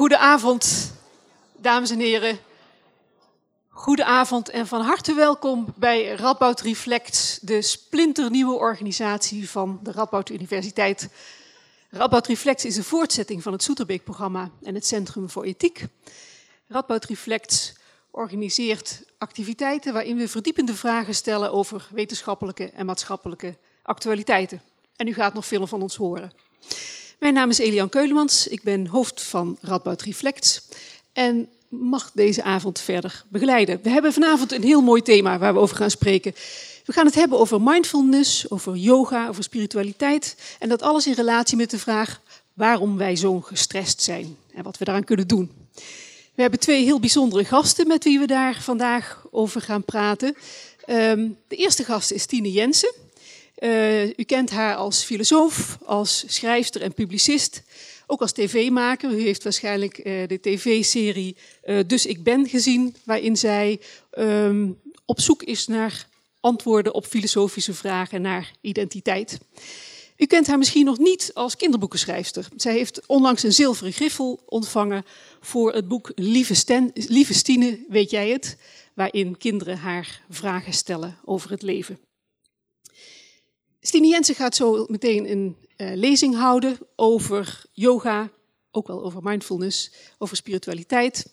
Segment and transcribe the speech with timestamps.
[0.00, 0.92] Goedenavond,
[1.56, 2.38] dames en heren.
[3.68, 11.08] Goedenavond en van harte welkom bij Radboud Reflect, de splinternieuwe organisatie van de Radboud Universiteit.
[11.90, 15.84] Radboud Reflect is een voortzetting van het Soeterbeek-programma en het Centrum voor Ethiek.
[16.68, 17.78] Radboud Reflect
[18.10, 24.62] organiseert activiteiten waarin we verdiepende vragen stellen over wetenschappelijke en maatschappelijke actualiteiten.
[24.96, 26.32] En u gaat nog veel van ons horen.
[27.20, 30.68] Mijn naam is Elian Keulemans, ik ben hoofd van Radboud Reflect
[31.12, 33.80] en mag deze avond verder begeleiden.
[33.82, 36.34] We hebben vanavond een heel mooi thema waar we over gaan spreken.
[36.84, 41.56] We gaan het hebben over mindfulness, over yoga, over spiritualiteit en dat alles in relatie
[41.56, 42.20] met de vraag
[42.54, 45.50] waarom wij zo gestrest zijn en wat we daaraan kunnen doen.
[46.34, 50.36] We hebben twee heel bijzondere gasten met wie we daar vandaag over gaan praten.
[50.84, 52.92] Ehm, de eerste gast is Tine Jensen.
[53.60, 57.62] Uh, u kent haar als filosoof, als schrijfster en publicist,
[58.06, 59.12] ook als tv-maker.
[59.12, 63.80] U heeft waarschijnlijk uh, de tv-serie uh, Dus ik ben gezien, waarin zij
[64.18, 66.08] um, op zoek is naar
[66.40, 69.38] antwoorden op filosofische vragen, naar identiteit.
[70.16, 72.48] U kent haar misschien nog niet als kinderboekenschrijfster.
[72.56, 75.04] Zij heeft onlangs een zilveren griffel ontvangen
[75.40, 78.56] voor het boek Lieve, Sten, Lieve Stine, weet jij het?
[78.94, 81.98] Waarin kinderen haar vragen stellen over het leven.
[83.80, 88.30] Stine Jensen gaat zo meteen een uh, lezing houden over yoga,
[88.70, 91.32] ook wel over mindfulness, over spiritualiteit.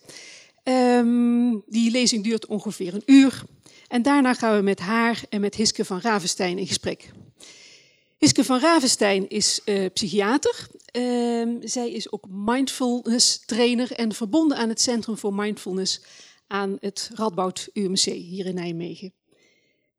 [0.63, 3.43] Um, die lezing duurt ongeveer een uur.
[3.87, 7.11] En daarna gaan we met haar en met Hiske van Ravenstein in gesprek.
[8.17, 10.67] Hiske van Ravenstein is uh, psychiater.
[10.91, 16.01] Uh, zij is ook mindfulness trainer en verbonden aan het Centrum voor Mindfulness
[16.47, 19.13] aan het Radboud UMC hier in Nijmegen.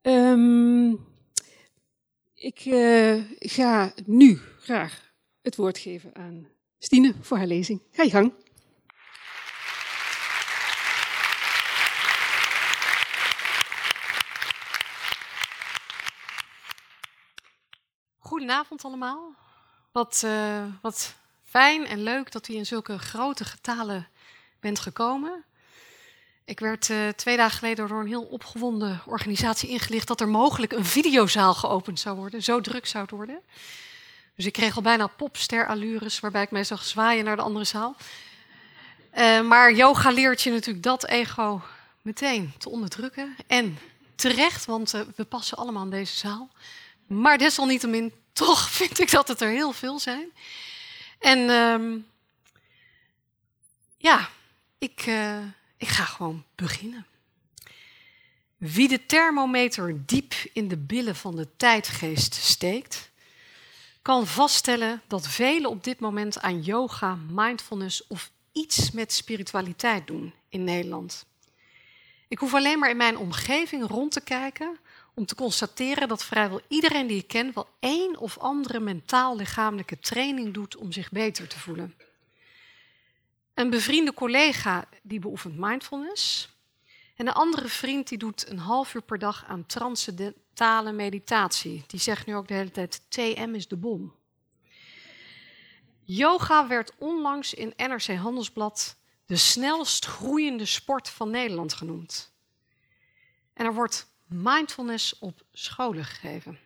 [0.03, 1.07] Um,
[2.39, 7.83] ik uh, ga nu graag het woord geven aan Stine voor haar lezing.
[7.93, 8.33] Ga je gang.
[18.19, 19.35] Goedenavond allemaal.
[19.93, 21.15] Wat, uh, wat
[21.45, 24.09] fijn en leuk dat u in zulke grote getalen
[24.61, 25.45] bent gekomen.
[26.49, 30.73] Ik werd uh, twee dagen geleden door een heel opgewonden organisatie ingelicht dat er mogelijk
[30.73, 32.43] een videozaal geopend zou worden.
[32.43, 33.41] Zo druk zou het worden.
[34.35, 37.97] Dus ik kreeg al bijna popster-allures, waarbij ik mij zag zwaaien naar de andere zaal.
[39.19, 41.63] Uh, maar yoga leert je natuurlijk dat ego
[42.03, 43.37] meteen te onderdrukken.
[43.47, 43.79] En
[44.15, 46.51] terecht, want uh, we passen allemaal in deze zaal.
[47.07, 50.29] Maar desalniettemin, toch vind ik dat het er heel veel zijn.
[51.19, 52.07] En um,
[53.97, 54.29] ja,
[54.79, 55.11] ik,
[55.79, 57.07] ik ga gewoon beginnen.
[58.57, 63.11] Wie de thermometer diep in de billen van de tijdgeest steekt,
[64.03, 70.33] kan vaststellen dat velen op dit moment aan yoga, mindfulness of iets met spiritualiteit doen
[70.49, 71.27] in Nederland.
[72.29, 74.79] Ik hoef alleen maar in mijn omgeving rond te kijken
[75.15, 80.55] om te constateren dat vrijwel iedereen die ik ken wel één of andere mentaal-lichamelijke training
[80.55, 81.95] doet om zich beter te voelen.
[83.59, 86.49] Een bevriende collega die beoefent mindfulness.
[87.17, 91.85] En een andere vriend die doet een half uur per dag aan transcendentale meditatie.
[91.87, 94.15] Die zegt nu ook de hele tijd: TM is de bom.
[96.05, 102.33] Yoga werd onlangs in NRC Handelsblad de snelst groeiende sport van Nederland genoemd.
[103.53, 106.59] En er wordt mindfulness op scholen gegeven.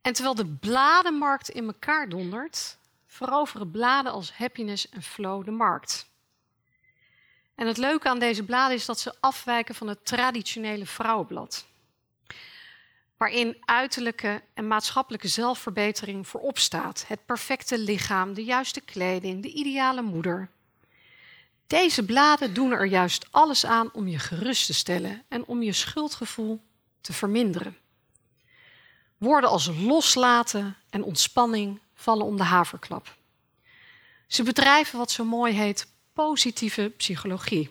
[0.00, 2.78] En terwijl de bladenmarkt in elkaar dondert,
[3.18, 6.06] veroveren bladen als Happiness en Flow de markt.
[7.54, 11.66] En het leuke aan deze bladen is dat ze afwijken van het traditionele vrouwenblad.
[13.16, 17.04] Waarin uiterlijke en maatschappelijke zelfverbetering voorop staat.
[17.06, 20.50] Het perfecte lichaam, de juiste kleding, de ideale moeder.
[21.66, 25.72] Deze bladen doen er juist alles aan om je gerust te stellen en om je
[25.72, 26.60] schuldgevoel
[27.00, 27.76] te verminderen.
[29.16, 33.16] Woorden als loslaten en ontspanning vallen om de haverklap.
[34.26, 37.70] Ze bedrijven wat zo mooi heet positieve psychologie.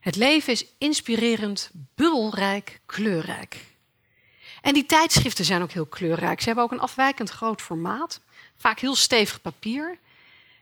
[0.00, 3.64] Het leven is inspirerend, bubbelrijk, kleurrijk.
[4.60, 6.40] En die tijdschriften zijn ook heel kleurrijk.
[6.40, 8.20] Ze hebben ook een afwijkend groot formaat,
[8.56, 9.98] vaak heel stevig papier.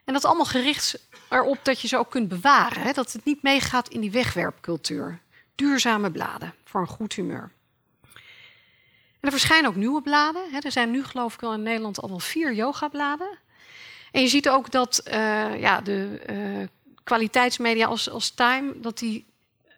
[0.04, 2.82] En dat allemaal gericht erop dat je ze ook kunt bewaren.
[2.82, 2.92] Hè?
[2.92, 5.20] Dat het niet meegaat in die wegwerpcultuur.
[5.54, 7.52] Duurzame bladen voor een goed humeur.
[9.20, 10.42] En er verschijnen ook nieuwe bladen.
[10.62, 13.38] Er zijn nu geloof ik wel in Nederland al wel vier yogabladen.
[14.12, 16.66] En je ziet ook dat uh, ja, de uh,
[17.04, 18.80] kwaliteitsmedia als, als Time...
[18.80, 19.26] dat die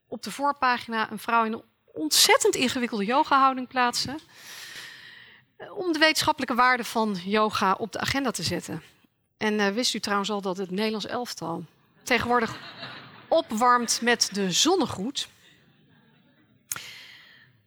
[0.09, 1.63] op de voorpagina een vrouw in een
[1.93, 4.19] ontzettend ingewikkelde yogahouding plaatsen...
[5.75, 8.83] om de wetenschappelijke waarde van yoga op de agenda te zetten.
[9.37, 11.65] En wist u trouwens al dat het Nederlands elftal
[12.03, 12.57] tegenwoordig
[13.29, 15.29] opwarmt met de zonnegroet?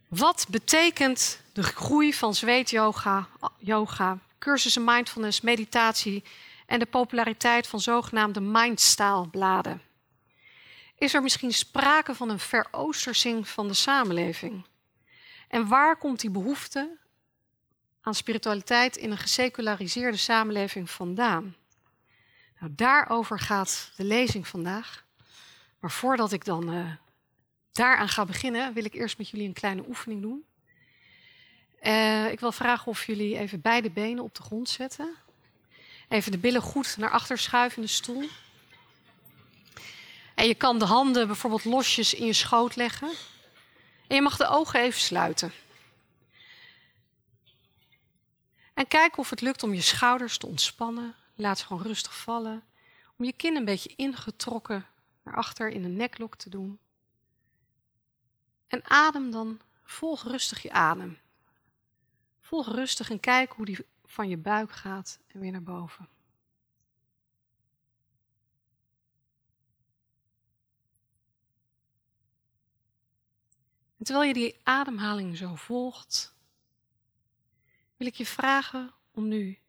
[0.07, 6.23] Wat betekent de groei van zweetyoga, yoga, cursussen mindfulness, meditatie
[6.65, 9.81] en de populariteit van zogenaamde mindstylebladen?
[10.97, 14.65] Is er misschien sprake van een veroostersing van de samenleving?
[15.47, 16.97] En waar komt die behoefte
[18.01, 21.55] aan spiritualiteit in een geseculariseerde samenleving vandaan?
[22.59, 25.03] Nou, daarover gaat de lezing vandaag.
[25.79, 26.91] Maar voordat ik dan uh,
[27.75, 30.45] daaraan ga beginnen, wil ik eerst met jullie een kleine oefening doen.
[31.81, 35.15] Uh, ik wil vragen of jullie even beide benen op de grond zetten.
[36.09, 38.29] Even de billen goed naar achter schuiven in de stoel.
[40.35, 43.11] En je kan de handen bijvoorbeeld losjes in je schoot leggen.
[44.07, 45.51] En je mag de ogen even sluiten.
[48.73, 51.15] En kijk of het lukt om je schouders te ontspannen.
[51.35, 52.63] Laat ze gewoon rustig vallen.
[53.17, 54.85] Om je kin een beetje ingetrokken
[55.23, 56.79] naar achter in een neklok te doen.
[58.67, 61.17] En adem dan, volg rustig je adem.
[62.39, 66.09] Volg rustig en kijk hoe die van je buik gaat en weer naar boven.
[73.97, 76.35] En terwijl je die ademhaling zo volgt,
[77.97, 79.59] wil ik je vragen om nu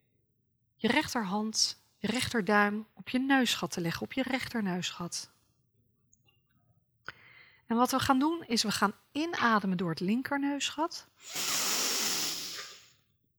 [0.75, 5.31] je rechterhand, je rechterduim op je neusgat te leggen, op je rechterneusgat.
[7.67, 11.07] En wat we gaan doen is we gaan inademen door het linkerneusgat.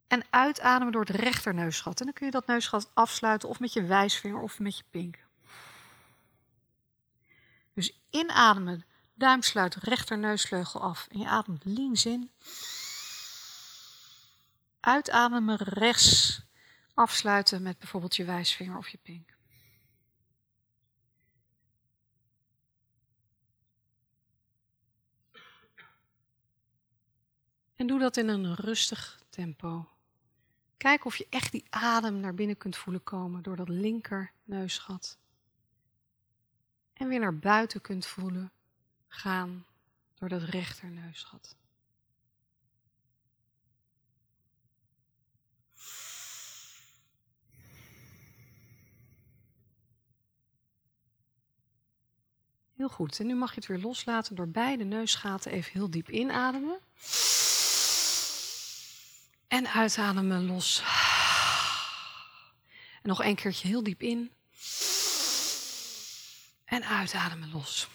[0.07, 1.99] En uitademen door het rechterneusgat.
[2.01, 5.19] En dan kun je dat neusgat afsluiten of met je wijsvinger of met je pink.
[7.75, 8.85] Dus inademen,
[9.15, 11.07] duim sluit rechterneusvleugel af.
[11.11, 12.31] En je ademt links in.
[14.81, 16.41] Uitademen rechts
[16.95, 19.38] afsluiten met bijvoorbeeld je wijsvinger of je pink.
[27.79, 29.89] En doe dat in een rustig tempo.
[30.77, 35.19] Kijk of je echt die adem naar binnen kunt voelen komen door dat linker neusgat.
[36.93, 38.53] En weer naar buiten kunt voelen
[39.09, 39.67] gaan
[40.15, 41.57] door dat rechter neusgat.
[52.75, 53.21] Heel goed.
[53.21, 56.79] En nu mag je het weer loslaten door beide neusgaten even heel diep inademen.
[59.49, 60.83] En uitademen los.
[63.03, 64.33] En nog een keertje heel diep in.
[66.65, 67.89] En uitademen los.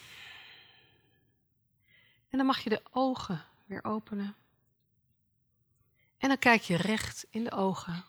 [2.30, 4.36] En dan mag je de ogen weer openen.
[6.18, 8.06] En dan kijk je recht in de ogen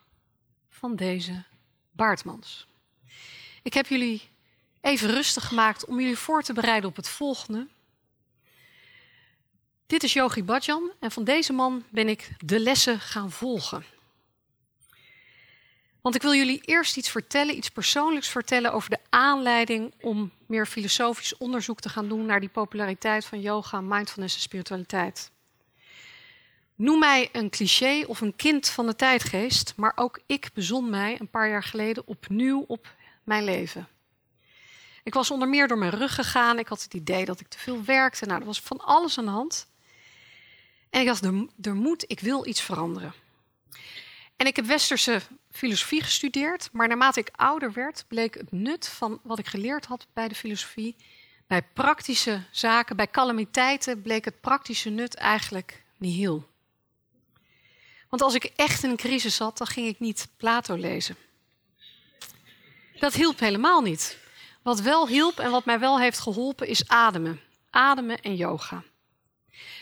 [0.69, 1.45] van deze
[1.91, 2.67] Baartmans.
[3.63, 4.31] Ik heb jullie
[4.81, 7.69] even rustig gemaakt om jullie voor te bereiden op het volgende.
[9.87, 13.85] Dit is Yogi Bhajan en van deze man ben ik de lessen gaan volgen.
[16.01, 20.67] Want ik wil jullie eerst iets vertellen, iets persoonlijks vertellen over de aanleiding om meer
[20.67, 25.31] filosofisch onderzoek te gaan doen naar die populariteit van yoga, mindfulness en spiritualiteit.
[26.75, 31.21] Noem mij een cliché of een kind van de tijdgeest, maar ook ik bezon mij
[31.21, 32.95] een paar jaar geleden opnieuw op
[33.25, 33.89] mijn leven.
[35.03, 36.59] Ik was onder meer door mijn rug gegaan.
[36.59, 38.27] Ik had het idee dat ik te veel werkte.
[38.27, 39.67] Nou, er was van alles aan de hand.
[40.95, 41.25] En ik dacht,
[41.63, 43.15] er, moet, ik wil iets veranderen.
[44.37, 45.21] En ik heb westerse
[45.51, 50.07] filosofie gestudeerd, maar naarmate ik ouder werd, bleek het nut van wat ik geleerd had
[50.13, 50.97] bij de filosofie,
[51.47, 56.49] bij praktische zaken, bij calamiteiten, bleek het praktische nut eigenlijk niet heel.
[58.09, 61.17] Want als ik echt in een crisis zat, dan ging ik niet Plato lezen.
[62.99, 64.19] Dat hielp helemaal niet.
[64.63, 67.41] Wat wel hielp en wat mij wel heeft geholpen is ademen.
[67.71, 68.83] Ademen en yoga.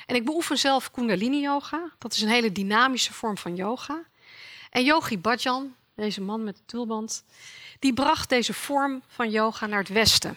[0.07, 1.91] En ik beoefen zelf Kundalini yoga.
[1.99, 4.05] Dat is een hele dynamische vorm van yoga.
[4.71, 7.25] En Yogi Bhajan, deze man met de tulband,
[7.79, 10.37] die bracht deze vorm van yoga naar het westen.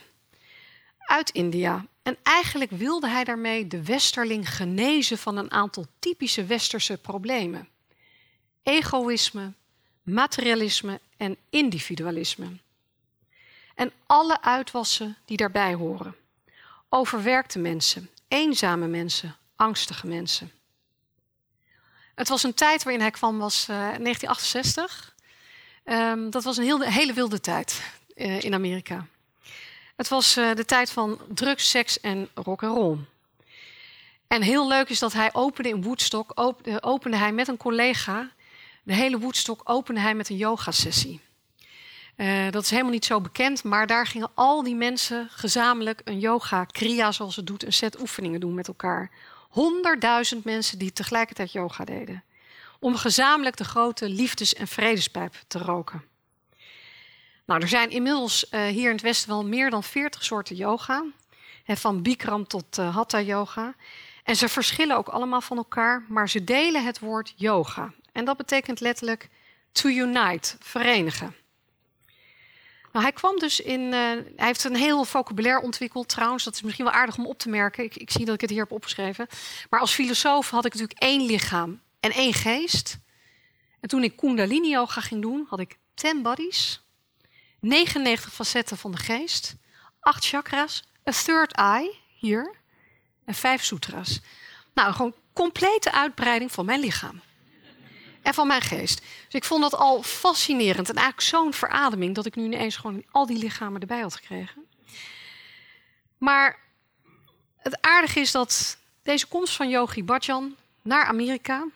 [0.97, 1.85] Uit India.
[2.03, 7.67] En eigenlijk wilde hij daarmee de westerling genezen van een aantal typische westerse problemen.
[8.63, 9.53] Egoïsme,
[10.03, 12.47] materialisme en individualisme.
[13.75, 16.15] En alle uitwassen die daarbij horen.
[16.89, 20.51] Overwerkte mensen, eenzame mensen, angstige mensen.
[22.15, 25.15] Het was een tijd waarin hij kwam, was uh, 1968.
[25.85, 27.81] Um, dat was een heel, hele wilde tijd
[28.15, 29.07] uh, in Amerika.
[29.95, 32.97] Het was uh, de tijd van drugs, seks en rock and roll.
[34.27, 38.31] En heel leuk is dat hij opende in Woodstock, op, opende hij met een collega,
[38.83, 41.21] de hele Woodstock opende hij met een yoga-sessie.
[42.17, 46.19] Uh, dat is helemaal niet zo bekend, maar daar gingen al die mensen gezamenlijk een
[46.19, 49.11] yoga, kriya zoals het doet, een set oefeningen doen met elkaar.
[49.49, 52.23] Honderdduizend mensen die tegelijkertijd yoga deden.
[52.79, 56.03] Om gezamenlijk de grote liefdes- en vredespijp te roken.
[57.45, 61.05] Nou, er zijn inmiddels uh, hier in het Westen wel meer dan 40 soorten yoga.
[61.65, 63.75] van Bikram tot uh, Hatha yoga.
[64.23, 67.93] En ze verschillen ook allemaal van elkaar, maar ze delen het woord yoga.
[68.11, 69.29] En dat betekent letterlijk
[69.71, 71.35] to unite, verenigen.
[72.95, 73.81] Nou, hij kwam dus in.
[73.81, 76.43] Uh, hij heeft een heel vocabulaire ontwikkeld trouwens.
[76.43, 77.83] Dat is misschien wel aardig om op te merken.
[77.83, 79.27] Ik, ik, zie dat ik het hier heb opgeschreven.
[79.69, 82.97] Maar als filosoof had ik natuurlijk één lichaam en één geest.
[83.79, 86.83] En toen ik Kundalini yoga ging doen, had ik 10 bodies,
[87.59, 89.55] 99 facetten van de geest,
[89.99, 92.55] 8 chakras, een third eye hier
[93.25, 94.21] en 5 sutras.
[94.73, 97.21] Nou, gewoon complete uitbreiding van mijn lichaam
[98.25, 99.01] en van mijn geest.
[99.25, 103.03] Dus ik vond dat al fascinerend en eigenlijk zo'n verademing dat ik nu ineens gewoon
[103.11, 104.65] al die lichamen erbij had gekregen.
[106.17, 106.59] Maar
[107.57, 111.67] het aardige is dat deze komst van Yogi Bhajan naar Amerika,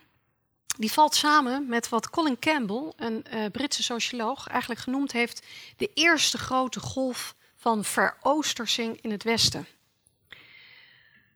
[0.78, 5.90] die valt samen met wat Colin Campbell, een uh, Britse socioloog, eigenlijk genoemd heeft de
[5.94, 9.66] eerste grote golf van veroostersing in het Westen.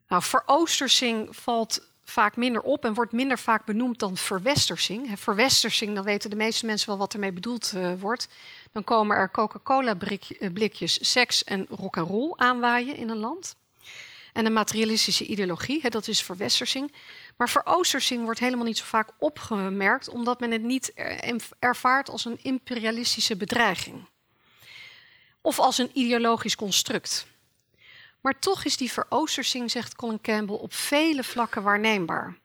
[0.09, 5.21] Nou, veroostersing valt vaak minder op en wordt minder vaak benoemd dan verwestersing.
[5.21, 8.29] Verwestersing, dan weten de meeste mensen wel wat ermee bedoeld uh, wordt.
[8.73, 13.57] Dan komen er Coca-Cola-blikjes eh, seks en rock and roll aanwaaien in een land.
[14.33, 16.93] En een materialistische ideologie, hè, dat is verwestersing.
[17.37, 20.93] Maar veroostersing wordt helemaal niet zo vaak opgemerkt, omdat men het niet
[21.59, 24.09] ervaart als een imperialistische bedreiging.
[25.41, 27.27] Of als een ideologisch construct.
[28.25, 32.37] Maar toch is die veroostersing, zegt Colin Campbell, op vele vlakken waarneembaar.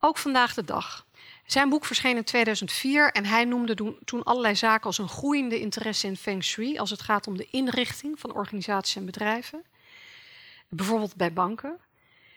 [0.00, 1.06] Ook vandaag de dag.
[1.46, 6.06] Zijn boek verscheen in 2004 en hij noemde toen allerlei zaken als een groeiende interesse
[6.06, 9.64] in feng shui als het gaat om de inrichting van organisaties en bedrijven.
[10.68, 11.78] Bijvoorbeeld bij banken.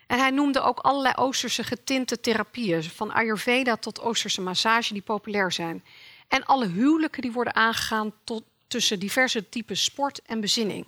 [0.08, 5.52] En hij noemde ook allerlei Oosterse getinte therapieën, van Ayurveda tot Oosterse massage, die populair
[5.52, 5.84] zijn.
[6.28, 10.88] En alle huwelijken die worden aangegaan tot, tussen diverse typen sport en bezinning.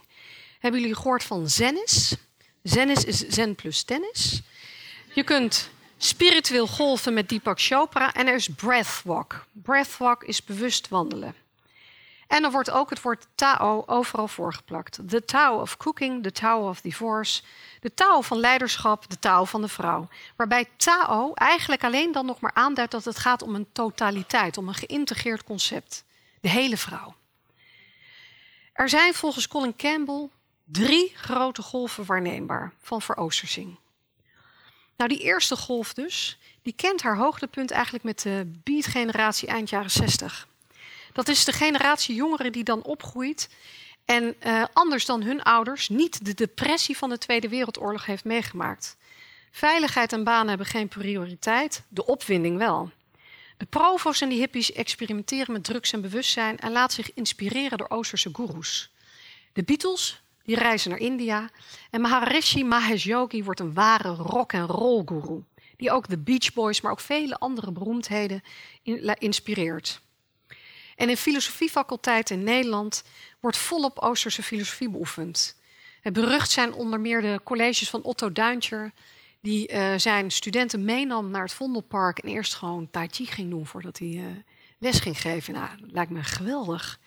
[0.63, 2.15] Hebben jullie gehoord van zennis?
[2.61, 4.41] Zennis is zen plus tennis.
[5.13, 9.45] Je kunt spiritueel golven met Deepak Chopra en er is breathwalk.
[9.51, 11.35] Breathwalk is bewust wandelen.
[12.27, 14.99] En er wordt ook het woord Tao overal voorgeplakt.
[15.07, 17.41] The Tao of Cooking, the Tao of Divorce,
[17.79, 20.07] de Tao van leiderschap, de Tao van de vrouw.
[20.35, 24.67] Waarbij Tao eigenlijk alleen dan nog maar aanduidt dat het gaat om een totaliteit, om
[24.67, 26.03] een geïntegreerd concept.
[26.41, 27.15] De hele vrouw.
[28.73, 30.29] Er zijn volgens Colin Campbell
[30.63, 33.77] drie grote golven waarneembaar van veroostersing.
[34.97, 39.91] Nou, die eerste golf dus, die kent haar hoogtepunt eigenlijk met de beat-generatie eind jaren
[39.91, 40.47] 60.
[41.13, 43.49] Dat is de generatie jongeren die dan opgroeit
[44.05, 48.97] en uh, anders dan hun ouders niet de depressie van de Tweede Wereldoorlog heeft meegemaakt.
[49.51, 52.91] Veiligheid en banen hebben geen prioriteit, de opwinding wel.
[53.57, 57.89] De provo's en die hippies experimenteren met drugs en bewustzijn en laten zich inspireren door
[57.89, 58.89] Oosterse goeroes.
[59.53, 61.49] De Beatles die reizen naar India.
[61.89, 65.43] En Maharishi Mahesh Yogi wordt een ware rock and roll guru.
[65.77, 68.43] Die ook de Beach Boys, maar ook vele andere beroemdheden
[69.17, 70.01] inspireert.
[70.95, 73.03] En in filosofiefaculteit in Nederland
[73.39, 75.61] wordt volop Oosterse filosofie beoefend.
[76.01, 78.91] Berucht zijn onder meer de colleges van Otto Duintjer,
[79.41, 83.65] die uh, zijn studenten meenam naar het Vondelpark en eerst gewoon Tai Chi ging doen
[83.65, 84.25] voordat hij uh,
[84.77, 85.53] les ging geven.
[85.53, 86.99] Nou, dat lijkt me geweldig.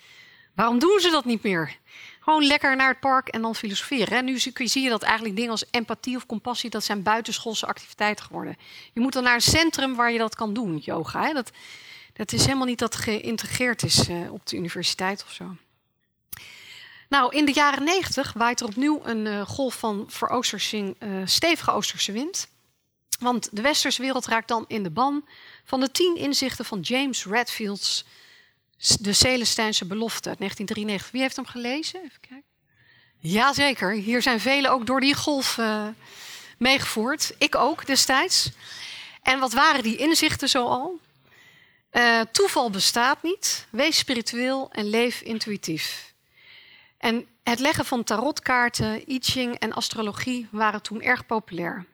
[0.54, 1.78] Waarom doen ze dat niet meer?
[2.26, 4.18] Gewoon lekker naar het park en dan filosoferen.
[4.18, 8.24] En nu zie je dat eigenlijk dingen als empathie of compassie, dat zijn buitenschoolse activiteiten
[8.24, 8.56] geworden.
[8.92, 11.22] Je moet dan naar een centrum waar je dat kan doen, yoga.
[11.22, 11.32] Hè?
[11.32, 11.50] Dat,
[12.12, 15.56] dat is helemaal niet dat geïntegreerd is uh, op de universiteit of zo.
[17.08, 21.70] Nou, in de jaren negentig waait er opnieuw een uh, golf van veroostersing, uh, stevige
[21.70, 22.48] Oosterse wind.
[23.18, 25.28] Want de westerse wereld raakt dan in de ban
[25.64, 28.04] van de tien inzichten van James Redfield's
[28.76, 31.10] de Celestijnse belofte uit 1993.
[31.10, 32.00] Wie heeft hem gelezen?
[32.04, 32.44] Even kijken.
[33.18, 35.86] Jazeker, hier zijn velen ook door die golf uh,
[36.58, 37.34] meegevoerd.
[37.38, 38.50] Ik ook destijds.
[39.22, 40.98] En wat waren die inzichten zoal?
[41.92, 43.66] Uh, toeval bestaat niet.
[43.70, 46.14] Wees spiritueel en leef intuïtief.
[46.98, 51.86] En het leggen van tarotkaarten, I Ching en astrologie waren toen erg populair.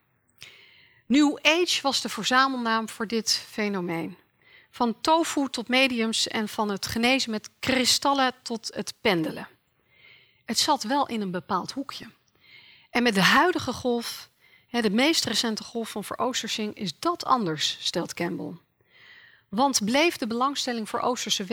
[1.06, 4.16] New Age was de verzamelnaam voor dit fenomeen.
[4.74, 9.48] Van tofu tot mediums en van het genezen met kristallen tot het pendelen.
[10.44, 12.06] Het zat wel in een bepaald hoekje.
[12.90, 14.28] En met de huidige golf,
[14.70, 18.52] de meest recente golf van veroostersing, is dat anders, stelt Campbell.
[19.48, 21.44] Want bleef de belangstelling voor Oosterse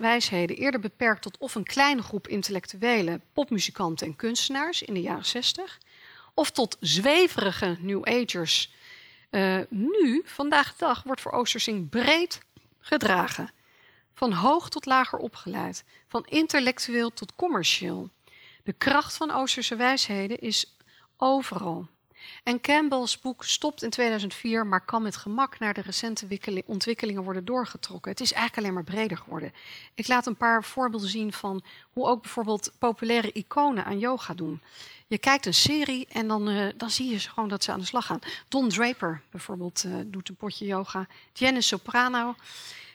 [0.00, 5.26] wijsheden eerder beperkt tot of een kleine groep intellectuelen, popmuzikanten en kunstenaars in de jaren
[5.26, 5.78] 60,
[6.34, 8.72] of tot zweverige New Agers,
[9.30, 12.40] uh, nu, vandaag de dag, wordt voor Oostersing breed
[12.80, 13.50] gedragen.
[14.12, 18.10] Van hoog tot lager opgeleid, van intellectueel tot commercieel.
[18.64, 20.76] De kracht van Oosterse wijsheden is
[21.16, 21.88] overal.
[22.42, 26.26] En Campbell's boek stopt in 2004, maar kan met gemak naar de recente
[26.66, 28.10] ontwikkelingen worden doorgetrokken.
[28.10, 29.52] Het is eigenlijk alleen maar breder geworden.
[29.94, 31.62] Ik laat een paar voorbeelden zien van
[31.92, 34.60] hoe ook bijvoorbeeld populaire iconen aan yoga doen.
[35.06, 37.86] Je kijkt een serie en dan, uh, dan zie je gewoon dat ze aan de
[37.86, 38.20] slag gaan.
[38.48, 41.06] Don Draper bijvoorbeeld uh, doet een potje yoga.
[41.32, 42.34] Janice Soprano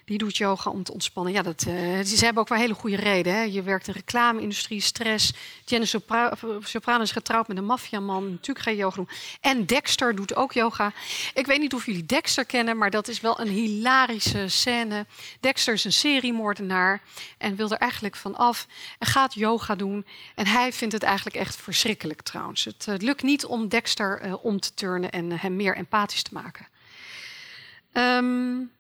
[0.06, 1.34] die doet yoga om te ontspannen.
[1.34, 3.34] Ja, dat, uh, ze hebben ook wel hele goede reden.
[3.34, 3.42] Hè.
[3.42, 5.34] Je werkt in de reclame-industrie, stress.
[5.66, 8.30] Jenny Sopra Soprano is getrouwd met een maffiaman.
[8.30, 9.10] Natuurlijk ga je yoga doen.
[9.42, 10.94] En Dexter doet ook yoga.
[11.34, 15.06] Ik weet niet of jullie Dexter kennen, maar dat is wel een hilarische scène.
[15.40, 17.02] Dexter is een seriemoordenaar
[17.38, 18.68] en wil er eigenlijk van af.
[19.00, 20.06] En gaat yoga doen.
[20.36, 22.64] En hij vindt het eigenlijk echt verschrikkelijk trouwens.
[22.64, 26.34] Het, uh, lukt niet om Dexter uh, om te turnen en hem meer empathisch te
[26.34, 26.68] maken.
[27.94, 28.72] Um,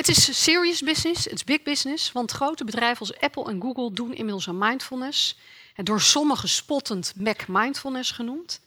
[0.00, 3.92] het is serious business, het is big business, want grote bedrijven als Apple en Google
[3.92, 5.38] doen inmiddels aan mindfulness.
[5.74, 8.60] En door sommigen spottend Mac Mindfulness genoemd.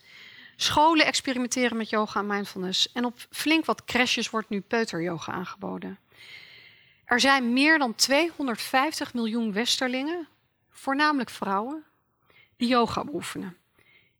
[0.55, 2.91] Scholen experimenteren met yoga en mindfulness.
[2.91, 5.99] En op flink wat crashes wordt nu peuter-yoga aangeboden.
[7.05, 10.27] Er zijn meer dan 250 miljoen Westerlingen,
[10.69, 11.83] voornamelijk vrouwen,
[12.57, 13.57] die yoga beoefenen.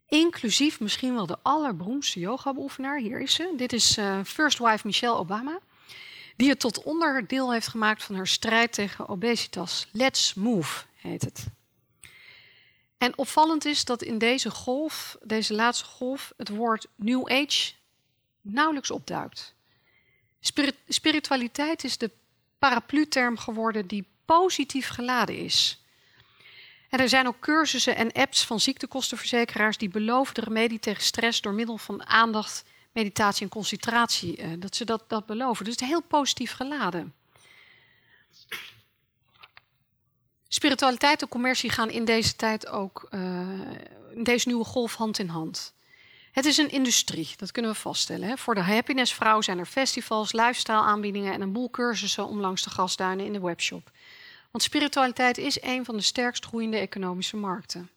[0.08, 2.98] Inclusief misschien wel de allerberoemdste yoga-beoefenaar.
[2.98, 3.53] Hier is ze.
[3.58, 5.60] Dit is uh, First Wife Michelle Obama
[6.36, 9.88] die het tot onderdeel heeft gemaakt van haar strijd tegen obesitas.
[9.92, 11.46] Let's Move heet het.
[12.98, 17.72] En opvallend is dat in deze golf, deze laatste golf, het woord New Age
[18.42, 19.54] nauwelijks opduikt.
[20.88, 22.12] spiritualiteit is de
[22.60, 25.84] paraplu-term geworden die positief geladen is.
[26.90, 31.42] En er zijn ook cursussen en apps van ziektekostenverzekeraars die beloven de remedie tegen stress
[31.42, 35.66] door middel van aandacht meditatie en concentratie, uh, dat ze dat, dat beloven.
[35.66, 37.14] Dus het is heel positief geladen.
[40.48, 43.22] Spiritualiteit en commercie gaan in deze tijd ook, uh,
[44.16, 45.74] in deze nieuwe golf hand in hand.
[46.32, 48.27] Het is een industrie, dat kunnen we vaststellen.
[48.27, 48.38] Hè.
[48.38, 52.70] Voor de happinessvrouw zijn er festivals, lifestyle aanbiedingen en een boel cursussen om langs de
[52.70, 53.92] gasduinen in de webshop.
[54.51, 57.90] Want spiritualiteit is een van de sterkst groeiende economische markten.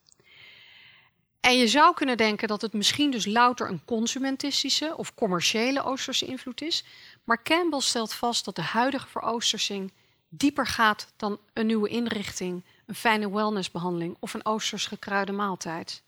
[1.46, 6.26] En je zou kunnen denken dat het misschien dus louter een consumentistische of commerciële Oosterse
[6.26, 6.84] invloed is.
[7.24, 9.92] Maar Campbell stelt vast dat de huidige veroostersing
[10.28, 16.02] dieper gaat dan een nieuwe inrichting, een fijne wellnessbehandeling of een Oosters gekruide maaltijd.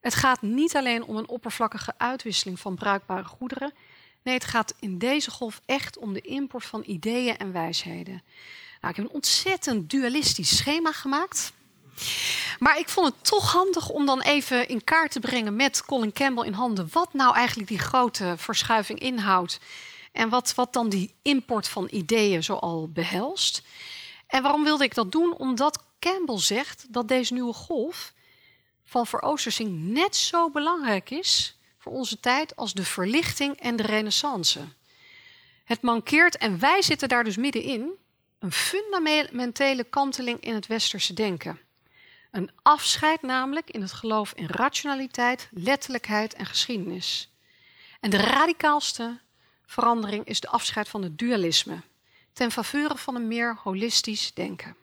[0.00, 3.72] Het gaat niet alleen om een oppervlakkige uitwisseling van bruikbare goederen.
[4.22, 8.22] Nee, het gaat in deze golf echt om de import van ideeën en wijsheden.
[8.80, 11.52] Nou, ik heb een ontzettend dualistisch schema gemaakt.
[12.58, 16.12] Maar ik vond het toch handig om dan even in kaart te brengen met Colin
[16.12, 16.88] Campbell in handen.
[16.92, 19.58] Wat nou eigenlijk die grote verschuiving inhoudt.
[20.12, 23.62] En wat, wat dan die import van ideeën zoal behelst.
[24.26, 25.34] En waarom wilde ik dat doen?
[25.36, 28.12] Omdat Campbell zegt dat deze nieuwe golf
[28.84, 34.60] van veroostersing net zo belangrijk is voor onze tijd als de verlichting en de renaissance.
[35.64, 37.90] Het mankeert, en wij zitten daar dus middenin,
[38.38, 41.60] een fundamentele kanteling in het westerse denken.
[42.30, 47.30] Een afscheid namelijk in het geloof in rationaliteit, letterlijkheid en geschiedenis.
[48.00, 49.20] En de radicaalste
[49.66, 51.80] verandering is de afscheid van het dualisme,
[52.32, 54.76] ten faveur van een meer holistisch denken.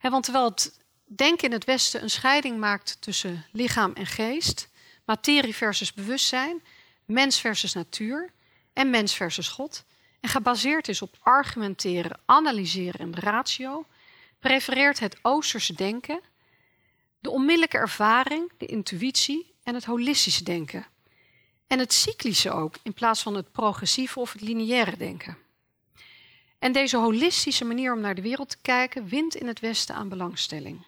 [0.00, 4.68] want terwijl het denken in het Westen een scheiding maakt tussen lichaam en geest,
[5.04, 6.62] materie versus bewustzijn,
[7.04, 8.32] mens versus natuur
[8.72, 9.84] en mens versus God,
[10.20, 13.86] en gebaseerd is op argumenteren, analyseren en ratio,
[14.38, 16.20] prefereert het Oosterse denken
[17.26, 20.86] de onmiddellijke ervaring, de intuïtie en het holistische denken.
[21.66, 25.38] En het cyclische ook, in plaats van het progressieve of het lineaire denken.
[26.58, 30.08] En deze holistische manier om naar de wereld te kijken wint in het Westen aan
[30.08, 30.84] belangstelling.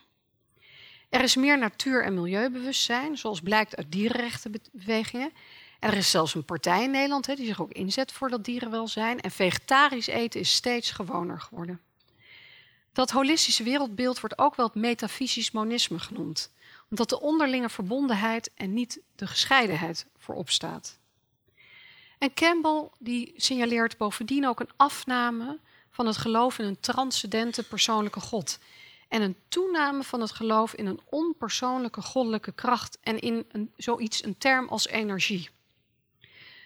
[1.08, 5.32] Er is meer natuur- en milieubewustzijn, zoals blijkt uit dierenrechtenbewegingen.
[5.80, 9.20] Er is zelfs een partij in Nederland die zich ook inzet voor dat dierenwelzijn.
[9.20, 11.80] En vegetarisch eten is steeds gewoner geworden.
[12.98, 16.50] Dat holistische wereldbeeld wordt ook wel het metafysisch monisme genoemd,
[16.90, 20.98] omdat de onderlinge verbondenheid en niet de gescheidenheid voorop staat.
[22.18, 25.58] En Campbell die signaleert bovendien ook een afname
[25.90, 28.58] van het geloof in een transcendente persoonlijke God
[29.08, 34.38] en een toename van het geloof in een onpersoonlijke goddelijke kracht en in zoiets een
[34.38, 35.48] term als energie.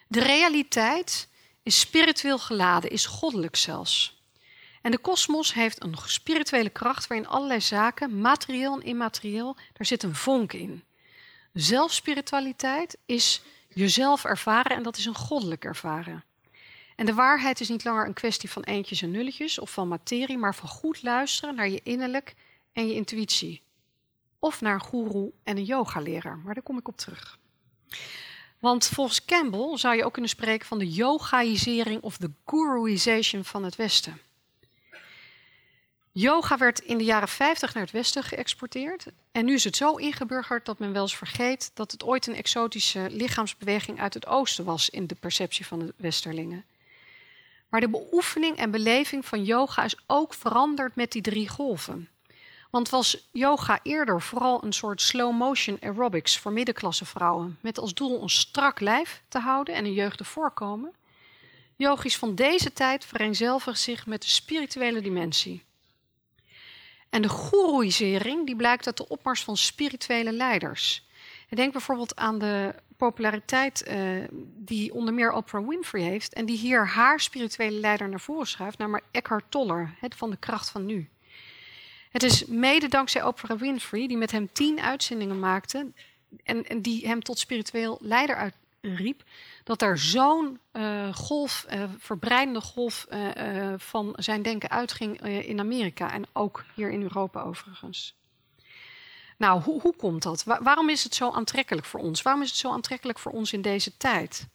[0.08, 1.28] De realiteit
[1.62, 4.21] is spiritueel geladen, is goddelijk zelfs.
[4.82, 10.02] En de kosmos heeft een spirituele kracht waarin allerlei zaken, materieel en immaterieel, daar zit
[10.02, 10.84] een vonk in.
[11.52, 16.24] Zelfspiritualiteit is jezelf ervaren en dat is een goddelijk ervaren.
[16.96, 20.38] En de waarheid is niet langer een kwestie van eentjes en nulletjes of van materie,
[20.38, 22.34] maar van goed luisteren naar je innerlijk
[22.72, 23.62] en je intuïtie.
[24.38, 27.38] Of naar een goeroe en een yogaleraar, maar daar kom ik op terug.
[28.58, 33.64] Want volgens Campbell zou je ook kunnen spreken van de yogaïsering of de guruization van
[33.64, 34.20] het Westen.
[36.14, 39.06] Yoga werd in de jaren 50 naar het Westen geëxporteerd.
[39.32, 42.34] En nu is het zo ingeburgerd dat men wel eens vergeet dat het ooit een
[42.34, 46.64] exotische lichaamsbeweging uit het Oosten was in de perceptie van de Westerlingen.
[47.68, 52.08] Maar de beoefening en beleving van yoga is ook veranderd met die drie golven.
[52.70, 57.94] Want was yoga eerder vooral een soort slow motion aerobics voor middenklasse vrouwen, met als
[57.94, 60.94] doel een strak lijf te houden en een jeugdig voorkomen?
[61.76, 65.62] Yogis van deze tijd vereenzelvigen zich met de spirituele dimensie.
[67.12, 71.06] En de goeroeisering die blijkt uit de opmars van spirituele leiders.
[71.48, 74.24] denk bijvoorbeeld aan de populariteit uh,
[74.56, 78.78] die onder meer Oprah Winfrey heeft en die hier haar spirituele leider naar voren schuift,
[78.78, 81.08] namelijk Eckhart Tolle, het van de kracht van nu.
[82.10, 85.92] Het is mede dankzij Oprah Winfrey, die met hem tien uitzendingen maakte
[86.44, 89.22] en, en die hem tot spiritueel leider uitriep,
[89.64, 96.12] dat er zo'n uh, golf, uh, verbreidende golf uh, van zijn denken uitging in Amerika
[96.12, 98.14] en ook hier in Europa overigens.
[99.36, 100.42] Nou, hoe, hoe komt dat?
[100.44, 102.22] waarom is het zo aantrekkelijk voor ons?
[102.22, 104.46] Waarom is het zo aantrekkelijk voor ons in deze tijd?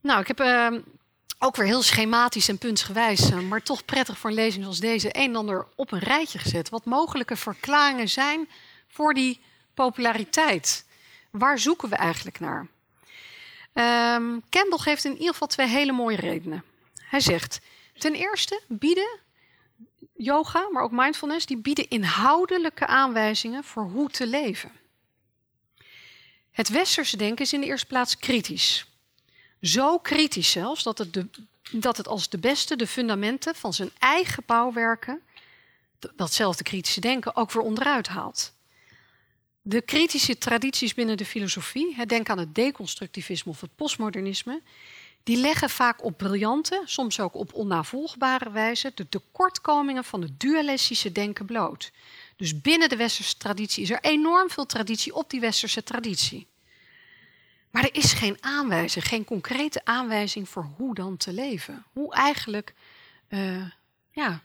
[0.00, 0.80] Nou, ik heb ehm,
[1.38, 5.28] ook weer heel schematisch en puntsgewijs, maar toch prettig voor een lezing zoals deze, een
[5.28, 6.68] en ander op een rijtje gezet.
[6.68, 8.48] Wat mogelijke verklaringen zijn
[8.88, 9.40] voor die
[9.74, 10.86] populariteit.
[11.30, 12.66] Waar zoeken we eigenlijk naar?
[13.74, 16.64] Um, Campbell geeft in ieder geval twee hele mooie redenen.
[16.96, 17.60] Hij zegt:
[17.98, 19.18] ten eerste bieden
[20.16, 24.72] yoga, maar ook mindfulness, die bieden inhoudelijke aanwijzingen voor hoe te leven.
[26.50, 28.86] Het westerse denken is in de eerste plaats kritisch.
[29.60, 31.28] Zo kritisch zelfs dat het, de,
[31.70, 35.22] dat het als de beste de fundamenten van zijn eigen bouwwerken,
[36.16, 38.53] datzelfde kritische denken, ook weer onderuit haalt.
[39.66, 44.62] De kritische tradities binnen de filosofie, denk aan het deconstructivisme of het postmodernisme,
[45.22, 51.12] die leggen vaak op briljante, soms ook op onnavolgbare wijze, de tekortkomingen van het dualistische
[51.12, 51.92] denken bloot.
[52.36, 56.46] Dus binnen de westerse traditie is er enorm veel traditie op die westerse traditie.
[57.70, 61.84] Maar er is geen aanwijzing, geen concrete aanwijzing voor hoe dan te leven.
[61.92, 62.74] Hoe eigenlijk
[63.28, 63.70] uh,
[64.10, 64.42] ja,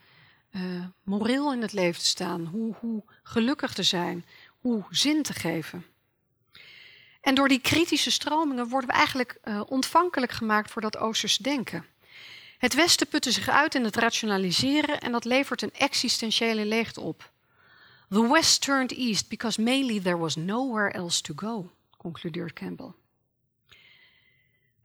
[0.52, 0.62] uh,
[1.04, 4.26] moreel in het leven te staan, hoe, hoe gelukkig te zijn,
[4.60, 5.86] hoe zin te geven.
[7.22, 11.86] En door die kritische stromingen worden we eigenlijk uh, ontvankelijk gemaakt voor dat Oosters denken.
[12.58, 17.32] Het Westen putte zich uit in het rationaliseren en dat levert een existentiële leegte op.
[18.10, 22.94] The West turned east because mainly there was nowhere else to go, concludeert Campbell.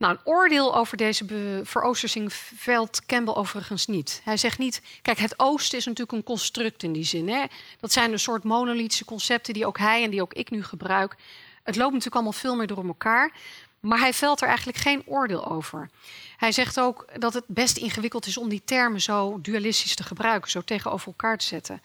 [0.04, 4.20] Nou, een oordeel over deze veroostersing velt Campbell overigens niet.
[4.24, 7.28] Hij zegt niet, kijk, het oosten is natuurlijk een construct in die zin.
[7.28, 7.44] Hè?
[7.80, 11.16] Dat zijn een soort monolithische concepten die ook hij en die ook ik nu gebruik.
[11.62, 13.32] Het loopt natuurlijk allemaal veel meer door elkaar.
[13.80, 15.90] Maar hij velt er eigenlijk geen oordeel over.
[16.36, 20.50] Hij zegt ook dat het best ingewikkeld is om die termen zo dualistisch te gebruiken,
[20.50, 21.82] zo tegenover elkaar te zetten.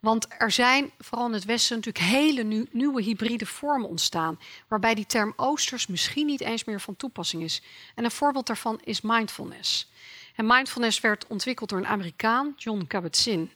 [0.00, 4.38] Want er zijn, vooral in het Westen, natuurlijk hele nieuwe hybride vormen ontstaan.
[4.68, 7.62] Waarbij die term oosters misschien niet eens meer van toepassing is.
[7.94, 9.90] En een voorbeeld daarvan is mindfulness.
[10.36, 13.52] En mindfulness werd ontwikkeld door een Amerikaan, John Kabat-Zinn.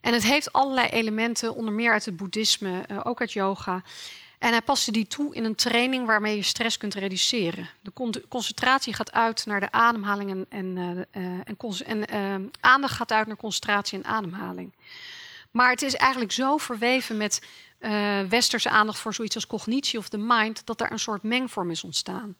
[0.00, 3.82] En het heeft allerlei elementen, onder meer uit het boeddhisme, eh, ook uit yoga.
[4.38, 7.68] En hij paste die toe in een training waarmee je stress kunt reduceren.
[7.80, 13.26] De concentratie gaat uit naar de ademhaling en, en, uh, en, en aandacht gaat uit
[13.26, 14.72] naar concentratie en ademhaling.
[15.52, 17.42] Maar het is eigenlijk zo verweven met
[17.80, 21.70] uh, westerse aandacht voor zoiets als cognitie of de mind, dat er een soort mengvorm
[21.70, 22.36] is ontstaan.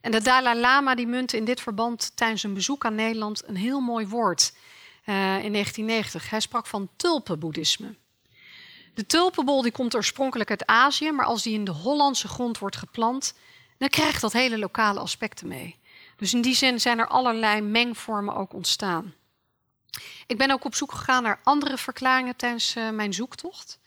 [0.00, 3.56] En de Dalai Lama die muntte in dit verband tijdens een bezoek aan Nederland een
[3.56, 5.14] heel mooi woord uh,
[5.44, 6.30] in 1990.
[6.30, 7.94] Hij sprak van tulpenboeddhisme.
[8.94, 12.76] De tulpenbol die komt oorspronkelijk uit Azië, maar als die in de Hollandse grond wordt
[12.76, 13.34] geplant,
[13.78, 15.78] dan krijgt dat hele lokale aspecten mee.
[16.16, 19.14] Dus in die zin zijn er allerlei mengvormen ook ontstaan.
[20.26, 23.78] Ik ben ook op zoek gegaan naar andere verklaringen tijdens uh, mijn zoektocht.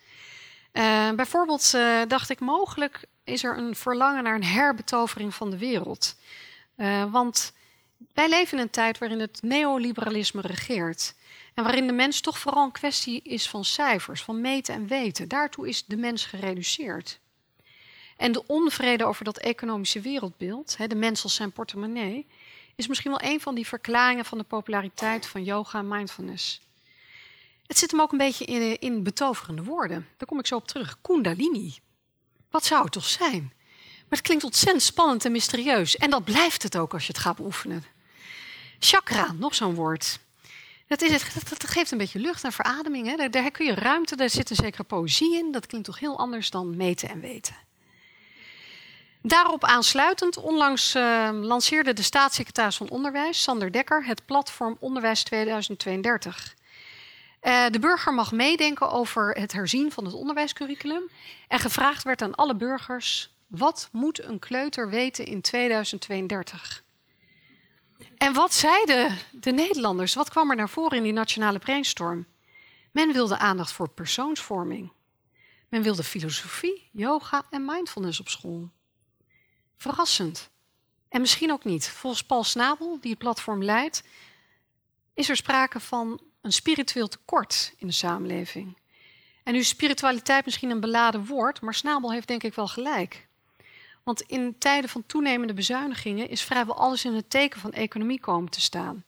[0.74, 5.58] Uh, bijvoorbeeld uh, dacht ik, mogelijk is er een verlangen naar een herbetovering van de
[5.58, 6.16] wereld.
[7.12, 7.54] want
[8.14, 11.16] wij leven in een tijd waarin het neoliberalisme regeert.
[11.54, 15.28] En waarin de mens toch vooral een kwestie is van cijfers, van meten en weten.
[15.28, 17.20] Daartoe is de mens gereduceerd.
[18.18, 22.28] En de onvrede over dat economische wereldbeeld, de mens als zijn portemonnee,
[22.78, 26.62] is misschien wel een van die verklaringen van de populariteit van yoga en mindfulness.
[27.68, 30.08] Het zit hem ook een beetje in, in betoverende woorden.
[30.18, 30.98] Daar kom ik zo op terug.
[31.02, 31.78] Kundalini.
[32.50, 33.54] Wat zou het toch zijn?
[33.82, 35.98] Maar het klinkt ontzettend spannend en mysterieus.
[35.98, 37.84] En dat blijft het ook als je het gaat beoefenen.
[38.80, 40.20] Chakra, nog zo'n woord.
[40.88, 43.08] Dat, is het, dat, geeft een beetje lucht en verademing.
[43.08, 43.16] Hè?
[43.16, 45.52] Daar, daar kun je ruimte, daar zit een zekere poëzie in.
[45.52, 47.56] Dat klinkt toch heel anders dan meten en weten.
[49.28, 56.56] Daarop aansluitend, onlangs uh, lanceerde de staatssecretaris van Onderwijs, Sander Dekker, het platform Onderwijs 2032.
[57.42, 61.10] Uh, de burger mag meedenken over het herzien van het onderwijscurriculum.
[61.48, 66.84] En gevraagd werd aan alle burgers: wat moet een kleuter weten in 2032?
[68.18, 70.14] En wat zeiden de Nederlanders?
[70.14, 72.26] Wat kwam er naar voren in die nationale brainstorm?
[72.92, 74.92] Men wilde aandacht voor persoonsvorming.
[75.70, 78.70] Men wilde filosofie, yoga en mindfulness op school.
[79.78, 80.50] Verrassend.
[81.10, 81.90] En misschien ook niet.
[81.90, 84.04] Volgens Paul Snabel, die het platform leidt,
[85.14, 88.78] is er sprake van een spiritueel tekort in de samenleving.
[89.44, 93.28] En nu is spiritualiteit misschien een beladen woord, maar Snabel heeft denk ik wel gelijk.
[94.04, 98.52] Want in tijden van toenemende bezuinigingen is vrijwel alles in het teken van economie komen
[98.52, 99.04] te staan.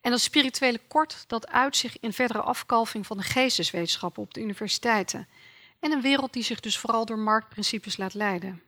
[0.00, 5.28] En dat spirituele kort dat uitzicht in verdere afkalving van de geesteswetenschappen op de universiteiten.
[5.80, 8.62] En een wereld die zich dus vooral door marktprincipes laat leiden.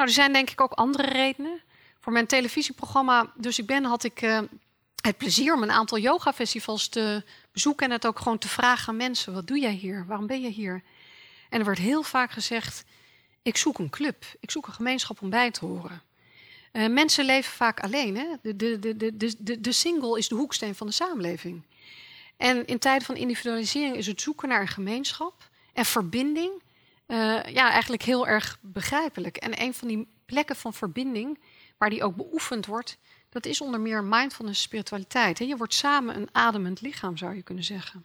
[0.00, 1.60] Nou, er zijn denk ik ook andere redenen.
[1.98, 4.40] Voor mijn televisieprogramma Dus ik ben had ik uh,
[5.02, 8.96] het plezier om een aantal yoga-festivals te bezoeken en het ook gewoon te vragen aan
[8.96, 10.06] mensen: wat doe jij hier?
[10.06, 10.82] Waarom ben je hier?
[11.50, 12.84] En er wordt heel vaak gezegd:
[13.42, 16.02] ik zoek een club, ik zoek een gemeenschap om bij te horen.
[16.72, 18.16] Uh, mensen leven vaak alleen.
[18.16, 18.26] Hè?
[18.42, 21.66] De, de, de, de, de single is de hoeksteen van de samenleving.
[22.36, 26.50] En in tijden van individualisering is het zoeken naar een gemeenschap en verbinding
[27.10, 29.36] uh, ja, eigenlijk heel erg begrijpelijk.
[29.36, 31.38] En een van die plekken van verbinding,
[31.78, 35.38] waar die ook beoefend wordt, dat is onder meer mindfulness spiritualiteit.
[35.38, 38.04] Je wordt samen een ademend lichaam, zou je kunnen zeggen.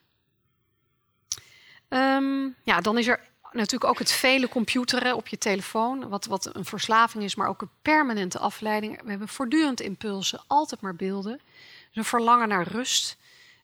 [1.89, 3.19] Um, ja, dan is er
[3.51, 7.61] natuurlijk ook het vele computeren op je telefoon, wat, wat een verslaving is, maar ook
[7.61, 9.01] een permanente afleiding.
[9.01, 11.41] We hebben voortdurend impulsen, altijd maar beelden.
[11.87, 13.17] Dus een verlangen naar rust.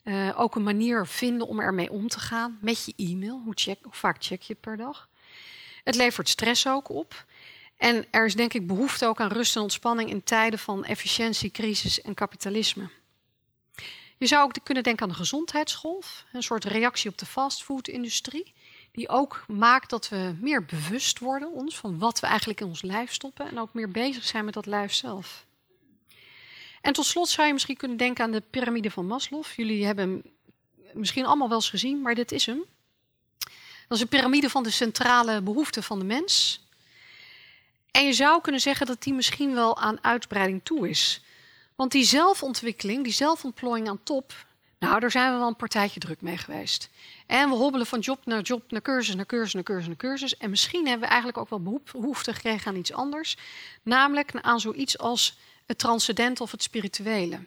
[0.03, 3.41] Uh, ook een manier vinden om ermee om te gaan met je e-mail.
[3.43, 5.09] Hoe, check, hoe vaak check je per dag?
[5.83, 7.25] Het levert stress ook op.
[7.77, 11.51] En er is denk ik behoefte ook aan rust en ontspanning in tijden van efficiëntie,
[11.51, 12.89] crisis en kapitalisme.
[14.17, 18.53] Je zou ook kunnen denken aan de gezondheidsgolf, een soort reactie op de fastfood-industrie,
[18.91, 22.81] die ook maakt dat we meer bewust worden ons van wat we eigenlijk in ons
[22.81, 25.45] lijf stoppen en ook meer bezig zijn met dat lijf zelf.
[26.81, 29.45] En tot slot zou je misschien kunnen denken aan de piramide van Maslow.
[29.55, 30.23] Jullie hebben hem
[30.93, 32.63] misschien allemaal wel eens gezien, maar dit is hem.
[33.91, 36.61] Dat is een piramide van de centrale behoeften van de mens.
[37.91, 41.21] En je zou kunnen zeggen dat die misschien wel aan uitbreiding toe is.
[41.75, 44.33] Want die zelfontwikkeling, die zelfontplooiing aan top,
[44.79, 46.89] nou, daar zijn we wel een partijtje druk mee geweest.
[47.25, 50.37] En we hobbelen van job naar job, naar cursus, naar cursus, naar cursus, naar cursus.
[50.37, 53.37] En misschien hebben we eigenlijk ook wel behoefte gekregen aan iets anders.
[53.83, 57.39] Namelijk aan zoiets als het transcendent of het spirituele.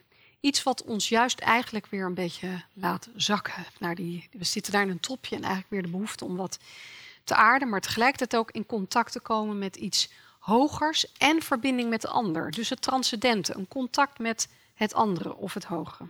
[0.45, 3.65] Iets wat ons juist eigenlijk weer een beetje laat zakken.
[3.79, 6.59] Naar die, we zitten daar in een topje en eigenlijk weer de behoefte om wat
[7.25, 12.01] te aarden, maar tegelijkertijd ook in contact te komen met iets hogers en verbinding met
[12.01, 12.51] de ander.
[12.51, 16.09] Dus het transcendente, een contact met het andere of het hogere.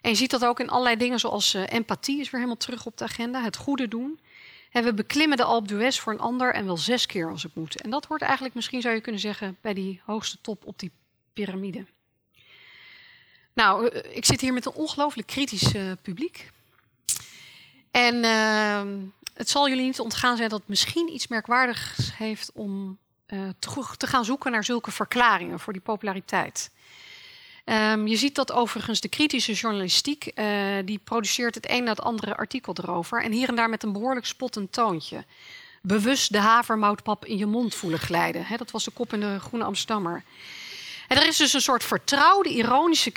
[0.00, 2.86] En je ziet dat ook in allerlei dingen zoals uh, empathie is weer helemaal terug
[2.86, 4.20] op de agenda, het goede doen.
[4.70, 7.54] En we beklimmen de Alpe d'Huez voor een ander en wel zes keer als het
[7.54, 7.80] moet.
[7.80, 10.92] En dat hoort eigenlijk, misschien zou je kunnen zeggen, bij die hoogste top op die
[11.32, 11.86] piramide.
[13.58, 16.50] Nou, eh, ik zit hier met een ongelooflijk kritisch uh, publiek.
[17.90, 18.82] En uh,
[19.34, 23.84] het zal jullie niet ontgaan zijn dat het misschien iets merkwaardigs heeft om uh, te,
[23.96, 26.70] te, gaan zoeken naar zulke verklaringen voor die populariteit.
[27.64, 30.32] Um, je ziet dat overigens de kritische journalistiek,
[30.84, 33.22] die produceert het een na het andere artikel erover.
[33.22, 35.24] En hier en daar met een behoorlijk spottend toontje.
[35.82, 38.46] Bewust de havermoutpap in je mond voelen glijden.
[38.56, 40.24] Dat was de kop in de Groene Amsterdammer.
[41.08, 43.12] Er is dus een soort vertrouwde, ironische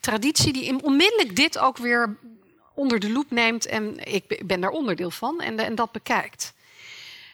[0.00, 2.16] traditie die onmiddellijk dit ook weer
[2.74, 3.66] onder de loep neemt.
[3.66, 6.52] En ik ben daar onderdeel van en, en dat bekijkt.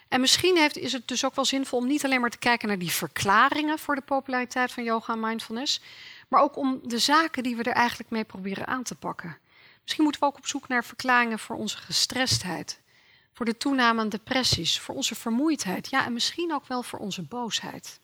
[0.09, 2.68] En misschien heeft, is het dus ook wel zinvol om niet alleen maar te kijken
[2.68, 5.81] naar die verklaringen voor de populariteit van yoga en mindfulness,
[6.29, 9.38] maar ook om de zaken die we er eigenlijk mee proberen aan te pakken.
[9.83, 12.81] Misschien moeten we ook op zoek naar verklaringen voor onze gestrestheid,
[13.33, 17.22] voor de toename aan depressies, voor onze vermoeidheid, ja, en misschien ook wel voor onze
[17.22, 18.01] boosheid.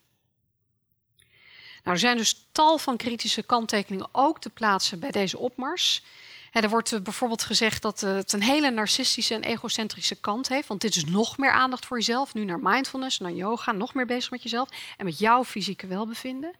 [1.84, 6.02] Nou, er zijn dus tal van kritische kanttekeningen ook te plaatsen bij deze opmars.
[6.52, 10.68] er wordt eh, bijvoorbeeld gezegd dat het een hele narcistische en egocentrische kant heeft.
[10.68, 12.34] Want dit is nog meer aandacht voor jezelf.
[12.34, 16.52] Nu naar mindfulness, naar yoga, nog meer bezig met jezelf en met jouw fysieke welbevinden.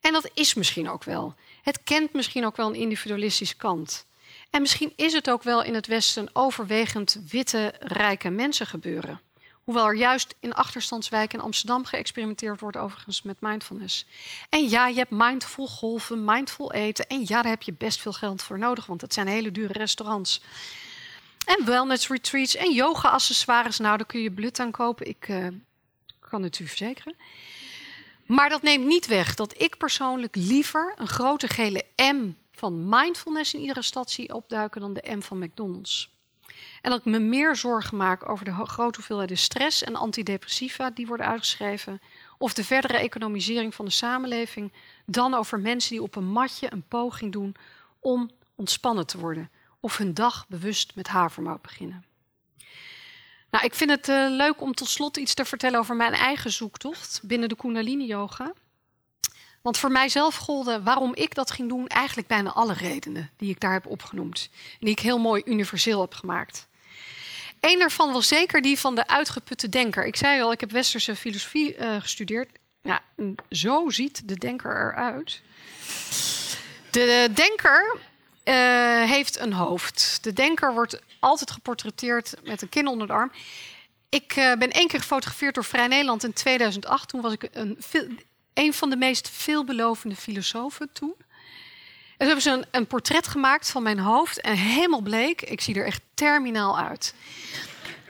[0.00, 1.34] En dat is misschien ook wel.
[1.62, 4.06] Het kent misschien ook wel een individualistische kant.
[4.50, 9.20] En misschien is het ook wel in het Westen overwegend witte, rijke mensen gebeuren.
[9.64, 14.06] Hoewel er juist in achterstandswijken in Amsterdam geëxperimenteerd wordt overigens met mindfulness.
[14.48, 17.06] En ja, je hebt mindful golven, mindful eten.
[17.06, 19.72] En ja, daar heb je best veel geld voor nodig, want het zijn hele dure
[19.72, 20.42] restaurants.
[21.46, 23.78] En wellness retreats en yoga accessoires.
[23.78, 25.08] Nou, daar kun je blut aan kopen.
[25.08, 25.46] Ik uh,
[26.20, 27.14] kan het u verzekeren.
[28.26, 33.54] Maar dat neemt niet weg dat ik persoonlijk liever een grote gele M van mindfulness
[33.54, 36.10] in iedere stad zie opduiken dan de M van McDonald's.
[36.82, 41.06] En dat ik me meer zorgen maak over de grote hoeveelheden stress en antidepressiva die
[41.06, 42.00] worden uitgeschreven,
[42.38, 44.72] of de verdere economisering van de samenleving,
[45.06, 47.56] dan over mensen die op een matje een poging doen
[48.00, 52.04] om ontspannen te worden, of hun dag bewust met havermout beginnen.
[53.50, 56.52] Nou, ik vind het uh, leuk om tot slot iets te vertellen over mijn eigen
[56.52, 58.52] zoektocht binnen de Kundalini-yoga.
[59.62, 63.60] Want voor mijzelf golden waarom ik dat ging doen eigenlijk bijna alle redenen die ik
[63.60, 64.48] daar heb opgenoemd.
[64.52, 66.68] En die ik heel mooi universeel heb gemaakt.
[67.60, 70.06] Eén daarvan was zeker die van de uitgeputte denker.
[70.06, 72.48] Ik zei al, ik heb westerse filosofie uh, gestudeerd.
[72.82, 73.02] Ja,
[73.50, 75.42] zo ziet de denker eruit.
[76.90, 77.96] De denker
[78.44, 78.54] uh,
[79.10, 80.18] heeft een hoofd.
[80.22, 83.32] De denker wordt altijd geportretteerd met een kin onder de arm.
[84.08, 87.08] Ik uh, ben één keer gefotografeerd door Vrij Nederland in 2008.
[87.08, 87.76] Toen was ik een,
[88.60, 91.14] een van de meest veelbelovende filosofen toen.
[91.18, 95.42] En toen hebben ze een, portret gemaakt van mijn hoofd en helemaal bleek.
[95.42, 97.14] Ik zie er echt terminaal uit.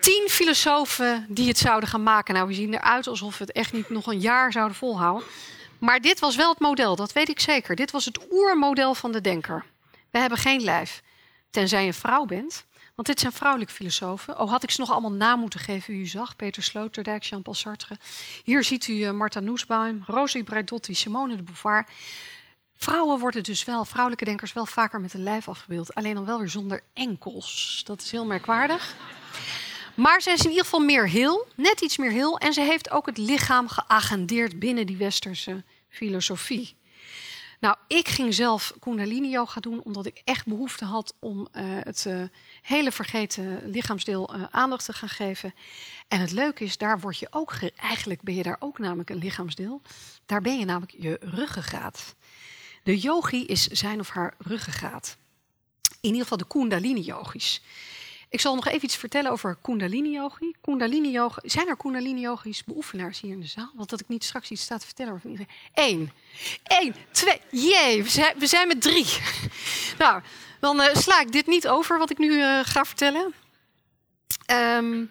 [0.00, 2.34] Tien filosofen die het zouden gaan maken.
[2.34, 5.28] Nou, we zien eruit alsof we het echt niet nog een jaar zouden volhouden.
[5.78, 7.76] Maar dit was wel het model, dat weet ik zeker.
[7.76, 9.64] Dit was het oermodel van de denker.
[10.10, 11.02] We hebben geen lijf.
[11.50, 12.64] Tenzij je een vrouw bent.
[13.00, 14.38] Want dit zijn vrouwelijke filosofen.
[14.38, 16.36] Oh, had ik ze nog allemaal naam moeten geven, u zag.
[16.36, 17.96] Peter Sloterdijk, Jean-Paul Sartre.
[18.44, 21.86] Hier ziet u uh, Martha Nussbaum, Rosie Braidotti, Simone de Beauvoir.
[22.76, 25.94] Vrouwen worden dus wel, vrouwelijke denkers, wel vaker met een lijf afgebeeld.
[25.94, 27.82] Alleen dan wel weer zonder enkels.
[27.84, 28.96] Dat is heel merkwaardig.
[29.94, 32.38] Maar zij is in ieder geval meer heel, net iets meer heel.
[32.38, 36.76] En ze heeft ook het lichaam geagendeerd binnen die westerse filosofie.
[37.60, 42.04] Nou, ik ging zelf Kundalini yoga doen omdat ik echt behoefte had om uh, het
[42.08, 42.22] uh,
[42.62, 45.54] hele vergeten lichaamsdeel uh, aandacht te gaan geven.
[46.08, 49.16] En het leuke is, daar word je ook, eigenlijk ben je daar ook namelijk een
[49.16, 49.82] lichaamsdeel.
[50.26, 52.14] Daar ben je namelijk je ruggengraat.
[52.82, 55.16] De yogi is zijn of haar ruggengraat.
[56.00, 57.62] In ieder geval de Kundalini yogis.
[58.30, 60.54] Ik zal nog even iets vertellen over Kundalini Yogi.
[60.60, 61.28] Kundalini.
[61.42, 63.70] Zijn er Kundalini Yogis beoefenaars hier in de zaal?
[63.74, 65.52] Want dat ik niet straks iets sta te vertellen over iedereen.
[65.74, 66.10] Eén.
[66.64, 66.94] Eén.
[67.10, 67.40] Twee.
[67.50, 69.06] Jee, we zijn, we zijn met drie.
[69.98, 70.22] nou,
[70.60, 73.34] dan uh, sla ik dit niet over wat ik nu uh, ga vertellen.
[74.46, 75.10] Um,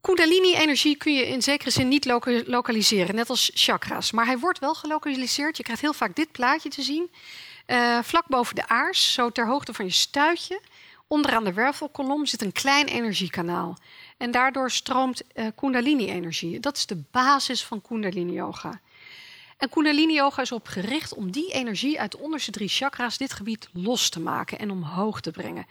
[0.00, 4.10] Kundalini-energie kun je in zekere zin niet loka lokaliseren, net als chakra's.
[4.10, 5.56] Maar hij wordt wel gelokaliseerd.
[5.56, 7.10] Je krijgt heel vaak dit plaatje te zien.
[7.66, 10.60] Uh, vlak boven de aars, zo ter hoogte van je stuitje.
[11.12, 13.78] Onderaan de wervelkolom zit een klein energiekanaal.
[14.16, 16.60] En daardoor stroomt uh, Kundalini-energie.
[16.60, 18.80] Dat is de basis van Kundalini-yoga.
[19.56, 23.68] En Kundalini-yoga is op gericht om die energie uit de onderste drie chakra's, dit gebied,
[23.72, 25.66] los te maken en omhoog te brengen.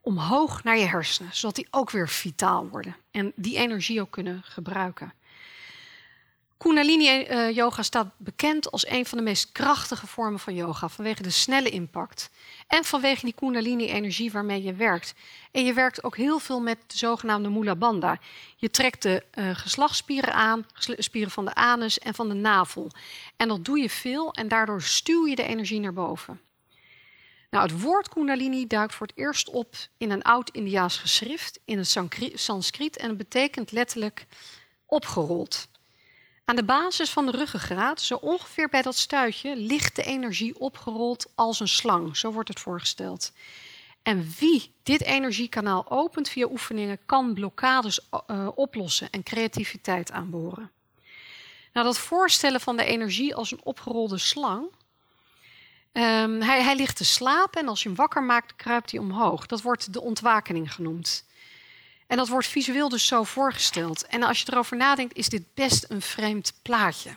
[0.00, 4.42] Omhoog naar je hersenen, zodat die ook weer vitaal worden en die energie ook kunnen
[4.44, 5.12] gebruiken.
[6.62, 11.30] Kundalini-yoga eh, staat bekend als een van de meest krachtige vormen van yoga vanwege de
[11.30, 12.30] snelle impact
[12.66, 15.14] en vanwege die Kundalini-energie waarmee je werkt.
[15.50, 18.18] En je werkt ook heel veel met de zogenaamde Mula Bandha.
[18.56, 22.90] Je trekt de uh, geslachtsspieren aan, spieren van de anus en van de navel.
[23.36, 26.40] En dat doe je veel en daardoor stuw je de energie naar boven.
[27.50, 31.98] Nou, het woord Kundalini duikt voor het eerst op in een oud-Indiaas geschrift in het
[32.34, 34.26] Sanskriet en het betekent letterlijk
[34.86, 35.70] opgerold.
[36.52, 41.32] Aan de basis van de ruggengraat, zo ongeveer bij dat stuitje, ligt de energie opgerold
[41.34, 42.16] als een slang.
[42.16, 43.32] Zo wordt het voorgesteld.
[44.02, 50.70] En wie dit energiekanaal opent via oefeningen, kan blokkades uh, oplossen en creativiteit aanboren.
[51.72, 54.64] Nou, dat voorstellen van de energie als een opgerolde slang.
[55.92, 59.46] Um, hij, hij ligt te slapen en als je hem wakker maakt, kruipt hij omhoog.
[59.46, 61.24] Dat wordt de ontwakening genoemd.
[62.12, 64.06] En dat wordt visueel dus zo voorgesteld.
[64.06, 67.14] En als je erover nadenkt, is dit best een vreemd plaatje.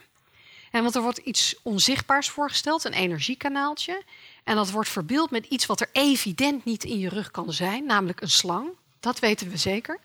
[0.71, 4.03] Want er wordt iets onzichtbaars voorgesteld, een energiekanaaltje.
[4.43, 7.85] En dat wordt verbeeld met iets wat er evident niet in je rug kan zijn,
[7.85, 8.69] namelijk een slang.
[8.99, 9.99] Dat weten we zeker.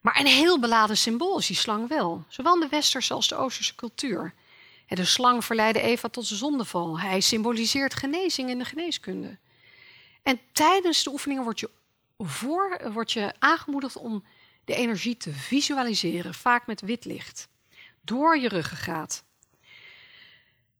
[0.00, 2.24] Maar een heel beladen symbool is die slang wel.
[2.28, 4.34] Zowel in de westerse als de oosterse cultuur.
[4.88, 7.00] De slang verleidde Eva tot zijn zondeval.
[7.00, 9.36] Hij symboliseert genezing in de geneeskunde.
[10.22, 11.70] En tijdens de oefeningen wordt je
[12.18, 14.24] voor word je aangemoedigd om
[14.64, 17.48] de energie te visualiseren, vaak met wit licht,
[18.00, 19.24] door je ruggengraat.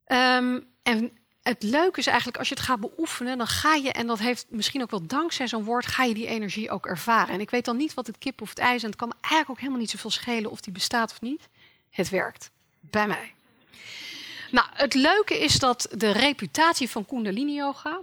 [0.05, 4.07] Ehm, en het leuke is eigenlijk, als je het gaat beoefenen, dan ga je, en
[4.07, 7.33] dat heeft misschien ook wel dankzij zo'n woord, ga je die energie ook ervaren.
[7.33, 9.13] En ik weet dan niet wat het kip of het ijs, en het kan me
[9.21, 11.47] eigenlijk ook helemaal niet zoveel schelen of die bestaat of niet.
[11.89, 12.51] Het werkt.
[12.79, 13.33] Bij mij.
[14.51, 18.01] Nou, het leuke is dat de reputatie van Kundalini Yoga,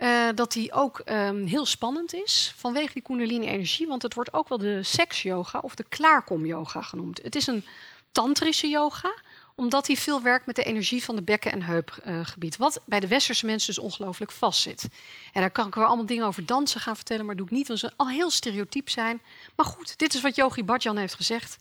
[0.00, 3.86] uh, dat die ook um, heel spannend is vanwege die Kundalini-energie.
[3.86, 7.22] Want het wordt ook wel de seks-yoga of de klaarkom-yoga genoemd.
[7.22, 7.64] Het is een
[8.12, 9.12] tantrische yoga
[9.60, 12.56] omdat hij veel werkt met de energie van de bekken- en heupgebied.
[12.56, 14.88] wat bij de westerse mensen dus ongelooflijk vast zit.
[15.32, 17.68] En daar kan ik wel allemaal dingen over dansen gaan vertellen, maar doe ik niet,
[17.68, 19.22] want ze al heel stereotyp zijn.
[19.56, 21.56] Maar goed, dit is wat Yogi Bhajan heeft gezegd.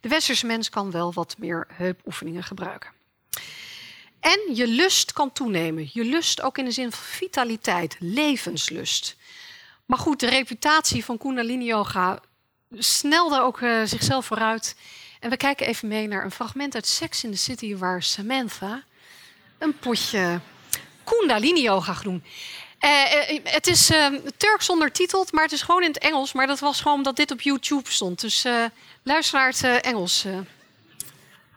[0.00, 2.97] De westerse mens kan wel wat meer heupoefeningen gebruiken.
[4.20, 5.90] En je lust kan toenemen.
[5.92, 9.16] Je lust ook in de zin van vitaliteit, levenslust.
[9.86, 12.20] Maar goed, de reputatie van Kundalini Yoga
[12.70, 14.76] snelde ook uh, zichzelf vooruit.
[15.20, 17.76] En we kijken even mee naar een fragment uit Sex in the City...
[17.76, 18.82] waar Samantha
[19.58, 20.40] een potje
[21.04, 22.24] Kundalini Yoga gaat doen.
[22.80, 23.90] Uh, uh, het is
[24.36, 26.32] Turks ondertiteld, maar het is gewoon in het Engels.
[26.32, 28.20] Maar dat was gewoon omdat dit op YouTube stond.
[28.20, 28.46] Dus
[29.02, 30.26] luister naar het Engels.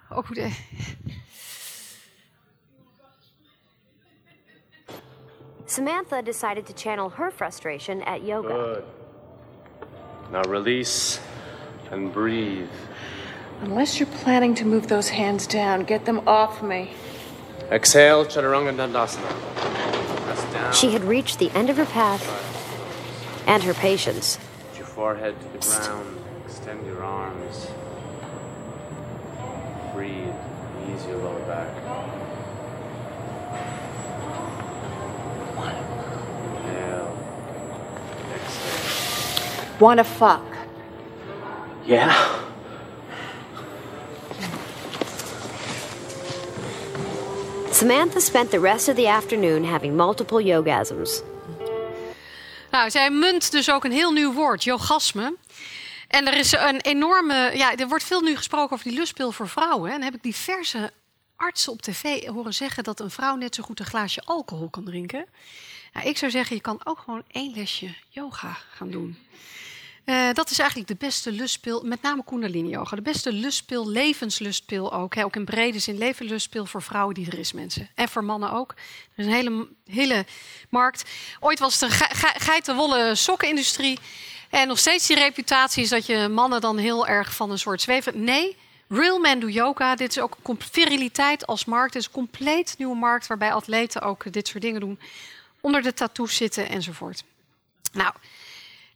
[0.09, 0.39] ook goed.
[5.71, 8.49] Samantha decided to channel her frustration at yoga.
[8.49, 8.83] Good.
[10.29, 11.21] Now release
[11.91, 12.67] and breathe.
[13.61, 16.91] Unless you're planning to move those hands down, get them off me.
[17.71, 20.73] Exhale, Chaturanga Dandasana.
[20.73, 22.21] She had reached the end of her path
[23.47, 24.39] and her patience.
[24.71, 26.19] Put your forehead to the ground.
[26.47, 27.67] Extend your arms.
[29.93, 30.35] Breathe.
[30.89, 32.20] Ease your lower back.
[39.81, 40.41] Wanna fuck?
[41.85, 42.39] Yeah.
[47.71, 51.21] Samantha spent the rest of the afternoon having multiple yogasms.
[52.71, 55.35] Nou, zij munt dus ook een heel nieuw woord, yogasme.
[56.07, 57.51] En er is een enorme.
[57.53, 59.89] Ja, er wordt veel nu gesproken over die lustpil voor vrouwen.
[59.89, 60.91] En dan heb ik diverse
[61.35, 64.83] artsen op tv horen zeggen dat een vrouw net zo goed een glaasje alcohol kan
[64.83, 65.25] drinken.
[65.93, 69.17] Nou, ik zou zeggen, je kan ook gewoon één lesje yoga gaan doen.
[70.05, 72.95] Uh, dat is eigenlijk de beste lustpil, met name Kundalini yoga.
[72.95, 75.17] De beste lustpil, levenslustpil ook.
[75.17, 77.89] Ook in brede zin levenslustpil voor vrouwen die er is, mensen.
[77.95, 78.71] En voor mannen ook.
[78.71, 78.77] Er
[79.15, 80.25] is een hele, hele
[80.69, 81.09] markt.
[81.39, 83.99] Ooit was het een ge ge geitenwolle sokkenindustrie.
[84.49, 87.81] En nog steeds die reputatie is dat je mannen dan heel erg van een soort
[87.81, 88.23] zweven.
[88.23, 89.95] Nee, Real Men Do Yoga.
[89.95, 91.93] Dit is ook viriliteit als markt.
[91.93, 94.99] Het is een compleet nieuwe markt waarbij atleten ook dit soort dingen doen.
[95.61, 97.23] Onder de tattoos zitten enzovoort.
[97.91, 98.13] Nou,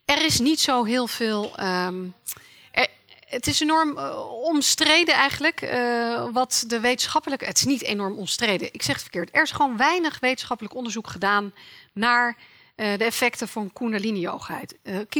[0.06, 1.58] er is niet zo heel veel.
[1.58, 2.88] Er,
[3.26, 5.62] het is enorm uh, omstreden eigenlijk.
[5.62, 7.46] Uh, wat de wetenschappelijke.
[7.46, 8.74] Het is niet enorm omstreden.
[8.74, 9.30] Ik zeg het verkeerd.
[9.32, 11.54] Er is gewoon weinig wetenschappelijk onderzoek gedaan
[11.94, 12.38] naar
[12.76, 14.62] uh, de effecten van Kundalini yoga.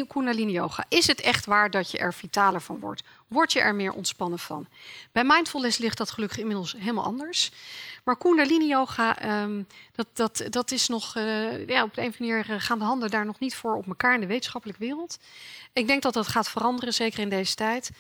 [0.08, 0.86] Kundalini yoga.
[0.90, 3.04] Is het echt waar dat je er vitaler van wordt?
[3.28, 4.68] Word je er meer ontspannen van?
[5.12, 7.52] Bij mindfulness ligt dat gelukkig inmiddels helemaal anders.
[8.06, 12.20] Maar Kundalini yoga, um, dat, dat, dat is nog, uh, ja, op de een of
[12.20, 15.20] andere manier gaan de handen daar nog niet voor op elkaar in de wetenschappelijke wereld.
[15.74, 17.92] Ik denk dat dat gaat veranderen, zeker in deze tijd.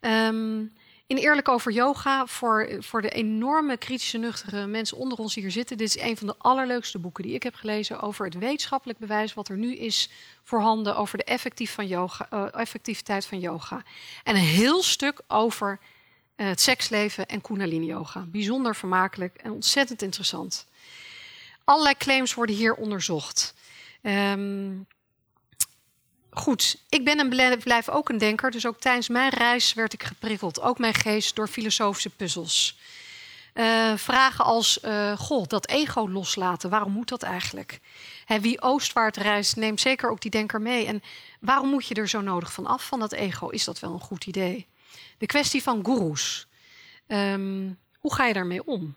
[0.00, 0.72] Um,
[1.06, 5.52] in Eerlijk over Yoga, voor, voor de enorme kritische, nuchtere mensen onder ons die hier
[5.52, 5.76] zitten.
[5.76, 9.34] Dit is een van de allerleukste boeken die ik heb gelezen over het wetenschappelijk bewijs
[9.34, 10.10] wat er nu is
[10.42, 13.82] voorhanden over de van yoga, uh, effectiviteit van yoga.
[14.22, 15.78] En een heel stuk over
[16.46, 18.20] het seksleven en Kundalini yoga.
[18.20, 20.66] Bijzonder vermakelijk en ontzettend interessant.
[21.64, 23.54] Allerlei claims worden hier onderzocht.
[24.02, 24.86] Um,
[26.30, 28.50] goed, ik ben en blijf ook een denker.
[28.50, 30.60] Dus ook tijdens mijn reis werd ik geprikkeld.
[30.60, 32.78] Ook mijn geest door filosofische puzzels.
[33.54, 37.80] Uh, vragen als, uh, goh, dat ego loslaten, waarom moet dat eigenlijk?
[38.40, 40.86] Wie oostwaarts reist, neemt zeker ook die denker mee.
[40.86, 41.02] En
[41.40, 43.48] waarom moet je er zo nodig van af, van dat ego?
[43.48, 44.66] Is dat wel een goed idee?
[45.20, 46.46] De kwestie van goeroes.
[47.06, 48.96] Um, hoe ga je daarmee om?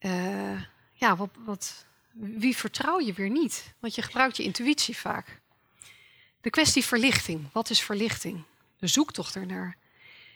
[0.00, 3.74] Uh, ja, wat, wat, wie vertrouw je weer niet?
[3.78, 5.40] Want je gebruikt je intuïtie vaak.
[6.40, 7.52] De kwestie verlichting.
[7.52, 8.42] Wat is verlichting?
[8.78, 9.76] De zoektocht ernaar.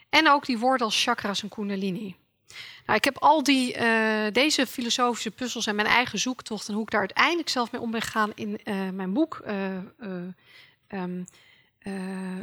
[0.09, 2.15] En ook die woorden als chakras en kundalini.
[2.85, 6.83] Nou, ik heb al die, uh, deze filosofische puzzels en mijn eigen zoektocht en hoe
[6.83, 9.41] ik daar uiteindelijk zelf mee om ben gegaan in uh, mijn boek
[10.87, 11.25] um,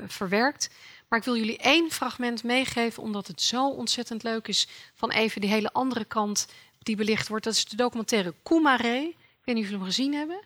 [0.06, 0.70] verwerkt.
[1.10, 5.40] Maar ik wil jullie één fragment meegeven, omdat het zo ontzettend leuk is van even
[5.40, 6.46] die hele andere kant
[6.78, 7.44] die belicht wordt.
[7.44, 8.96] Dat is de documentaire Kumare.
[9.08, 10.40] Ik weet niet of jullie hem gezien hebben.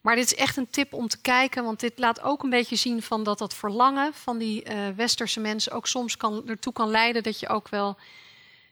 [0.00, 2.76] Maar dit is echt een tip om te kijken, want dit laat ook een beetje
[2.76, 6.88] zien van dat dat verlangen van die uh, westerse mensen ook soms kan, ertoe kan
[6.88, 7.96] leiden dat je ook wel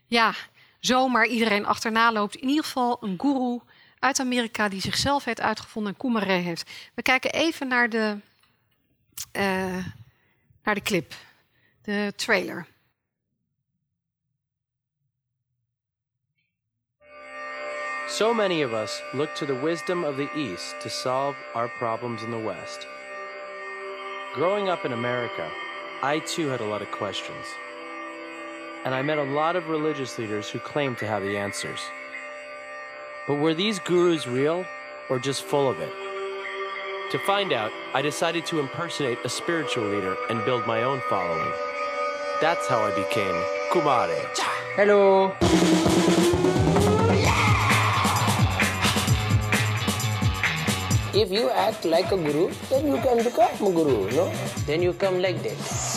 [0.05, 0.33] ja,
[0.79, 2.35] zomaar iedereen achterna loopt.
[2.35, 3.59] In ieder geval een guru
[3.99, 6.71] uit Amerika die zichzelf heeft uitgevonden en Kumare heeft.
[6.93, 8.17] We kijken even naar de,
[9.33, 9.85] uh,
[10.65, 11.13] naar de clip,
[11.81, 12.67] de trailer.
[18.07, 22.23] So many of us look to the wisdom of the East to solve our problems
[22.23, 22.87] in the West.
[24.33, 25.49] Growing up in America,
[26.03, 27.45] I too had a lot of questions.
[28.83, 31.79] And I met a lot of religious leaders who claimed to have the answers.
[33.27, 34.65] But were these gurus real
[35.09, 36.04] or just full of it?
[37.11, 41.53] To find out, I decided to impersonate a spiritual leader and build my own following.
[42.41, 43.35] That's how I became
[43.69, 44.25] Kumare.
[44.75, 45.31] Hello.
[51.13, 54.33] If you act like a guru, then you can become a guru, no?
[54.65, 55.94] Then you come like this.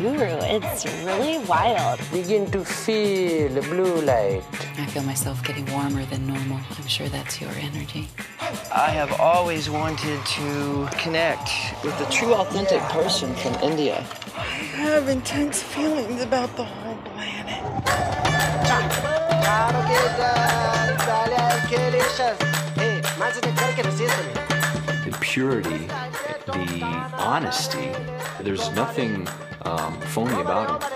[0.00, 0.32] Guru.
[0.56, 2.00] It's really wild.
[2.10, 4.42] Begin to feel the blue light.
[4.78, 6.58] I feel myself getting warmer than normal.
[6.78, 8.08] I'm sure that's your energy.
[8.72, 11.50] I have always wanted to connect
[11.84, 14.04] with a true, authentic person from India.
[14.36, 14.48] I
[14.88, 17.60] have intense feelings about the whole planet.
[24.32, 24.49] The
[25.30, 25.86] purity,
[26.46, 26.84] the
[27.16, 27.92] honesty,
[28.40, 29.28] there's nothing
[29.62, 30.90] um, phony about him.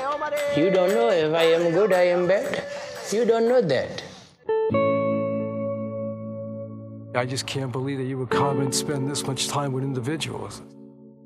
[0.58, 2.64] You don't know if I am good, I am bad.
[3.12, 4.02] You don't know that.
[7.14, 10.62] I just can't believe that you would come and spend this much time with individuals.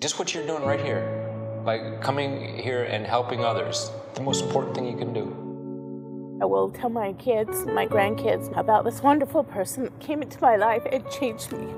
[0.00, 1.32] Just what you're doing right here,
[1.64, 5.32] like coming here and helping others, the most important thing you can do.
[6.42, 10.56] I will tell my kids, my grandkids, about this wonderful person that came into my
[10.56, 11.72] life and changed me.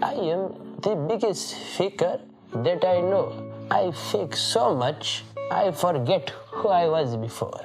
[0.00, 2.20] I am the biggest faker
[2.54, 3.32] that I know.
[3.70, 7.64] I fake so much, I forget who I was before.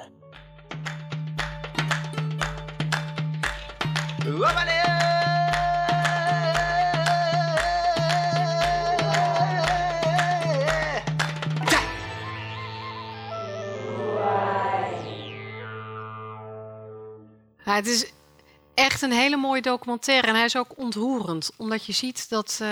[17.64, 18.13] Ja, ah, het is
[18.74, 22.68] echt een hele mooie documentaire en hij is ook ontroerend, omdat je ziet dat uh,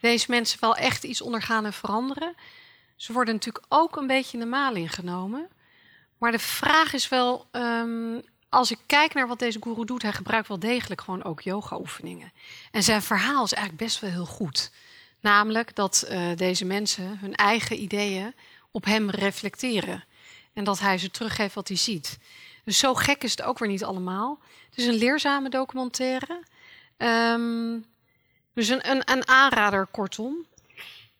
[0.00, 2.34] deze mensen wel echt iets ondergaan en veranderen.
[2.96, 5.48] Ze worden natuurlijk ook een beetje in de maling genomen.
[6.18, 10.12] Maar de vraag is wel, um, als ik kijk naar wat deze guru doet, hij
[10.12, 12.32] gebruikt wel degelijk gewoon ook yoga-oefeningen.
[12.70, 14.72] En zijn verhaal is eigenlijk best wel heel goed.
[15.20, 18.34] Namelijk dat uh, deze mensen hun eigen ideeën
[18.70, 20.04] op hem reflecteren.
[20.52, 22.18] En dat hij ze teruggeeft wat hij ziet.
[22.68, 24.38] Dus zo gek is het ook weer niet allemaal.
[24.68, 26.42] Het is een leerzame documentaire.
[26.98, 27.84] Um,
[28.54, 30.46] dus een, een, aanrader, kortom.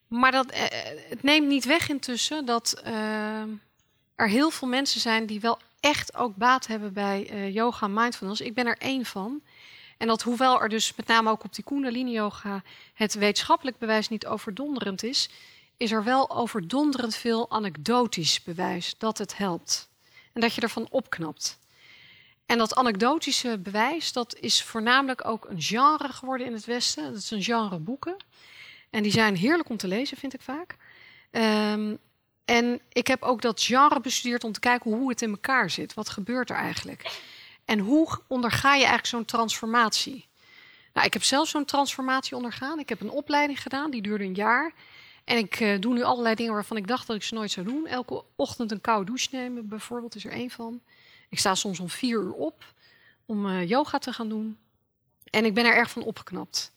[0.09, 0.61] Maar dat, uh,
[1.09, 3.43] het neemt niet weg intussen dat uh,
[4.15, 8.41] er heel veel mensen zijn die wel echt ook baat hebben bij yoga en mindfulness.
[8.41, 9.43] Ik ben er één van.
[9.99, 12.63] En dat hoewel er dus met name ook op die Kundalini yoga
[12.95, 15.31] het wetenschappelijk bewijs niet overdonderend is,
[15.77, 19.88] is er wel overdonderend veel anekdotisch bewijs dat het helpt.
[20.41, 21.59] Dat je ervan opknapt.
[22.47, 27.05] En dat anekdotische bewijs, dat is voornamelijk ook een genre geworden in het Westen.
[27.05, 28.17] Dat is een genre boeken.
[28.91, 30.77] En die zijn heerlijk om te lezen, vind ik vaak.
[31.31, 31.99] Um,
[32.45, 35.95] en ik heb ook dat genre bestudeerd om te kijken hoe het in elkaar zit.
[35.95, 37.21] Wat gebeurt er eigenlijk?
[37.65, 40.29] En hoe onderga je eigenlijk zo'n transformatie?
[40.93, 42.79] Nou, ik heb zelf zo'n transformatie ondergaan.
[42.79, 44.73] Ik heb een opleiding gedaan, die duurde een jaar.
[45.29, 47.67] En ik uh, doe nu allerlei dingen waarvan ik dacht dat ik ze nooit zou
[47.67, 47.87] doen.
[47.87, 50.81] Elke ochtend een koude douche nemen, bijvoorbeeld, is er één van.
[51.29, 52.65] Ik sta soms om vier uur op
[53.27, 54.59] om uh, yoga te gaan doen.
[55.31, 56.73] En ik ben er erg van opgeknapt.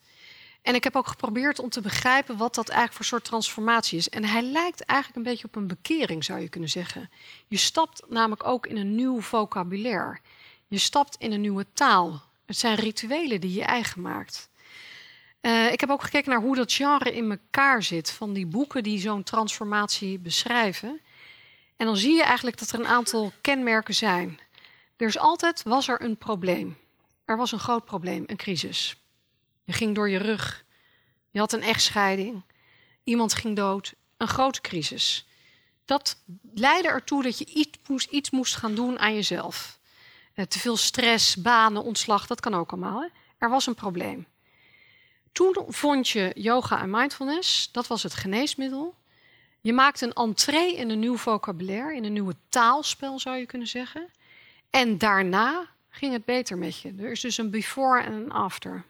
[0.61, 4.09] En ik heb ook geprobeerd om te begrijpen wat dat eigenlijk voor soort transformatie is.
[4.09, 7.09] En hij lijkt eigenlijk een beetje op een bekering, zou je kunnen zeggen.
[7.47, 10.19] Je stapt namelijk ook in een nieuw vocabulaire.
[10.67, 12.21] Je stapt in een nieuwe taal.
[12.45, 14.49] Het zijn rituelen die je eigen maakt.
[15.41, 18.83] Uh, ik heb ook gekeken naar hoe dat genre in elkaar zit van die boeken
[18.83, 21.01] die zo'n transformatie beschrijven.
[21.77, 24.39] En dan zie je eigenlijk dat er een aantal kenmerken zijn.
[24.97, 26.77] Er is altijd, was er een probleem.
[27.25, 28.95] Er was een groot probleem, een crisis.
[29.63, 30.65] Je ging door je rug.
[31.31, 32.43] Je had een echtscheiding.
[33.03, 33.93] Iemand ging dood.
[34.17, 35.27] Een grote crisis.
[35.85, 36.23] Dat
[36.53, 39.79] leidde ertoe dat je iets moest, iets moest gaan doen aan jezelf.
[40.35, 43.09] Uh, te veel stress, banen, ontslag, dat kan ook allemaal.
[43.37, 44.25] Er was een probleem.
[45.31, 48.95] Toen vond je yoga en mindfulness, dat was het geneesmiddel.
[49.61, 53.67] Je maakte een entree in een nieuw vocabulaire, in een nieuwe taalspel zou je kunnen
[53.67, 54.09] zeggen.
[54.69, 56.93] En daarna ging het beter met je.
[56.99, 58.83] Er is dus een before en een after.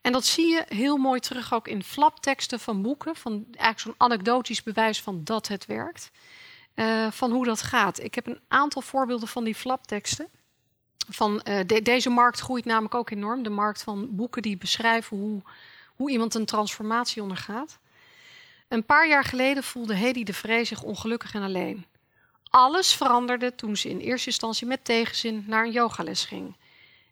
[0.00, 3.94] En dat zie je heel mooi terug ook in flapteksten van boeken, van eigenlijk zo'n
[3.96, 6.10] anekdotisch bewijs van dat het werkt.
[6.74, 8.00] uh, van hoe dat gaat.
[8.02, 10.28] Ik heb een aantal voorbeelden van die flapteksten.
[11.08, 13.42] Van, de, deze markt groeit namelijk ook enorm.
[13.42, 15.42] De markt van boeken die beschrijven hoe,
[15.96, 17.78] hoe iemand een transformatie ondergaat.
[18.68, 21.86] Een paar jaar geleden voelde Hedy de Vree zich ongelukkig en alleen.
[22.50, 26.56] Alles veranderde toen ze in eerste instantie met tegenzin naar een yogales ging.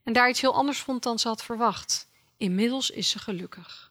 [0.02, 2.08] En daar iets heel anders vond dan ze had verwacht.
[2.36, 3.90] Inmiddels is ze gelukkig.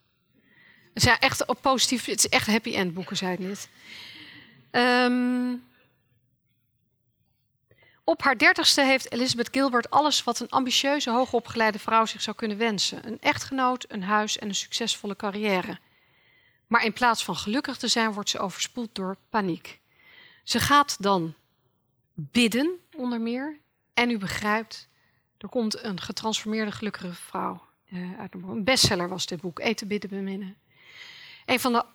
[0.93, 3.69] Het zijn echt positief, het is echt happy end boeken, zei ik net.
[4.71, 5.63] Um,
[8.03, 12.57] op haar dertigste heeft Elizabeth Gilbert alles wat een ambitieuze, hoogopgeleide vrouw zich zou kunnen
[12.57, 15.79] wensen: een echtgenoot, een huis en een succesvolle carrière.
[16.67, 19.79] Maar in plaats van gelukkig te zijn, wordt ze overspoeld door paniek.
[20.43, 21.33] Ze gaat dan
[22.13, 23.59] bidden, onder meer.
[23.93, 24.89] En u begrijpt,
[25.37, 30.09] er komt een getransformeerde, gelukkige vrouw uh, uit een bestseller was dit boek, Eten, Bidden,
[30.09, 30.57] Beminnen.
[31.45, 31.85] Een van de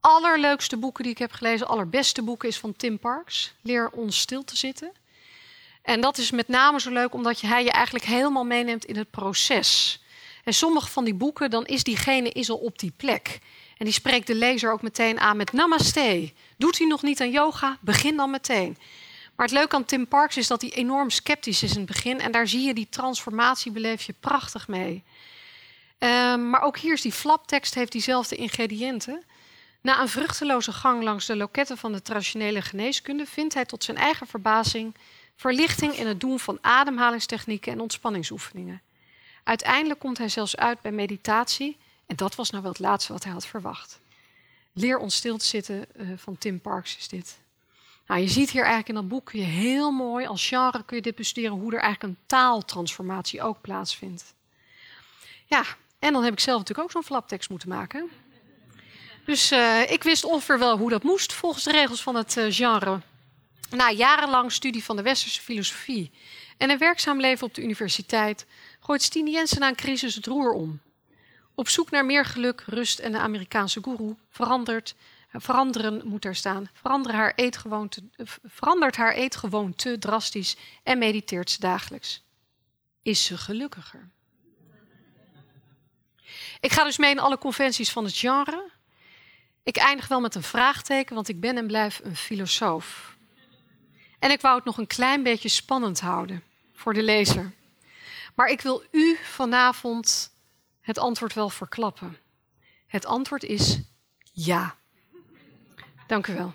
[0.00, 3.54] allerleukste boeken die ik heb gelezen, allerbeste boeken, is van Tim Parks.
[3.62, 4.92] Leer ons stil te zitten.
[5.86, 8.96] En dat is met name zo leuk omdat je, hij je eigenlijk helemaal meeneemt in
[8.96, 10.00] het proces.
[10.44, 13.38] En sommige van die boeken, dan is diegene is al op die plek.
[13.76, 16.32] En die spreekt de lezer ook meteen aan met namaste.
[16.56, 17.78] Doet hij nog niet aan yoga?
[17.80, 18.76] Begin dan meteen.
[19.36, 22.20] Maar het leuke aan Tim Parks is dat hij enorm sceptisch is in het begin.
[22.20, 25.04] En daar zie je die transformatie, beleef je prachtig mee.
[25.98, 29.24] Um, maar ook hier is die flaptekst, heeft diezelfde ingrediënten.
[29.82, 33.96] Na een vruchteloze gang langs de loketten van de traditionele geneeskunde vindt hij tot zijn
[33.96, 34.94] eigen verbazing
[35.36, 38.82] verlichting in het doen van ademhalingstechnieken en ontspanningsoefeningen.
[39.44, 41.76] Uiteindelijk komt hij zelfs uit bij meditatie
[42.06, 44.00] en dat was nou wel het laatste wat hij had verwacht.
[44.72, 47.38] Leer ons stil te zitten uh, van Tim Parks is dit.
[48.06, 51.02] Nou, je ziet hier eigenlijk in dat boek je heel mooi, als genre kun je
[51.02, 54.34] dit bestuderen, hoe er eigenlijk een taaltransformatie ook plaatsvindt.
[55.46, 55.64] Ja,
[55.98, 58.10] en dan heb ik zelf natuurlijk ook zo'n flaptekst moeten maken.
[59.24, 62.44] Dus uh, ik wist ongeveer wel hoe dat moest volgens de regels van het uh,
[62.48, 63.00] genre.
[63.70, 66.10] Na jarenlang studie van de westerse filosofie
[66.56, 68.46] en een werkzaam leven op de universiteit
[68.80, 70.80] gooit Stine Jensen na een crisis het roer om.
[71.54, 74.94] Op zoek naar meer geluk, rust en de Amerikaanse guru verandert,
[75.32, 76.70] veranderen moet er staan.
[76.72, 78.02] Verandert haar, eetgewoonte,
[78.44, 82.24] verandert haar eetgewoonte drastisch en mediteert ze dagelijks.
[83.02, 84.08] Is ze gelukkiger?
[86.60, 88.70] Ik ga dus mee in alle conventies van het genre.
[89.62, 93.15] Ik eindig wel met een vraagteken, want ik ben en blijf een filosoof.
[94.26, 97.52] En ik wou het nog een klein beetje spannend houden voor de lezer.
[98.34, 100.30] Maar ik wil u vanavond
[100.80, 102.18] het antwoord wel verklappen.
[102.86, 103.80] Het antwoord is
[104.32, 104.76] ja.
[106.06, 106.52] Dank u wel.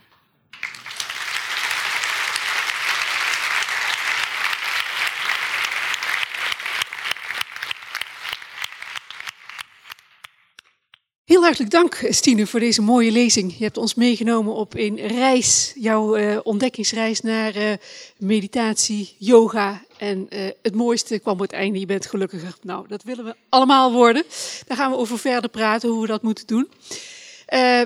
[11.51, 13.57] Hartelijk dank, Stine, voor deze mooie lezing.
[13.57, 17.71] Je hebt ons meegenomen op een reis, jouw uh, ontdekkingsreis naar uh,
[18.17, 19.83] meditatie, yoga.
[19.97, 22.55] En uh, het mooiste kwam op het einde, je bent gelukkiger.
[22.61, 24.23] Nou, dat willen we allemaal worden.
[24.67, 26.67] Daar gaan we over verder praten, hoe we dat moeten doen.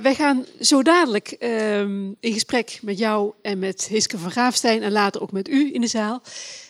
[0.02, 4.92] Wij gaan zo dadelijk ehm, in gesprek met jou en met Hiske van Graafstein en
[4.92, 6.22] later ook met u in de zaal.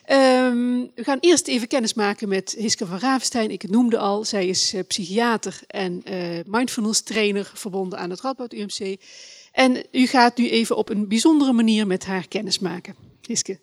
[0.09, 3.51] Um, we gaan eerst even kennis maken met Hiske van Ravenstein.
[3.51, 8.53] Ik noemde al, zij is uh, psychiater en uh, mindfulness trainer verbonden aan het Radboud
[8.53, 9.01] UMC.
[9.51, 12.95] En u gaat nu even op een bijzondere manier met haar kennis maken.
[13.21, 13.59] Hiske.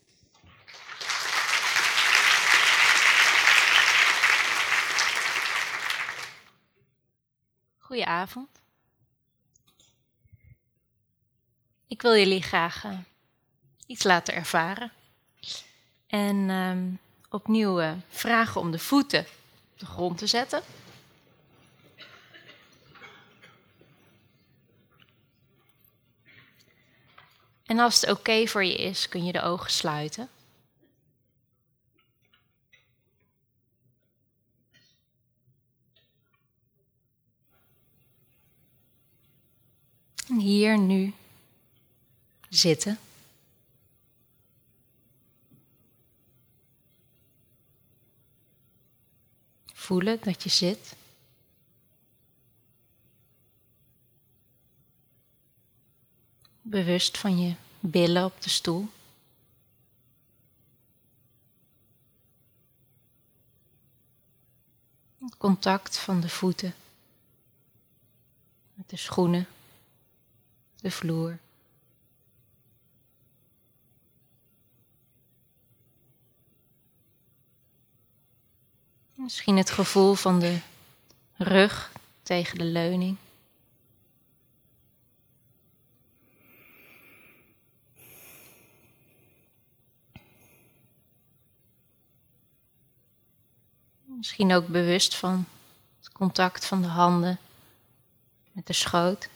[7.78, 8.61] Goedenavond.
[11.92, 12.98] Ik wil jullie graag uh,
[13.86, 14.92] iets laten ervaren.
[16.06, 16.98] En um,
[17.30, 19.20] opnieuw uh, vragen om de voeten
[19.72, 20.62] op de grond te zetten.
[27.64, 30.28] En als het oké voor je is, kun je de ogen sluiten.
[40.28, 41.14] En hier nu
[42.54, 42.98] zitten.
[49.72, 50.96] Voelen dat je zit.
[56.62, 58.88] Bewust van je billen op de stoel.
[65.18, 66.74] Het contact van de voeten
[68.74, 69.48] met de schoenen,
[70.80, 71.38] de vloer.
[79.22, 80.58] Misschien het gevoel van de
[81.36, 81.92] rug
[82.22, 83.16] tegen de leuning.
[94.04, 95.46] Misschien ook bewust van
[95.98, 97.38] het contact van de handen
[98.52, 99.28] met de schoot.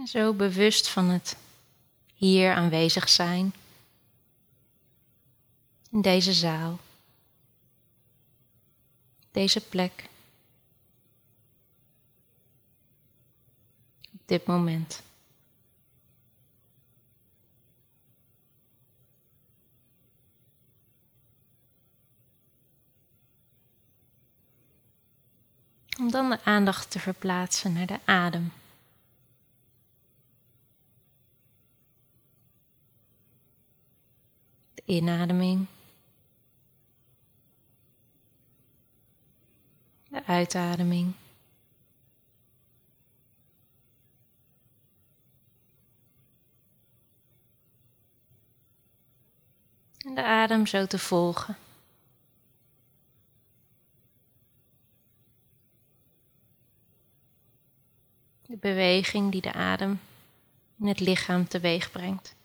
[0.00, 1.36] En zo bewust van het
[2.14, 3.54] hier aanwezig zijn.
[5.90, 6.78] In deze zaal.
[9.30, 10.08] Deze plek.
[14.12, 15.02] Op dit moment.
[25.98, 28.52] Om dan de aandacht te verplaatsen naar de adem.
[34.90, 35.66] Inademing.
[40.08, 41.14] De uitademing.
[49.98, 51.56] En de adem zo te volgen.
[58.42, 60.00] De beweging die de adem
[60.78, 62.38] in het lichaam teweeg brengt.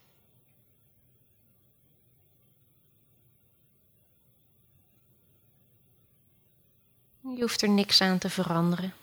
[7.34, 8.94] Je hoeft er niks aan te veranderen.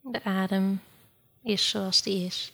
[0.00, 0.82] De adem
[1.42, 2.52] is zoals die is.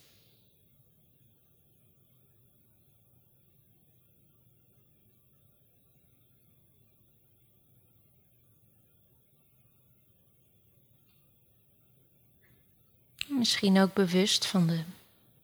[13.29, 14.85] Misschien ook bewust van de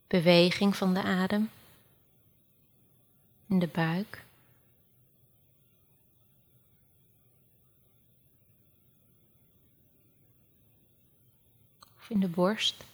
[0.07, 1.51] beweging van de adem
[3.47, 4.27] in de buik.
[12.09, 12.85] In de borst.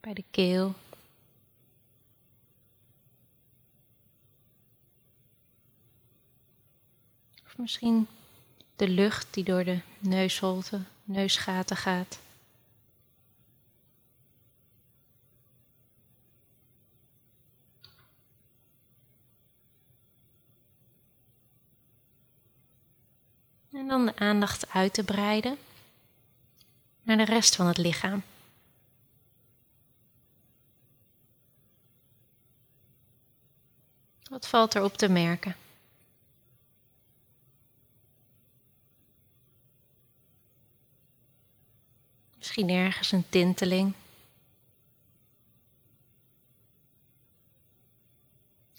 [0.00, 0.74] Bij de keel.
[7.44, 8.08] Of misschien
[8.76, 12.18] de lucht die door de neusholte, neusgaten gaat.
[24.18, 25.58] Aandacht uit te breiden
[27.02, 28.22] naar de rest van het lichaam.
[34.28, 35.56] Wat valt er op te merken?
[42.36, 43.94] Misschien ergens een tinteling.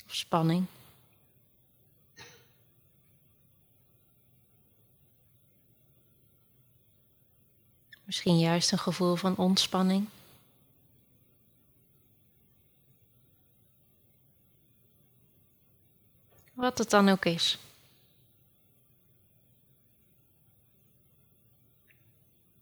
[0.06, 0.68] Of spanning.
[8.10, 10.08] Misschien juist een gevoel van ontspanning.
[16.54, 17.58] Wat het dan ook is.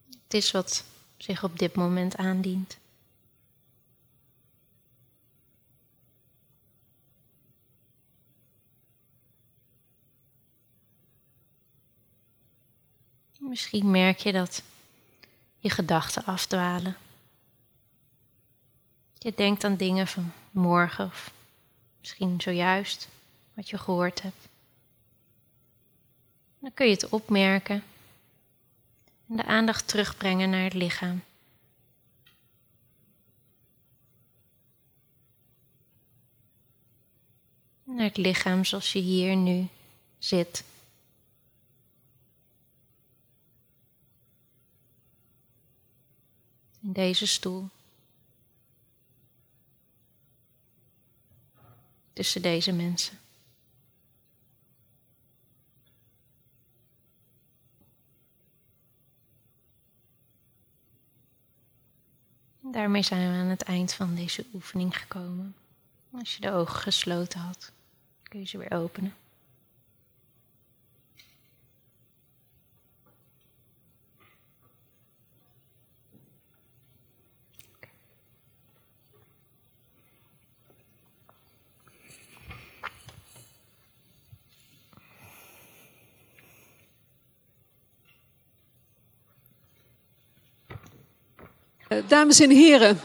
[0.09, 0.83] Het is wat
[1.17, 2.77] zich op dit moment aandient.
[13.39, 14.63] Misschien merk je dat
[15.67, 16.97] je gedachten afdwalen.
[19.17, 21.31] Je denkt aan dingen van morgen of
[21.99, 23.07] misschien zojuist
[23.53, 24.47] wat je gehoord hebt.
[26.59, 27.83] Dan kun je het opmerken
[29.29, 31.23] en de aandacht terugbrengen naar het lichaam.
[37.83, 39.67] Naar het lichaam zoals je hier nu
[40.17, 40.63] zit.
[46.79, 47.69] In deze stoel.
[52.13, 53.19] Tussen deze mensen.
[62.59, 65.55] Daarmee zijn we aan het eind van deze oefening gekomen.
[66.11, 67.71] Als je de ogen gesloten had,
[68.23, 69.13] kun je ze weer openen.
[92.07, 92.99] Dames en heren,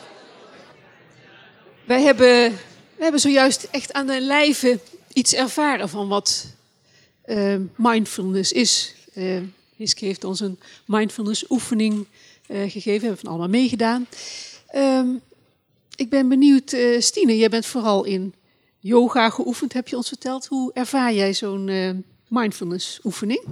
[1.85, 2.59] wij hebben
[2.99, 4.78] hebben zojuist echt aan de lijve
[5.12, 6.47] iets ervaren van wat
[7.26, 8.95] uh, mindfulness is.
[9.14, 9.41] Uh,
[9.95, 12.07] heeft ons een mindfulness oefening
[12.49, 13.01] uh, gegeven.
[13.01, 14.07] We hebben van allemaal meegedaan.
[14.74, 15.20] Um,
[15.97, 18.35] ik ben benieuwd, Stine, jij bent vooral in
[18.78, 20.47] yoga geoefend, heb je ons verteld.
[20.47, 23.45] Hoe ervaar jij zo'n mindfulness oefening?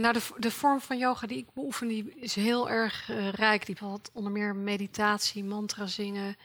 [0.00, 3.66] Nou, de, de, vorm van yoga die ik beoefen die is heel erg rijk.
[3.66, 6.36] Die bevat onder meer meditatie, mantra zingen.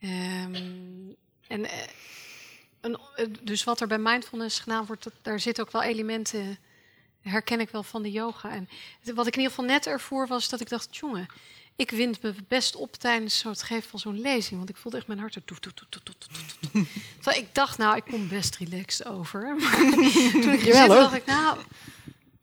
[0.00, 1.16] Um,
[1.48, 1.66] en
[2.80, 2.98] een,
[3.42, 6.58] dus wat er bij mindfulness gedaan wordt, dat, daar zitten ook wel elementen
[7.22, 8.50] herken ik wel van de yoga.
[8.50, 8.68] En
[9.14, 11.26] wat ik in ieder geval net ervoor was dat ik dacht, jongen,
[11.76, 14.58] ik wind me best op tijdens het geven van zo'n lezing.
[14.58, 15.42] Want ik voelde echt mijn hart er
[17.36, 19.54] Ik dacht, nou, ik kom best relaxed over.
[19.60, 19.76] Maar
[20.32, 21.58] toen ik zit, dacht ik, nou,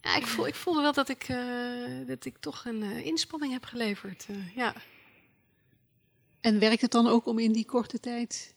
[0.07, 3.53] ja, ik, voel, ik voelde wel dat ik, uh, dat ik toch een uh, inspanning
[3.53, 4.25] heb geleverd.
[4.29, 4.73] Uh, ja.
[6.41, 8.55] En werkt het dan ook om in die korte tijd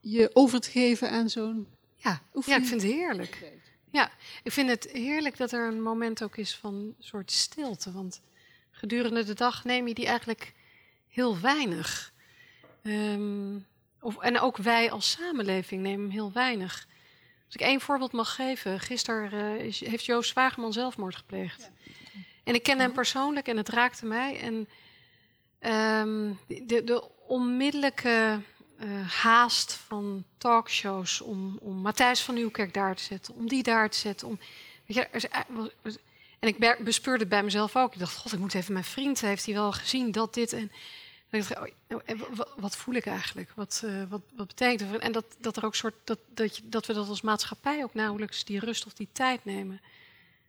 [0.00, 3.52] je over te geven aan zo'n ja, ja, ik vind het heerlijk.
[3.90, 4.10] Ja,
[4.42, 7.92] ik vind het heerlijk dat er een moment ook is van soort stilte.
[7.92, 8.20] Want
[8.70, 10.52] gedurende de dag neem je die eigenlijk
[11.08, 12.12] heel weinig.
[12.82, 13.66] Um,
[14.00, 16.88] of, en ook wij als samenleving nemen heel weinig.
[17.52, 18.80] Als ik één voorbeeld mag geven.
[18.80, 21.70] Gisteren uh, heeft Joost Wageman zelfmoord gepleegd.
[22.44, 24.40] En ik ken hem persoonlijk en het raakte mij.
[24.40, 24.68] En
[26.06, 28.40] um, de, de onmiddellijke
[28.80, 33.90] uh, haast van talkshows om, om Matthijs van Nieuwkerk daar te zetten, om die daar
[33.90, 34.28] te zetten.
[34.28, 34.38] Om,
[34.86, 35.44] weet je, er,
[36.38, 37.92] en ik bespeurde bij mezelf ook.
[37.92, 40.72] Ik dacht, god, ik moet even mijn vriend, heeft hij wel gezien dat dit en...
[41.40, 43.52] dacht, oh, oh wat voel ik eigenlijk?
[43.54, 45.00] Wat, uh, wat, wat betekent het?
[45.00, 47.94] En dat, dat er ook soort dat, dat, je, dat we dat als maatschappij ook
[47.94, 49.80] nauwelijks die rust of die tijd nemen.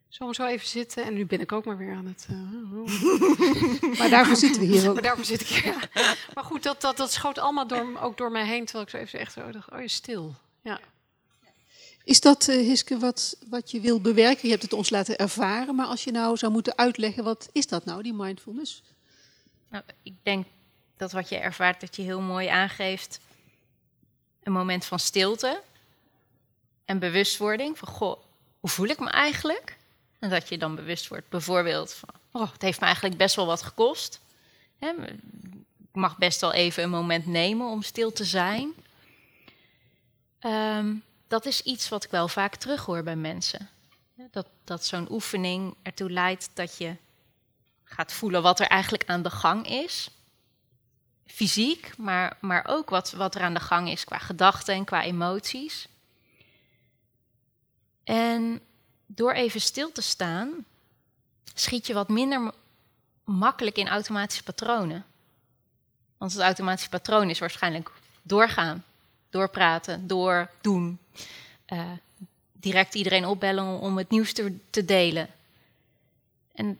[0.07, 1.03] Zo, zo even zitten.
[1.03, 2.27] En nu ben ik ook maar weer aan het.
[2.31, 4.93] Uh, maar daarvoor zitten we hier ook.
[4.93, 5.89] Maar daarvoor zit ik hier.
[6.33, 8.65] Maar goed, dat, dat, dat schoot allemaal door, ook door mij heen.
[8.65, 10.35] Terwijl ik zo even echt zo dacht: oh, je stil.
[10.61, 10.79] Ja.
[12.03, 14.41] Is dat, uh, Hiske, wat, wat je wil bewerken?
[14.43, 15.75] Je hebt het ons laten ervaren.
[15.75, 18.83] Maar als je nou zou moeten uitleggen, wat is dat nou, die mindfulness?
[19.69, 20.45] Nou, ik denk
[20.97, 23.19] dat wat je ervaart, dat je heel mooi aangeeft.
[24.43, 25.61] Een moment van stilte
[26.85, 27.77] en bewustwording.
[27.77, 28.19] Van, goh,
[28.59, 29.77] hoe voel ik me eigenlijk?
[30.19, 33.45] En dat je dan bewust wordt, bijvoorbeeld van, oh, het heeft me eigenlijk best wel
[33.45, 34.19] wat gekost.
[34.79, 38.73] ik mag best wel even een moment nemen om stil te zijn.
[40.39, 43.69] Um, dat is iets wat ik wel vaak terughoor bij mensen.
[44.31, 46.95] Dat, dat zo'n oefening ertoe leidt dat je
[47.83, 50.09] gaat voelen wat er eigenlijk aan de gang is.
[51.25, 55.03] Fysiek, maar, maar ook wat, wat er aan de gang is qua gedachten en qua
[55.03, 55.87] emoties.
[58.03, 58.61] En
[59.05, 60.65] door even stil te staan,
[61.53, 62.51] schiet je wat minder
[63.23, 65.05] makkelijk in automatische patronen.
[66.17, 68.83] Want het automatische patroon is waarschijnlijk doorgaan,
[69.29, 70.99] doorpraten, doordoen.
[71.67, 71.91] Uh,
[72.51, 75.29] direct iedereen opbellen om, het nieuws te, te delen.
[76.55, 76.79] En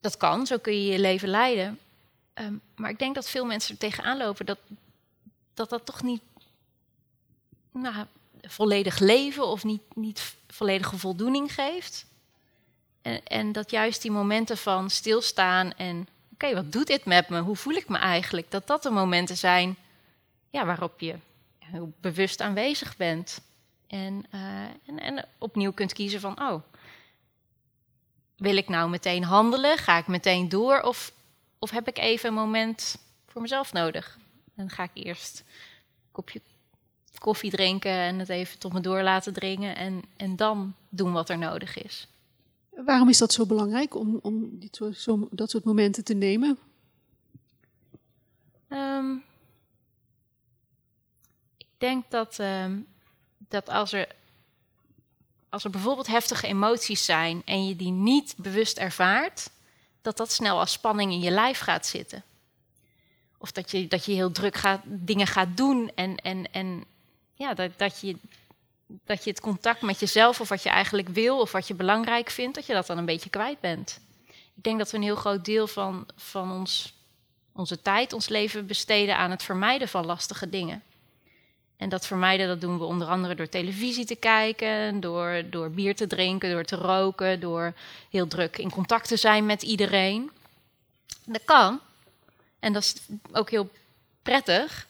[0.00, 1.78] dat kan, zo kun je je leven leiden.
[2.34, 4.58] Um, maar ik denk dat veel mensen er tegenaan lopen dat
[5.54, 6.22] dat, dat toch niet
[7.72, 8.06] nou,
[8.42, 12.06] volledig leven of niet, niet volledige voldoening geeft.
[13.02, 17.40] En, en dat juist die momenten van stilstaan en oké, wat doet dit met me?
[17.40, 18.50] Hoe voel ik me eigenlijk?
[18.50, 19.76] Dat dat de momenten zijn
[20.50, 21.14] ja, waarop je
[21.58, 23.40] heel bewust aanwezig bent.
[23.86, 26.62] En, uh, en, en opnieuw kunt kiezen van, oh,
[28.36, 29.78] wil ik nou meteen handelen?
[29.78, 30.80] Ga ik meteen door?
[30.80, 31.12] Of,
[31.60, 32.96] of heb ik even een moment
[33.26, 34.18] voor mezelf nodig?
[34.54, 36.40] Dan ga ik eerst een kopje
[37.18, 41.28] koffie drinken en het even tot me door laten dringen en, en dan doen wat
[41.28, 42.08] er nodig is.
[42.70, 46.58] Waarom is dat zo belangrijk om, om dit soort, zo, dat soort momenten te nemen?
[48.68, 49.22] Um,
[51.56, 52.86] ik denk dat, um,
[53.38, 54.08] dat als, er,
[55.48, 59.50] als er bijvoorbeeld heftige emoties zijn en je die niet bewust ervaart,
[60.02, 62.24] dat dat snel als spanning in je lijf gaat zitten.
[63.38, 66.84] Of dat je, dat je heel druk gaat, dingen gaat doen en, en, en
[67.34, 68.16] ja, dat, dat, je,
[68.86, 72.30] dat je het contact met jezelf of wat je eigenlijk wil of wat je belangrijk
[72.30, 74.00] vindt, dat je dat dan een beetje kwijt bent.
[74.56, 76.94] Ik denk dat we een heel groot deel van, van ons,
[77.52, 80.82] onze tijd, ons leven besteden aan het vermijden van lastige dingen.
[81.80, 85.96] En dat vermijden, dat doen we onder andere door televisie te kijken, door, door bier
[85.96, 87.72] te drinken, door te roken, door
[88.10, 90.30] heel druk in contact te zijn met iedereen.
[91.24, 91.80] Dat kan.
[92.58, 92.94] En dat is
[93.32, 93.70] ook heel
[94.22, 94.86] prettig.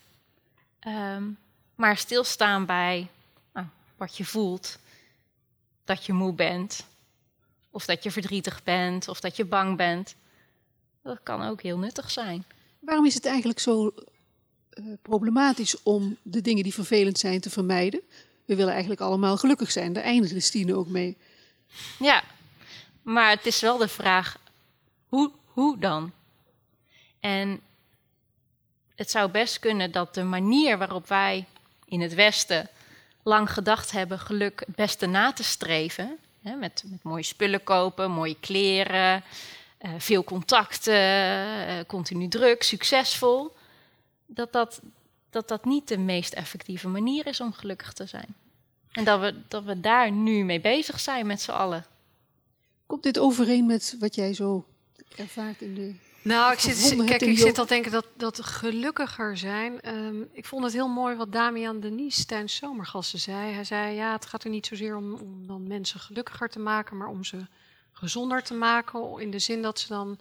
[0.86, 1.38] Um,
[1.74, 3.08] maar stilstaan bij
[3.52, 3.66] nou,
[3.96, 4.78] wat je voelt,
[5.84, 6.86] dat je moe bent,
[7.70, 10.14] of dat je verdrietig bent, of dat je bang bent,
[11.02, 12.44] dat kan ook heel nuttig zijn.
[12.78, 13.92] Waarom is het eigenlijk zo
[15.02, 18.00] problematisch om de dingen die vervelend zijn te vermijden.
[18.44, 19.92] We willen eigenlijk allemaal gelukkig zijn.
[19.92, 21.16] Daar eindigt Stine ook mee.
[21.98, 22.22] Ja,
[23.02, 24.38] maar het is wel de vraag,
[25.08, 26.12] hoe, hoe dan?
[27.20, 27.60] En
[28.94, 31.46] het zou best kunnen dat de manier waarop wij
[31.84, 32.68] in het Westen
[33.22, 38.10] lang gedacht hebben geluk het beste na te streven, hè, met, met mooie spullen kopen,
[38.10, 39.24] mooie kleren,
[39.80, 43.56] uh, veel contacten, uh, continu druk, succesvol,
[44.34, 44.80] dat dat,
[45.30, 48.34] dat dat niet de meest effectieve manier is om gelukkig te zijn.
[48.92, 51.86] En dat we, dat we daar nu mee bezig zijn met z'n allen.
[52.86, 54.66] Komt dit overeen met wat jij zo
[55.16, 59.96] ervaart in de nou, ik zit, kijk, ik zit al denken dat, dat gelukkiger zijn.
[59.96, 63.52] Um, ik vond het heel mooi wat Damian Denies tijdens zomergasten zei.
[63.52, 66.96] Hij zei, ja, het gaat er niet zozeer om, om dan mensen gelukkiger te maken,
[66.96, 67.46] maar om ze
[67.92, 69.18] gezonder te maken.
[69.18, 70.18] In de zin dat ze dan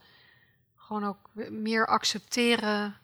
[0.75, 2.97] gewoon ook meer accepteren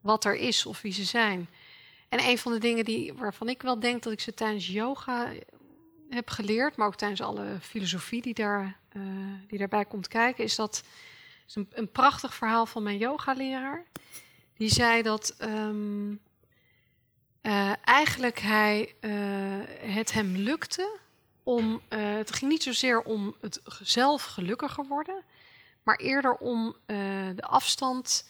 [0.00, 1.48] wat er is of wie ze zijn.
[2.08, 5.32] En een van de dingen die, waarvan ik wel denk dat ik ze tijdens yoga
[6.08, 9.02] heb geleerd, maar ook tijdens alle filosofie die, daar, uh,
[9.46, 10.82] die daarbij komt kijken, is dat
[11.46, 13.84] is een, een prachtig verhaal van mijn yogaleraar.
[14.56, 16.20] Die zei dat um,
[17.42, 18.94] uh, eigenlijk hij,
[19.80, 20.98] het hem lukte
[21.42, 21.80] om.
[21.88, 25.22] Het ging niet zozeer om het zelf gelukkiger worden,
[25.82, 26.76] maar eerder om
[27.34, 28.24] de afstand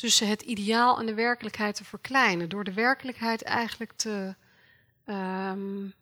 [0.00, 2.48] tussen het ideaal en de werkelijkheid te verkleinen.
[2.48, 4.34] Door de werkelijkheid eigenlijk te.
[5.06, 5.94] Um,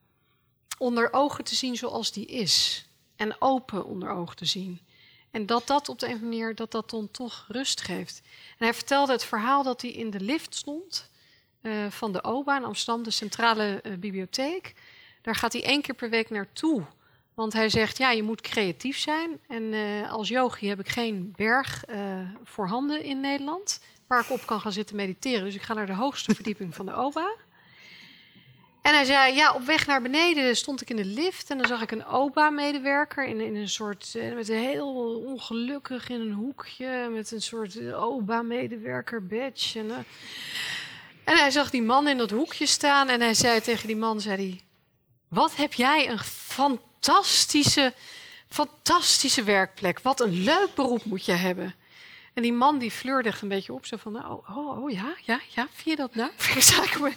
[0.79, 2.87] onder ogen te zien zoals die is.
[3.17, 4.81] En open onder ogen te zien.
[5.31, 8.21] En dat dat op de een manier dat dat dan toch rust geeft.
[8.59, 11.11] En hij vertelde het verhaal dat hij in de lift stond
[11.63, 14.75] uh, van de OBA in Amsterdam, de centrale uh, bibliotheek.
[15.23, 16.87] Daar gaat hij één keer per week naartoe.
[17.39, 19.39] Want hij zegt, ja, je moet creatief zijn.
[19.49, 21.85] En uh, als yogi heb ik geen berg
[22.45, 23.81] voorhanden in Nederland...
[24.07, 25.45] waar ik op kan gaan zitten mediteren.
[25.45, 27.31] Dus ik ga naar de hoogste verdieping van de OBA.
[28.89, 31.67] En hij zei, ja, op weg naar beneden stond ik in de lift en dan
[31.67, 36.33] zag ik een OBA-medewerker in, in een soort, eh, met een heel ongelukkig in een
[36.33, 39.79] hoekje, met een soort eh, OBA-medewerker badge.
[39.79, 39.91] En,
[41.25, 44.21] en hij zag die man in dat hoekje staan en hij zei tegen die man,
[44.21, 44.61] zei hij,
[45.29, 46.19] wat heb jij een
[47.01, 47.95] fantastische,
[48.49, 50.01] fantastische werkplek.
[50.01, 51.75] Wat een leuk beroep moet je hebben.
[52.35, 55.41] En die man die fleurde een beetje op, zo van, nou, oh, oh ja, ja,
[55.55, 56.31] ja, vind je dat nou?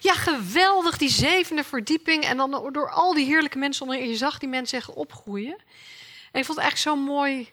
[0.00, 2.24] ja, geweldig, die zevende verdieping.
[2.24, 5.56] En dan door al die heerlijke mensen onder je zag die mensen echt opgroeien.
[6.32, 7.48] En ik vond het echt zo'n mooi,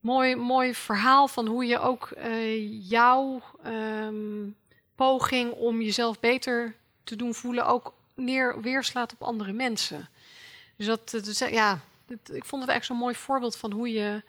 [0.00, 4.56] mooi, mooi verhaal van hoe je ook uh, jouw um,
[4.94, 6.74] poging om jezelf beter
[7.04, 10.08] te doen voelen ook neer, weerslaat op andere mensen.
[10.80, 14.22] Dus dat, dat ja, dat, ik vond het eigenlijk zo'n mooi voorbeeld van hoe je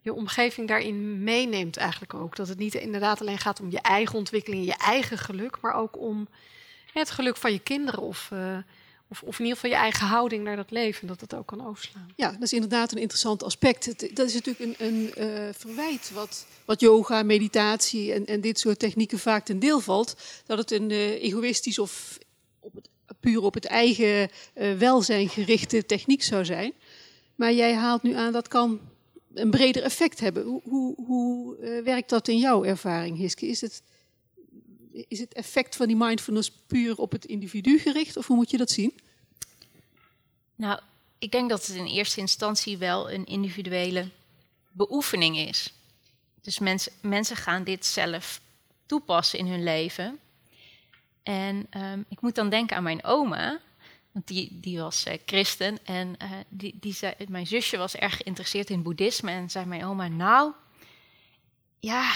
[0.00, 2.36] je omgeving daarin meeneemt eigenlijk ook.
[2.36, 5.98] Dat het niet inderdaad alleen gaat om je eigen ontwikkeling, je eigen geluk, maar ook
[5.98, 6.28] om
[6.92, 8.56] het geluk van je kinderen of, uh,
[9.08, 11.66] of, of, in ieder geval je eigen houding naar dat leven, dat het ook kan
[11.66, 12.10] overslaan.
[12.16, 14.16] Ja, dat is inderdaad een interessant aspect.
[14.16, 19.18] dat is natuurlijk een, een verwijt wat, wat yoga, meditatie en, en dit soort technieken
[19.18, 20.16] vaak ten deel valt.
[20.46, 22.18] Dat het een egoïstisch of
[22.60, 22.74] op
[23.24, 24.30] puur op het eigen
[24.78, 26.72] welzijn gerichte techniek zou zijn.
[27.34, 28.80] Maar jij haalt nu aan dat kan
[29.34, 30.44] een breder effect hebben.
[30.44, 33.46] Hoe, hoe, hoe uh, werkt dat in jouw ervaring, Hiske?
[33.46, 33.82] Is het,
[35.08, 38.56] is het effect van die mindfulness puur op het individu gericht of hoe moet je
[38.56, 38.92] dat zien?
[40.56, 40.80] Nou,
[41.18, 44.08] ik denk dat het in eerste instantie wel een individuele
[44.72, 45.72] beoefening is.
[46.40, 48.40] Dus mensen, mensen gaan dit zelf
[48.86, 50.18] toepassen in hun leven.
[51.24, 53.60] En um, ik moet dan denken aan mijn oma.
[54.12, 58.16] Want die, die was uh, christen en uh, die, die zei, mijn zusje was erg
[58.16, 59.30] geïnteresseerd in boeddhisme.
[59.30, 60.52] En zei mijn oma, nou,
[61.80, 62.12] ja,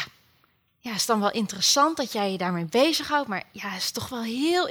[0.78, 3.28] ja, is dan wel interessant dat jij je daarmee bezighoudt.
[3.28, 4.68] Maar ja, het is toch wel heel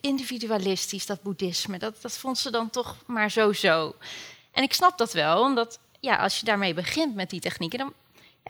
[0.00, 1.78] individualistisch, dat boeddhisme.
[1.78, 3.94] Dat, dat vond ze dan toch maar zo-zo.
[4.52, 7.78] En ik snap dat wel, omdat ja, als je daarmee begint met die technieken...
[7.78, 7.92] dan,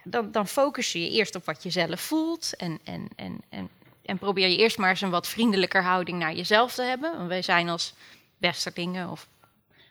[0.04, 2.56] dan, dan focus je je eerst op wat je zelf voelt...
[2.56, 3.70] en, en, en, en
[4.04, 7.16] en probeer je eerst maar eens een wat vriendelijker houding naar jezelf te hebben.
[7.16, 7.94] Want wij zijn als
[8.38, 9.26] westerlingen of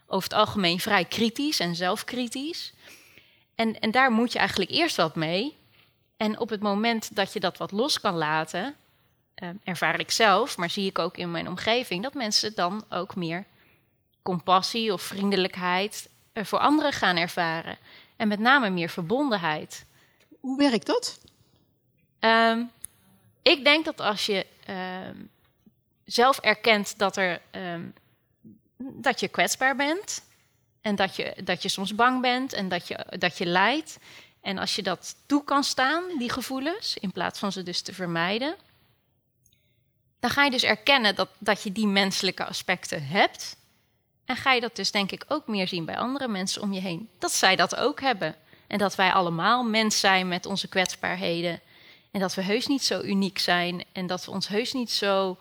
[0.07, 2.73] over het algemeen vrij kritisch en zelfkritisch.
[3.55, 5.57] En, en daar moet je eigenlijk eerst wat mee.
[6.17, 8.75] En op het moment dat je dat wat los kan laten,
[9.35, 13.15] eh, ervaar ik zelf, maar zie ik ook in mijn omgeving, dat mensen dan ook
[13.15, 13.45] meer
[14.21, 17.77] compassie of vriendelijkheid voor anderen gaan ervaren.
[18.15, 19.85] En met name meer verbondenheid.
[20.39, 21.19] Hoe werkt dat?
[22.19, 22.71] Um,
[23.43, 24.75] ik denk dat als je uh,
[26.05, 27.93] zelf erkent dat, er, um,
[28.77, 30.23] dat je kwetsbaar bent.
[30.81, 33.97] En dat je, dat je soms bang bent en dat je, dat je lijdt.
[34.41, 37.93] En als je dat toe kan staan, die gevoelens, in plaats van ze dus te
[37.93, 38.55] vermijden.
[40.19, 43.55] dan ga je dus erkennen dat, dat je die menselijke aspecten hebt.
[44.25, 46.79] En ga je dat dus denk ik ook meer zien bij andere mensen om je
[46.79, 47.09] heen.
[47.19, 48.35] Dat zij dat ook hebben.
[48.67, 51.61] En dat wij allemaal mens zijn met onze kwetsbaarheden.
[52.13, 53.83] En dat we heus niet zo uniek zijn.
[53.91, 55.37] En dat we ons heus niet zo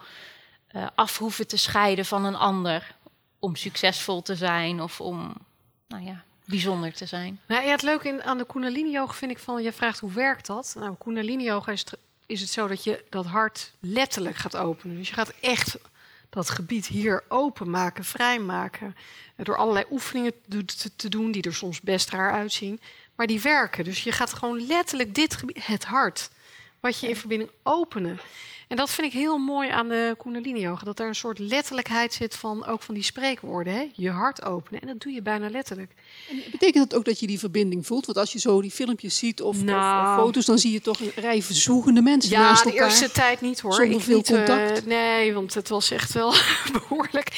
[0.72, 2.94] uh, af hoeven te scheiden van een ander.
[3.38, 5.34] Om succesvol te zijn of om
[5.86, 7.40] nou ja, bijzonder te zijn.
[7.46, 9.62] Nou, ja, het leuke in, aan de Kundalini-yoga vind ik van...
[9.62, 10.74] je vraagt hoe werkt dat?
[10.78, 11.84] Nou, Kundalini-yoga is,
[12.26, 14.96] is het zo dat je dat hart letterlijk gaat openen.
[14.96, 15.76] Dus je gaat echt
[16.30, 18.96] dat gebied hier openmaken, vrijmaken.
[19.36, 20.32] Door allerlei oefeningen
[20.96, 22.80] te doen die er soms best raar uitzien.
[23.14, 23.84] Maar die werken.
[23.84, 26.30] Dus je gaat gewoon letterlijk dit gebied, het hart,
[26.82, 28.20] wat je in verbinding openen.
[28.72, 30.84] En dat vind ik heel mooi aan de Kundalini-yoga.
[30.84, 33.72] Dat er een soort letterlijkheid zit van ook van die spreekwoorden.
[33.72, 33.90] Hè?
[33.94, 34.80] Je hart openen.
[34.80, 35.90] En dat doe je bijna letterlijk.
[36.30, 38.06] En betekent dat ook dat je die verbinding voelt?
[38.06, 41.00] Want als je zo die filmpjes ziet of, nou, of, foto's, dan zie je toch
[41.00, 42.80] een rij verzoegende mensen ja, naast elkaar.
[42.80, 43.72] Ja, de eerste tijd niet hoor.
[43.72, 44.80] Zonder ik veel niet, contact.
[44.80, 46.34] Uh, nee, want het was echt wel
[46.78, 47.28] behoorlijk.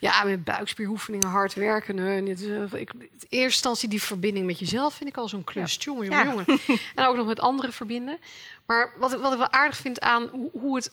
[0.00, 1.98] Ja, met buikspieroefeningen, hard werken.
[1.98, 5.44] En het, uh, ik, in eerste instantie die verbinding met jezelf vind ik al zo'n
[5.44, 5.74] klus.
[5.74, 5.80] Ja.
[5.80, 6.30] Jongen, jongen, ja.
[6.30, 6.60] jongen.
[6.94, 8.18] en ook nog met anderen verbinden.
[8.66, 10.90] Maar wat, wat ik wel aardig vind aan hoe, hoe het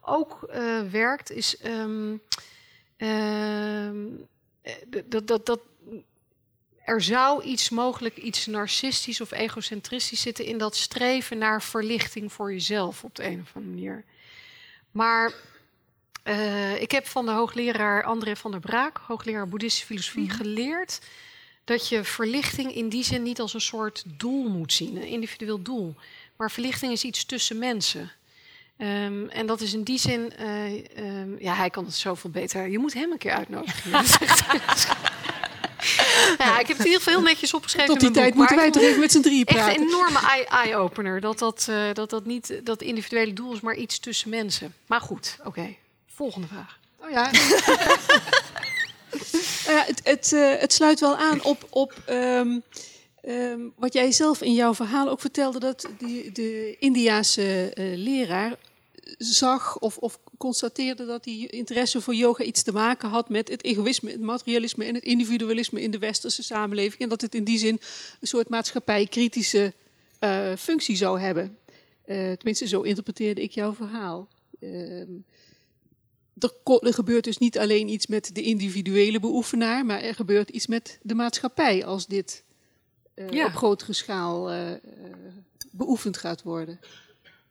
[0.00, 2.22] ook uh, werkt, is um,
[5.08, 5.60] dat, dat, dat
[6.84, 12.52] er zou iets mogelijk, iets narcistisch of egocentristisch zitten in dat streven naar verlichting voor
[12.52, 14.04] jezelf op de een of andere manier.
[14.90, 15.32] Maar
[16.24, 20.30] uh, ik heb van de hoogleraar André van der Braak, hoogleraar boeddhistische filosofie, mm.
[20.30, 21.00] geleerd
[21.64, 25.62] dat je verlichting in die zin niet als een soort doel moet zien, een individueel
[25.62, 25.94] doel.
[26.36, 28.12] Maar verlichting is iets tussen mensen.
[28.78, 32.68] Um, en dat is in die zin, uh, um, ja, hij kan het zoveel beter.
[32.68, 33.90] Je moet hem een keer uitnodigen.
[36.38, 37.92] ja, ik heb het in ieder geval heel netjes opgeschreven.
[37.92, 39.66] Tot die tijd boek, moeten wij toch even met z'n drie praten.
[39.66, 41.20] Echt een enorme eye-opener.
[41.20, 44.74] Dat dat, uh, dat dat niet dat individuele doel is, maar iets tussen mensen.
[44.86, 45.48] Maar goed, oké.
[45.48, 45.78] Okay.
[46.14, 46.78] Volgende vraag.
[46.96, 47.32] Oh ja.
[47.32, 47.40] uh,
[49.86, 50.30] het, het,
[50.60, 52.62] het, sluit wel aan op, op um,
[53.28, 58.56] Um, wat jij zelf in jouw verhaal ook vertelde, dat die, de Indiaanse uh, leraar
[59.18, 63.64] zag of, of, constateerde dat die interesse voor yoga iets te maken had met het
[63.64, 67.02] egoïsme, het materialisme en het individualisme in de westerse samenleving.
[67.02, 67.80] En dat het in die zin
[68.20, 69.72] een soort maatschappijkritische
[70.20, 71.58] uh, functie zou hebben.
[72.06, 74.28] Uh, tenminste, zo interpreteerde ik jouw verhaal.
[74.60, 75.24] Um,
[76.38, 80.98] er, gebeurt dus niet alleen iets met de individuele beoefenaar, maar er gebeurt iets met
[81.02, 82.44] de maatschappij als dit
[83.30, 83.46] ja.
[83.46, 84.70] op grotere schaal uh,
[85.70, 86.80] beoefend gaat worden.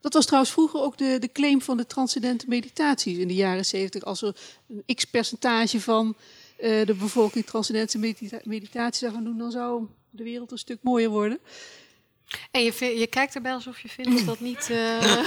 [0.01, 3.65] Dat was trouwens vroeger ook de, de claim van de transcendente meditaties in de jaren
[3.65, 4.03] zeventig.
[4.03, 4.35] Als er
[4.67, 6.15] een x-percentage van
[6.57, 11.09] de bevolking transcendente medita meditatie zou gaan doen, dan zou de wereld een stuk mooier
[11.09, 11.39] worden.
[12.51, 14.69] En je, je kijkt erbij alsof je vindt dat dat niet.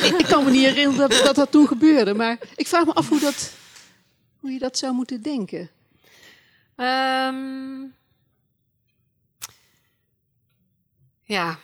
[0.02, 2.92] ik, ik, kan me niet herinneren dat, dat dat toen gebeurde, maar ik vraag me
[2.92, 3.52] af hoe, dat,
[4.40, 5.70] hoe je dat zou moeten denken.
[6.76, 7.94] Um,
[11.26, 11.58] Ja,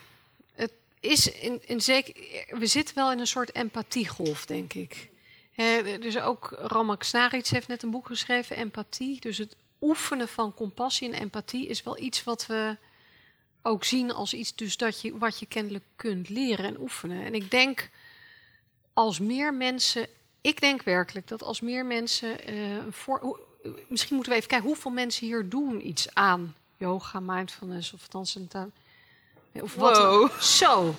[0.55, 2.15] het is in, in zeker.
[2.59, 5.11] We zitten wel in een soort empathiegolf, denk ik.
[6.01, 9.21] Dus ook Ramak heeft net een boek geschreven, Empathie.
[9.21, 12.77] Dus het oefenen van compassie en empathie is wel iets wat we
[13.62, 17.24] ook zien als iets dus dat je, wat je kennelijk kunt leren en oefenen.
[17.24, 17.91] En ik denk
[18.93, 20.07] als meer mensen,
[20.41, 23.41] ik denk werkelijk dat als meer mensen, uh, voor,
[23.89, 28.70] misschien moeten we even kijken hoeveel mensen hier doen iets aan yoga, mindfulness of transcendentaal.
[29.61, 30.31] Of wat wow.
[30.41, 30.97] Zo.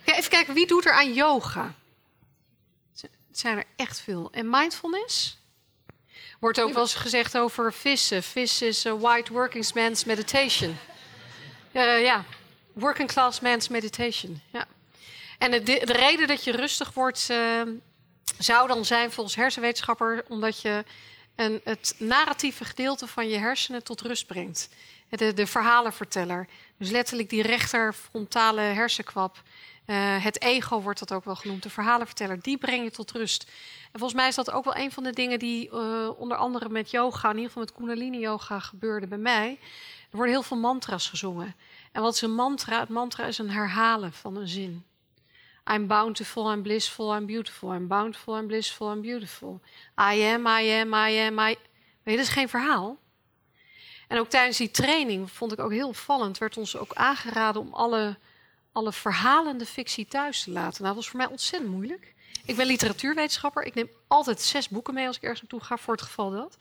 [0.00, 1.74] okay, even kijken, wie doet er aan yoga?
[3.34, 4.28] Het zijn er echt veel.
[4.32, 5.38] En mindfulness?
[6.40, 8.22] Wordt ook wel eens gezegd over vissen.
[8.22, 10.76] Vis is a white working man's meditation.
[11.72, 12.24] Uh, ja,
[12.72, 14.40] working class man's meditation.
[14.52, 14.66] Ja.
[15.38, 17.62] En de, de reden dat je rustig wordt, uh,
[18.38, 20.84] zou dan zijn volgens hersenwetenschapper, omdat je
[21.34, 24.68] een, het narratieve gedeelte van je hersenen tot rust brengt.
[25.08, 26.48] De, de verhalenverteller.
[26.78, 29.42] Dus letterlijk die rechter frontale hersenkwap.
[29.86, 33.50] Uh, het ego wordt dat ook wel genoemd, de verhalenverteller, die breng je tot rust.
[33.92, 36.68] En volgens mij is dat ook wel een van de dingen die uh, onder andere
[36.68, 39.58] met yoga, in ieder geval met Kundalini-yoga, gebeurde bij mij.
[40.10, 41.54] Er worden heel veel mantra's gezongen.
[41.92, 42.80] En wat is een mantra?
[42.80, 44.84] Het mantra is een herhalen van een zin.
[45.72, 47.74] I'm bountiful, I'm blissful, I'm beautiful.
[47.74, 49.60] I'm bountiful, I'm blissful, I'm beautiful.
[50.12, 51.56] I am, I am, I am, I...
[52.02, 52.98] Weet je, dat is geen verhaal.
[54.08, 57.72] En ook tijdens die training vond ik ook heel opvallend, werd ons ook aangeraden om
[57.72, 58.16] alle,
[58.72, 60.82] alle verhalende fictie thuis te laten.
[60.82, 62.14] Nou, dat was voor mij ontzettend moeilijk.
[62.44, 63.62] Ik ben literatuurwetenschapper.
[63.62, 66.56] Ik neem altijd zes boeken mee als ik ergens naartoe ga, voor het geval dat.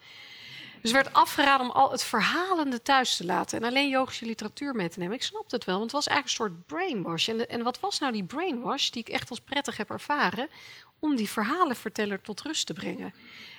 [0.83, 4.75] Dus er werd afgeraden om al het verhalende thuis te laten en alleen yogische literatuur
[4.75, 5.15] mee te nemen.
[5.15, 7.27] Ik snap het wel, want het was eigenlijk een soort brainwash.
[7.27, 10.47] En, en wat was nou die brainwash die ik echt als prettig heb ervaren?
[10.99, 13.13] Om die verhalenverteller tot rust te brengen.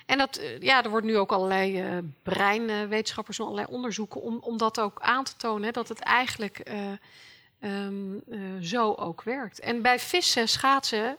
[0.07, 4.39] En dat, eh, ja, er wordt nu ook allerlei uh, breinwetenschappers doen allerlei onderzoeken om,
[4.41, 6.71] om dat ook aan te tonen, hè, dat het eigenlijk
[7.61, 8.23] uh, um,
[8.61, 9.61] zo ook werkt.
[9.61, 11.17] En bij vissen, schaatsen,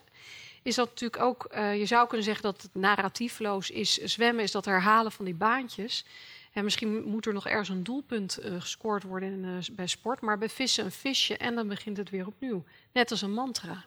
[0.66, 3.94] is dat natuurlijk ook, uh, je zou kunnen zeggen dat het narratiefloos is.
[3.94, 6.06] Zwemmen is dat herhalen van die baantjes.
[6.54, 10.22] En misschien moet er nog ergens een doelpunt uh, gescoord worden in, uh, bij sport.
[10.22, 12.64] Maar bij vissen een visje en dan begint het weer opnieuw.
[12.94, 13.86] Net als een mantra.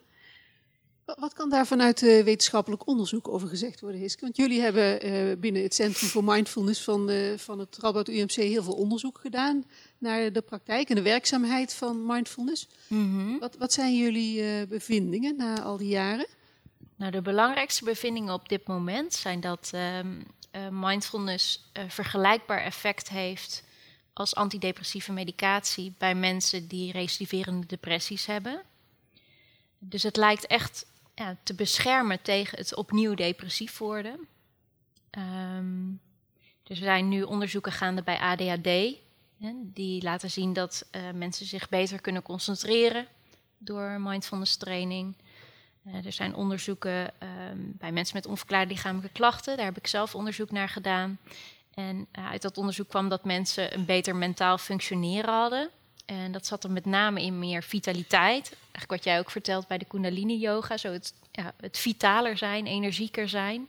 [1.05, 4.21] Wat kan daar vanuit wetenschappelijk onderzoek over gezegd worden, Hiske?
[4.21, 8.73] Want jullie hebben binnen het Centrum voor Mindfulness van, van het Radboud UMC heel veel
[8.73, 9.65] onderzoek gedaan
[9.99, 12.69] naar de praktijk en de werkzaamheid van mindfulness.
[12.87, 13.39] Mm -hmm.
[13.39, 16.27] wat, wat zijn jullie bevindingen na al die jaren?
[16.99, 23.09] Nou, de belangrijkste bevindingen op dit moment zijn dat um, uh, mindfulness uh, vergelijkbaar effect
[23.09, 23.65] heeft
[24.12, 28.62] als antidepressieve medicatie bij mensen die recidiverende depressies hebben.
[29.79, 34.29] Dus het lijkt echt ja, te beschermen tegen het opnieuw depressief worden.
[36.62, 38.97] Dus er zijn nu onderzoeken gaande bij ADHD.
[39.39, 43.07] Hè, die laten zien dat uh, mensen zich beter kunnen concentreren
[43.59, 45.16] door mindfulness training.
[45.89, 49.56] Uh, er zijn onderzoeken um, bij mensen met onverklaarde lichamelijke klachten.
[49.56, 51.19] Daar heb ik zelf onderzoek naar gedaan.
[51.74, 55.70] En uh, uit dat onderzoek kwam dat mensen een beter mentaal functioneren hadden.
[56.06, 58.52] En dat zat er met name in meer vitaliteit.
[58.52, 60.77] Eigenlijk wat jij ook vertelt bij de Kundalini Yoga.
[60.77, 63.69] Zo het, ja, het vitaler zijn, energieker zijn.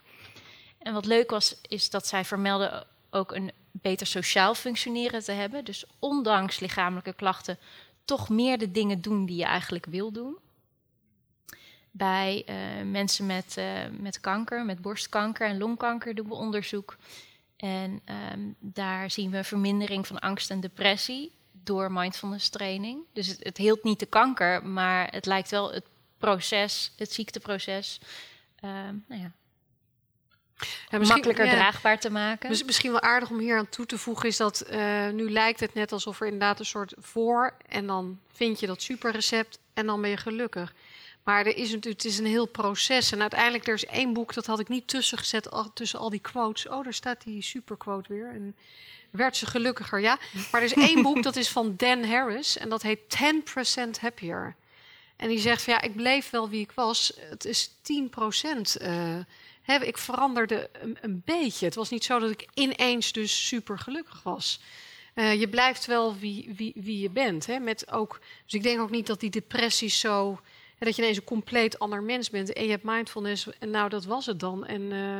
[0.80, 5.66] En wat leuk was, is dat zij vermelden ook een beter sociaal functioneren te hebben.
[5.66, 7.58] Dus ondanks lichamelijke klachten
[8.06, 10.38] toch meer de dingen doen die je eigenlijk wil doen
[11.92, 12.56] bij uh,
[12.92, 13.66] mensen met, uh,
[14.00, 16.98] met kanker, met borstkanker en longkanker doen we onderzoek.
[17.58, 18.02] En
[18.32, 23.00] um, daar zien we een vermindering van angst en depressie door mindfulness training.
[23.14, 25.86] Dus het, het hield niet de kanker, maar het lijkt wel het
[26.18, 28.00] proces, het ziekteproces,
[28.64, 29.32] um, nou ja,
[30.90, 32.50] ja, makkelijker ja, draagbaar te maken.
[32.50, 35.60] Dus misschien wel aardig om hier aan toe te voegen is dat uh, nu lijkt
[35.60, 39.86] het net alsof er inderdaad een soort voor en dan vind je dat superrecept en
[39.86, 40.74] dan ben je gelukkig.
[41.30, 43.12] Maar er is natuurlijk, het is een heel proces.
[43.12, 46.20] En uiteindelijk, er is één boek, dat had ik niet tussen gezet, tussen al die
[46.20, 46.68] quotes.
[46.68, 48.30] Oh, daar staat die superquote weer.
[48.30, 48.56] En
[49.10, 50.18] werd ze gelukkiger, ja.
[50.52, 52.58] Maar er is één boek, dat is van Dan Harris.
[52.58, 54.56] En dat heet 10% Happier.
[55.16, 57.14] En die zegt van, ja, ik bleef wel wie ik was.
[57.20, 57.74] Het is 10%.
[58.82, 59.18] Uh,
[59.62, 60.70] hè, ik veranderde
[61.02, 61.66] een, beetje.
[61.66, 64.60] Het was niet zo dat ik ineens dus super gelukkig was.
[65.16, 67.46] Uh, je blijft wel wie, wie, wie je bent.
[67.46, 70.40] Hè, met ook, dus ik denk ook niet dat die depressies zo
[70.86, 72.54] dat je ineens een compleet ander mens bent.
[72.54, 73.48] En je hebt mindfulness.
[73.60, 74.66] En nou, dat was het dan.
[74.66, 75.20] En uh,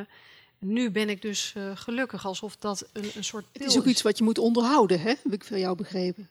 [0.60, 2.26] nu ben ik dus uh, gelukkig.
[2.26, 3.46] Alsof dat een, een soort.
[3.52, 5.14] Het is ook iets wat je moet onderhouden, hè?
[5.24, 6.30] heb ik van jou begrepen.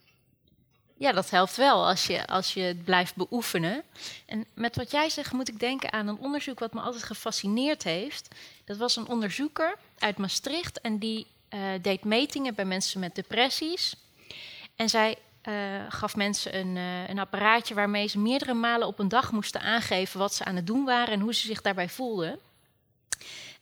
[0.98, 3.82] Ja, dat helpt wel als je, als je het blijft beoefenen.
[4.26, 7.82] En met wat jij zegt moet ik denken aan een onderzoek wat me altijd gefascineerd
[7.82, 8.28] heeft.
[8.64, 13.96] Dat was een onderzoeker uit Maastricht en die uh, deed metingen bij mensen met depressies.
[14.76, 15.16] En zij
[15.48, 15.54] uh,
[15.88, 20.18] gaf mensen een, uh, een, apparaatje waarmee ze meerdere malen op een dag moesten aangeven
[20.18, 22.38] wat ze aan het doen waren en hoe ze zich daarbij voelden.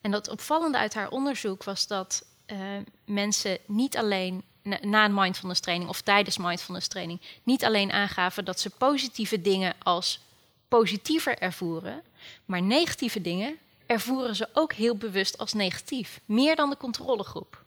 [0.00, 2.58] En dat opvallende uit haar onderzoek was dat uh,
[3.04, 8.44] mensen niet alleen na, na een mindfulness training of tijdens mindfulness training niet alleen aangaven
[8.44, 10.20] dat ze positieve dingen als
[10.68, 12.02] positiever ervoeren,
[12.44, 17.64] maar negatieve dingen ervoeren ze ook heel bewust als negatief, meer dan de controlegroep.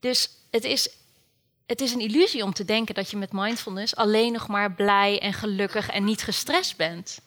[0.00, 0.88] Dus het is
[1.68, 5.20] het is een illusie om te denken dat je met mindfulness alleen nog maar blij
[5.20, 7.20] en gelukkig en niet gestrest bent.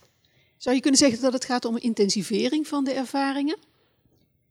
[0.57, 3.57] Zou je kunnen zeggen dat het gaat om een intensivering van de ervaringen?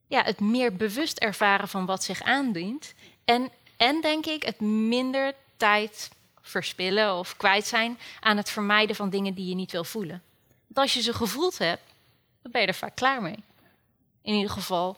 [0.07, 2.95] Ja, het meer bewust ervaren van wat zich aandient.
[3.25, 6.11] En, en denk ik, het minder tijd
[6.41, 10.23] verspillen of kwijt zijn aan het vermijden van dingen die je niet wil voelen.
[10.67, 11.83] Want als je ze gevoeld hebt,
[12.43, 13.45] dan ben je er vaak klaar mee.
[14.23, 14.97] In ieder geval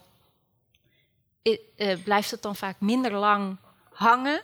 [1.42, 3.56] uh, blijft het dan vaak minder lang
[3.90, 4.42] hangen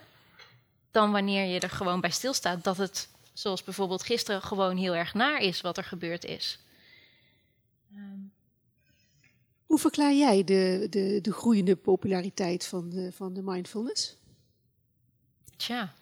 [0.91, 5.13] dan wanneer je er gewoon bij stilstaat dat het, zoals bijvoorbeeld gisteren, gewoon heel erg
[5.13, 6.59] naar is wat er gebeurd is.
[7.95, 8.31] Um.
[9.65, 14.15] Hoe verklaar jij de, de, de groeiende populariteit van de, van de mindfulness?
[15.57, 15.93] Tja.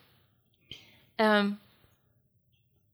[1.15, 1.59] Um, een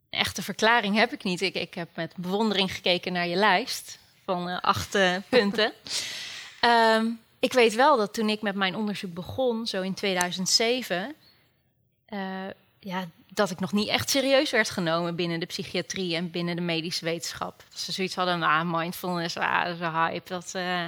[0.10, 1.42] echte verklaring heb ik niet.
[1.42, 5.74] Ik, ik heb met bewondering gekeken naar je lijst van uh, acht uh, punten.
[6.66, 11.06] Um, ik weet wel dat toen ik met mijn onderzoek begon, zo in 2007, uh,
[12.80, 16.62] ja, dat ik nog niet echt serieus werd genomen binnen de psychiatrie en binnen de
[16.62, 17.64] medische wetenschap.
[17.74, 20.30] Ze zoiets hadden, ah, mindfulness, ah, dat is een hype.
[20.30, 20.86] Dat, uh,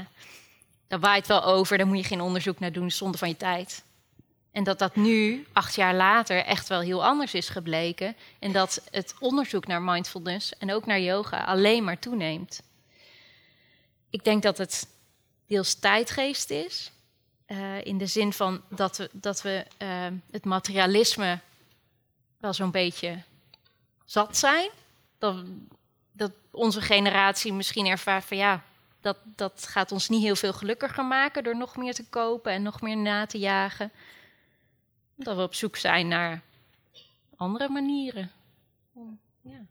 [0.87, 3.83] dat waait wel over, daar moet je geen onderzoek naar doen, zonder van je tijd.
[4.51, 8.15] En dat dat nu, acht jaar later, echt wel heel anders is gebleken.
[8.39, 12.61] En dat het onderzoek naar mindfulness en ook naar yoga alleen maar toeneemt.
[14.09, 14.87] Ik denk dat het
[15.47, 16.91] deels tijdgeest is.
[17.47, 21.39] Uh, in de zin van dat we, dat we uh, het materialisme
[22.37, 23.23] wel zo'n beetje
[24.05, 24.69] zat zijn.
[25.17, 25.45] Dat,
[26.11, 28.63] dat onze generatie misschien ervaart van ja,
[29.01, 32.63] dat, dat gaat ons niet heel veel gelukkiger maken door nog meer te kopen en
[32.63, 33.91] nog meer na te jagen.
[35.15, 36.41] Dat we op zoek zijn naar
[37.35, 38.31] andere manieren.
[39.41, 39.65] Ja.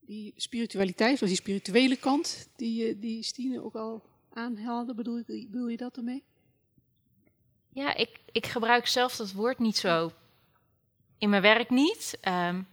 [0.00, 5.76] Die spiritualiteit, of die spirituele kant, die, die Stine ook al aanhaalde, bedoel, bedoel je
[5.76, 6.24] dat ermee?
[7.80, 10.12] Ja, ik, ik gebruik zelf dat woord niet zo.
[11.18, 12.18] In mijn werk niet.
[12.28, 12.68] Um,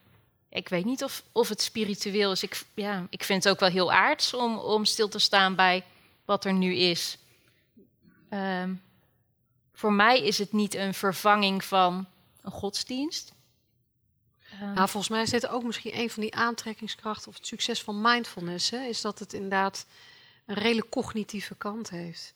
[0.50, 2.44] ik weet niet of, of het spiritueel is.
[2.44, 5.86] Ik, ja, ik vind het ook wel heel aards om, om stil te staan bij
[6.26, 7.18] wat er nu is.
[8.30, 8.82] Um,
[9.74, 12.08] voor mij is het niet een vervanging van
[12.42, 13.34] een godsdienst.
[14.62, 18.02] Um, volgens mij is dit ook misschien een van die aantrekkingskrachten of het succes van
[18.02, 18.70] mindfulness.
[18.70, 19.86] Hè, is dat het inderdaad
[20.46, 22.36] een redelijk cognitieve kant heeft.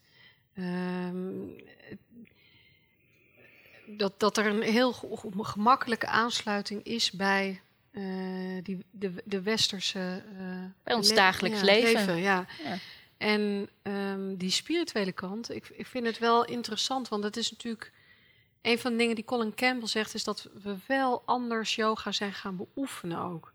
[3.97, 4.93] Dat, dat er een heel
[5.37, 7.61] gemakkelijke aansluiting is bij
[7.91, 10.23] uh, die, de, de westerse.
[10.33, 11.93] Uh, bij ons dagelijks ja, leven.
[11.93, 12.45] leven ja.
[12.63, 12.77] ja.
[13.17, 17.91] En um, die spirituele kant, ik, ik vind het wel interessant, want dat is natuurlijk.
[18.61, 22.33] Een van de dingen die Colin Campbell zegt, is dat we wel anders yoga zijn
[22.33, 23.51] gaan beoefenen ook.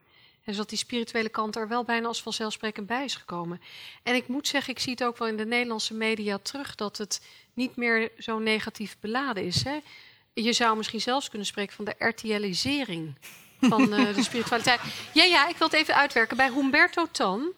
[0.46, 3.60] En dus dat die spirituele kant er wel bijna als vanzelfsprekend bij is gekomen.
[4.02, 6.98] En ik moet zeggen, ik zie het ook wel in de Nederlandse media terug, dat
[6.98, 9.64] het niet meer zo negatief beladen is.
[9.64, 9.78] Hè?
[10.42, 13.14] Je zou misschien zelfs kunnen spreken van de RTLisering
[13.60, 14.80] van uh, de spiritualiteit.
[15.12, 16.36] Ja, ja, ik wil het even uitwerken.
[16.36, 17.52] Bij Humberto Tan,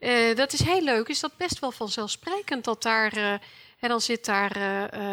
[0.00, 3.16] uh, dat is heel leuk, is dat best wel vanzelfsprekend dat daar.
[3.16, 3.32] Uh,
[3.78, 4.56] en dan zit daar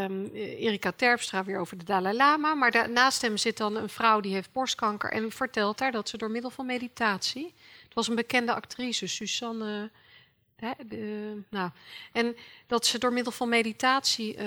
[0.04, 2.56] um, Erika Terpstra weer over de Dalai Lama.
[2.56, 5.12] Maar da naast hem zit dan een vrouw die heeft borstkanker.
[5.12, 7.54] En vertelt daar dat ze door middel van meditatie.
[7.84, 9.92] Het was een bekende actrice, Susanne.
[10.56, 11.70] Hè, de, nou,
[12.12, 12.36] en
[12.68, 14.38] dat ze door middel van meditatie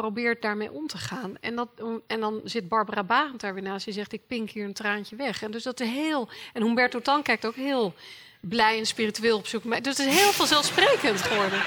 [0.00, 1.36] probeert daarmee om te gaan.
[1.40, 1.68] En, dat,
[2.06, 3.84] en dan zit Barbara Barend daar weer naast.
[3.84, 5.42] Die zegt, ik pink hier een traantje weg.
[5.42, 6.28] En dus dat is heel...
[6.52, 7.94] En Humberto Tan kijkt ook heel
[8.40, 9.62] blij en spiritueel op zoek.
[9.62, 11.62] Dus het is heel vanzelfsprekend geworden.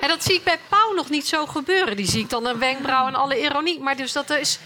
[0.00, 1.96] En dat zie ik bij Pauw nog niet zo gebeuren.
[1.96, 3.80] Die zie ik dan een wenkbrauw en alle ironie.
[3.80, 4.58] Maar dus dat is...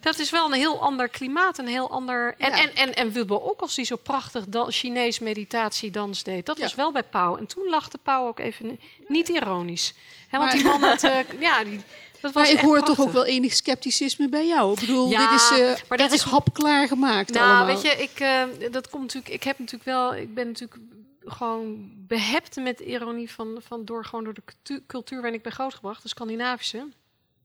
[0.00, 2.34] Dat is wel een heel ander klimaat, een heel ander...
[2.38, 6.46] En, en, en, en Wilbo ook als die zo prachtig dan, Chinees meditatiedans deed.
[6.46, 7.36] Dat was wel bij Pauw.
[7.36, 9.94] En toen lachte Pauw ook even niet ironisch.
[10.28, 11.02] He, want die man had...
[11.02, 11.80] Uh, ja, die,
[12.20, 14.72] dat was maar ik hoor toch ook wel enig scepticisme bij jou.
[14.72, 17.66] Ik bedoel, dit is, uh, maar dat is hapklaar gemaakt nou, allemaal.
[17.66, 19.34] weet je, ik, uh, dat komt natuurlijk...
[19.34, 20.14] Ik heb natuurlijk wel...
[20.14, 20.80] Ik ben natuurlijk
[21.24, 26.02] gewoon behept met ironie van, van door, gewoon door de cultuur waarin ik ben grootgebracht,
[26.02, 26.88] de Scandinavische.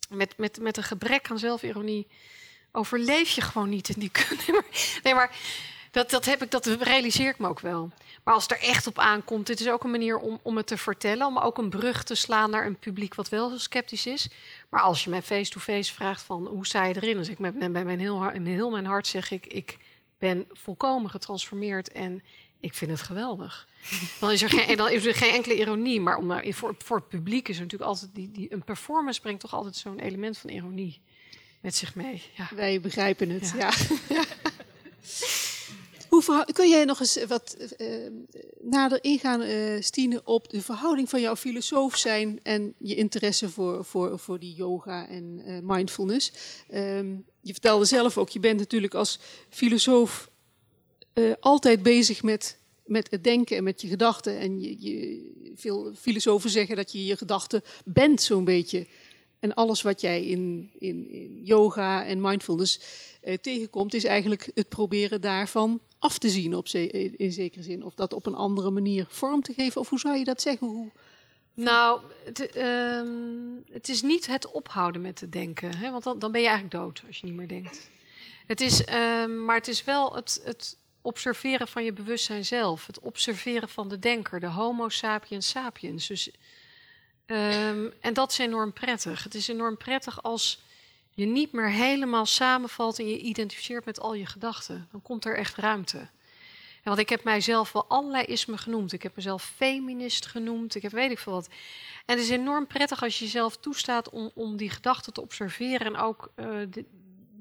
[0.09, 2.07] Met, met, met een gebrek aan zelfironie
[2.71, 4.63] overleef je gewoon niet in die kunde.
[5.03, 5.35] Nee, maar
[5.91, 7.91] dat, dat, heb ik, dat realiseer ik me ook wel.
[8.23, 10.67] Maar als het er echt op aankomt, dit is ook een manier om, om het
[10.67, 14.27] te vertellen, om ook een brug te slaan naar een publiek wat wel sceptisch is.
[14.75, 17.71] Maar als je mij face-to-face vraagt van hoe sta je erin, dan zeg ik met,
[17.71, 19.77] bij mijn heel, in heel mijn hart zeg ik, ik
[20.17, 22.23] ben volkomen getransformeerd en
[22.59, 23.67] ik vind het geweldig.
[24.19, 27.07] Dan is er geen, dan is er geen enkele ironie, maar om, voor, voor het
[27.07, 30.49] publiek is er natuurlijk altijd die, die een performance brengt toch altijd zo'n element van
[30.49, 31.01] ironie
[31.61, 32.23] met zich mee.
[32.35, 32.47] Ja.
[32.55, 33.53] Wij begrijpen het.
[33.57, 33.71] Ja.
[34.09, 34.23] ja.
[36.53, 37.87] Kun jij nog eens wat uh,
[38.61, 43.85] nader ingaan, uh, Stine, op de verhouding van jouw filosoof zijn en je interesse voor,
[43.85, 46.31] voor, voor die yoga en mindfulness?
[46.73, 49.19] Um, je vertelde zelf ook, je bent natuurlijk als
[49.49, 50.29] filosoof
[51.39, 54.39] altijd bezig met, met het denken en met je gedachten.
[54.39, 58.87] En je, je, veel filosofen zeggen dat je je gedachten bent zo'n beetje.
[59.45, 62.79] En alles wat jij in, in, in yoga en mindfulness
[63.41, 66.67] tegenkomt, is eigenlijk het proberen daarvan af te zien op
[67.17, 67.83] in zekere zin.
[67.83, 69.81] Of dat op een andere manier vorm te geven.
[69.81, 70.67] Of hoe zou je dat zeggen?
[70.67, 70.91] Hoe...
[71.53, 75.77] Nou, het, um, het is niet het ophouden met te denken.
[75.77, 75.91] Hè?
[75.91, 77.89] Want dan, dan ben je eigenlijk dood als je niet meer denkt.
[78.45, 82.87] Het is, um, maar het is wel het, het observeren van je bewustzijn zelf.
[82.87, 86.07] Het observeren van de denker, de homo sapiens sapiens.
[86.07, 86.31] Dus,
[87.25, 89.23] um, en dat is enorm prettig.
[89.23, 90.63] Het is enorm prettig als
[91.13, 94.87] je niet meer helemaal samenvalt en je identificeert met al je gedachten.
[94.91, 96.07] Dan komt er echt ruimte.
[96.83, 98.91] Want ik heb mijzelf wel allerlei ismen genoemd.
[98.91, 100.75] Ik heb mezelf feminist genoemd.
[100.75, 101.47] Ik heb weet ik veel wat.
[102.05, 105.87] En het is enorm prettig als je jezelf toestaat om, om die gedachten te observeren.
[105.87, 106.85] En ook uh, de,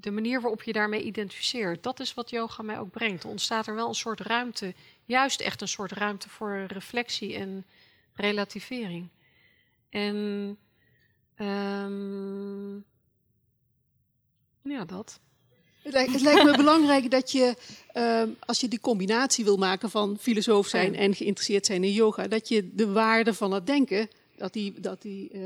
[0.00, 1.82] de, manier waarop je daarmee identificeert.
[1.82, 3.22] Dat is wat yoga mij ook brengt.
[3.22, 4.74] Er ontstaat er wel een soort ruimte.
[5.04, 7.64] Juist echt een soort ruimte voor reflectie en
[8.14, 9.08] relativering.
[9.94, 10.58] En
[11.36, 12.74] Ehm,
[14.62, 15.20] ja, dat.
[15.82, 17.54] Het lijkt, het lijkt me belangrijk dat je,
[17.92, 22.28] ehm, als je die combinatie wil maken van filosoof zijn en geïnteresseerd zijn in yoga,
[22.28, 25.40] dat je de waarde van het denken, dat die, dat die eh,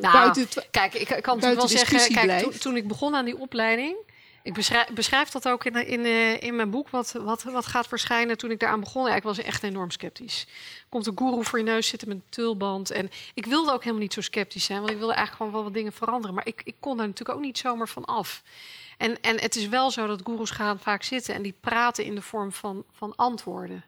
[0.00, 3.96] Nou, buiten kijk, ik, kan natuurlijk wel zeggen, kijk, toen ik begon aan die opleiding,
[4.46, 6.06] ik beschrijf, dat ook in, in,
[6.40, 9.08] in mijn boek, wat, wat, wat gaat verschijnen toen ik daaraan begon.
[9.08, 10.46] Ik was echt enorm sceptisch.
[10.88, 12.90] Komt een guru voor je neus zitten met een tulband.
[12.90, 15.70] En ik wilde ook helemaal niet zo sceptisch zijn, want ik wilde eigenlijk gewoon wel
[15.70, 16.34] wat dingen veranderen.
[16.34, 18.42] Maar ik, ik kon daar natuurlijk ook niet zomaar van af.
[18.96, 22.14] En, en het is wel zo dat goeroes gaan vaak zitten en die praten in
[22.14, 23.84] de vorm van, van antwoorden.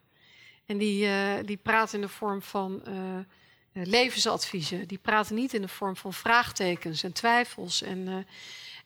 [0.66, 4.86] En die, eh, die praten in de vorm van eh, levensadviezen.
[4.88, 7.82] Die praten niet in de vorm van vraagtekens en twijfels.
[7.82, 8.14] En, eh,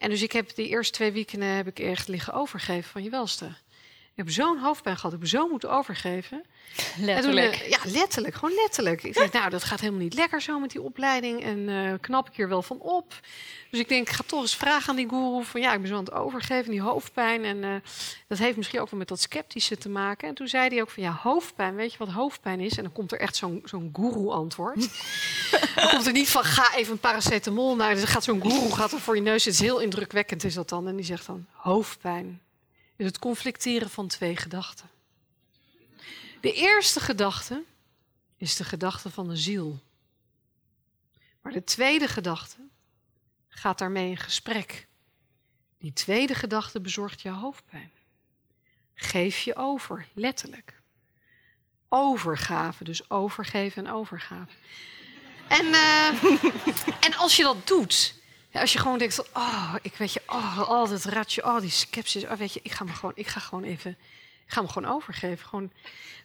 [0.02, 3.10] en dus ik heb die eerste twee weekenden heb ik echt liggen overgeven van je
[3.10, 3.52] welste.
[4.14, 6.42] Ik heb zo'n hoofdpijn gehad, ik heb zo moeten overgeven.
[6.98, 7.52] Letterlijk.
[7.52, 9.02] Toen, eh, ja, letterlijk, gewoon letterlijk.
[9.02, 11.42] Ik denk, nou, dat gaat helemaal niet lekker zo met die opleiding.
[11.42, 13.14] En eh, knap ik hier wel van op.
[13.70, 15.44] Dus ik denk, ik ga toch eens vragen aan die guru.
[15.44, 17.44] Van ja, ik ben zo aan het overgeven, die hoofdpijn.
[17.44, 17.74] En eh,
[18.26, 20.28] dat heeft misschien ook wel met dat sceptische te maken.
[20.28, 22.76] En toen zei hij ook van ja, hoofdpijn, weet je wat hoofdpijn is?
[22.76, 24.78] En dan komt er echt zo'n zo'n guru-antwoord.
[25.74, 27.94] dan komt er niet van ga even een paracetamol naar.
[27.94, 29.44] Dan gaat zo'n guru gaat er voor je neus.
[29.44, 30.88] Het is heel indrukwekkend, is dat dan.
[30.88, 32.40] En die zegt dan hoofdpijn
[32.96, 34.90] is het conflicteren van twee gedachten.
[36.40, 37.64] De eerste gedachte
[38.36, 39.82] is de gedachte van de ziel.
[41.42, 42.56] Maar de tweede gedachte
[43.48, 44.86] gaat daarmee in gesprek.
[45.78, 47.92] Die tweede gedachte bezorgt je hoofdpijn.
[48.94, 50.80] Geef je over, letterlijk.
[51.88, 54.52] Overgave, dus overgeven en overgave.
[55.48, 56.22] En, eh,
[57.06, 58.21] en als je dat doet,
[58.52, 61.60] ja, als je gewoon denkt, van, oh, ik weet je, oh, al dat ratje, oh,
[61.60, 63.90] die skepsis, oh, weet je, ik ga me gewoon, ik ga gewoon even,
[64.46, 65.70] ik ga me gewoon overgeven, gewoon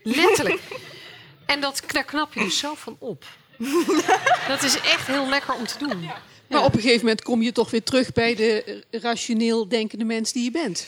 [0.01, 0.61] letterlijk.
[1.45, 3.25] en dat, daar knap je dus zo van op.
[4.47, 6.09] dat is echt heel lekker om te doen.
[6.47, 10.31] Maar op een gegeven moment kom je toch weer terug bij de rationeel denkende mens
[10.31, 10.87] die je bent.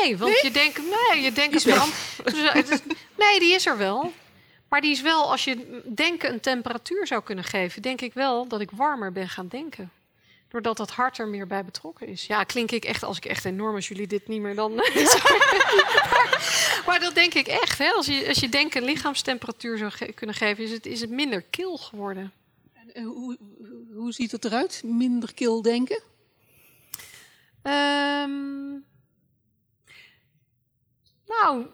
[0.00, 1.64] Nee, want je denkt, nee, je denkt is-
[3.16, 4.12] Nee, die is er wel.
[4.68, 8.48] Maar die is wel, als je denken een temperatuur zou kunnen geven, denk ik wel
[8.48, 9.90] dat ik warmer ben gaan denken.
[10.48, 12.26] Doordat dat hart er meer bij betrokken is.
[12.26, 14.74] Ja, klink ik echt als ik echt enorm, als jullie dit niet meer dan.
[16.10, 17.78] maar, maar dat denk ik echt.
[17.78, 17.90] Hè?
[17.90, 21.10] Als, je, als je denken een lichaamstemperatuur zou ge- kunnen geven, is het, is het
[21.10, 22.32] minder kil geworden.
[22.74, 23.38] En, eh, hoe,
[23.94, 24.82] hoe ziet het eruit?
[24.84, 26.02] Minder kil denken?
[27.62, 28.70] Ehm,
[31.26, 31.66] nou,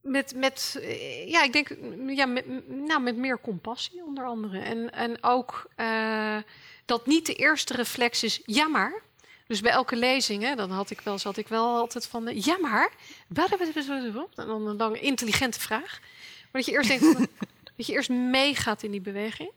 [0.00, 1.76] met, met, eh, ja, ik denk,
[2.06, 4.58] ja, met, nou, met meer compassie onder andere.
[4.58, 6.38] En, en ook eh,
[6.84, 9.02] dat niet de eerste reflex is, ja maar.
[9.46, 12.42] Dus bij elke lezing, hè, dan had ik wel, zat ik wel altijd van, eh,
[12.42, 12.92] ja maar.
[14.36, 16.00] En dan een lange intelligente vraag.
[16.00, 17.28] Maar dat je eerst denkt, van,
[17.76, 19.50] dat je eerst meegaat in die beweging.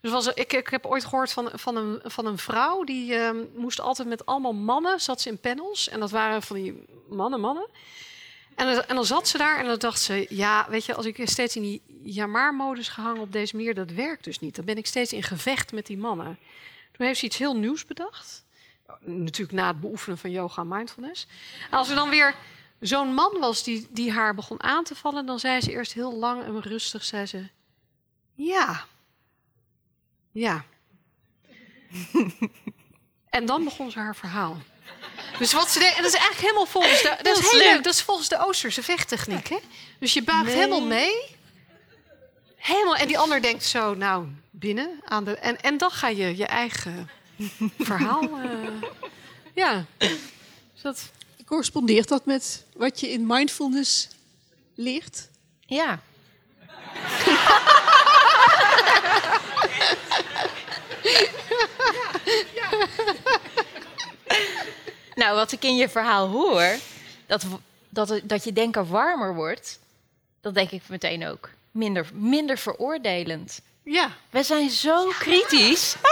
[0.00, 3.36] Dus was, ik, ik heb ooit gehoord van, van, een, van een vrouw die ehm,
[3.54, 5.88] moest altijd met allemaal mannen, zat ze in panels.
[5.88, 7.66] En dat waren van die mannen, mannen.
[8.54, 11.20] En, en dan zat ze daar en dan dacht ze, ja, weet je, als ik
[11.24, 14.56] steeds in die ja-maar-modus gehangen op deze manier, dat werkt dus niet.
[14.56, 16.38] Dan ben ik steeds in gevecht met die mannen.
[16.92, 18.44] Toen heeft ze iets heel nieuws bedacht.
[19.00, 21.26] Natuurlijk na het beoefenen van yoga en mindfulness.
[21.70, 22.34] En als er dan weer
[22.80, 26.14] zo'n man was die, die haar begon aan te vallen, dan zei ze eerst heel
[26.14, 27.48] lang en rustig, zei ze,
[28.34, 28.86] ja,
[30.30, 30.64] ja.
[33.30, 34.56] en dan begon ze haar verhaal.
[35.38, 37.84] Dus wat ze deed, en dat is eigenlijk helemaal volgens de, dat is Heel leuk,
[37.84, 39.58] dat is volgens de Oosterse vechttechniek, hè?
[39.98, 40.54] Dus je buigt Nee.
[40.54, 41.36] helemaal mee.
[42.56, 45.36] Helemaal, en die ander denkt zo, nou, binnen aan de.
[45.36, 47.10] En, en dan ga je je eigen
[47.78, 48.22] verhaal.
[48.22, 48.88] eh,
[49.54, 49.84] ja.
[49.98, 51.02] Dus dat,
[51.46, 54.08] Correspondeert dat met wat je in mindfulness
[54.74, 55.28] leert?
[55.66, 56.00] Ja.
[65.14, 66.76] Nou, wat ik in je verhaal hoor,
[67.26, 67.44] dat,
[67.88, 69.78] dat, het- dat je denken warmer wordt,
[70.40, 71.50] dat denk ik meteen ook.
[71.70, 73.60] Minder, minder veroordelend.
[73.82, 74.10] Ja.
[74.30, 75.94] We zijn zo kritisch.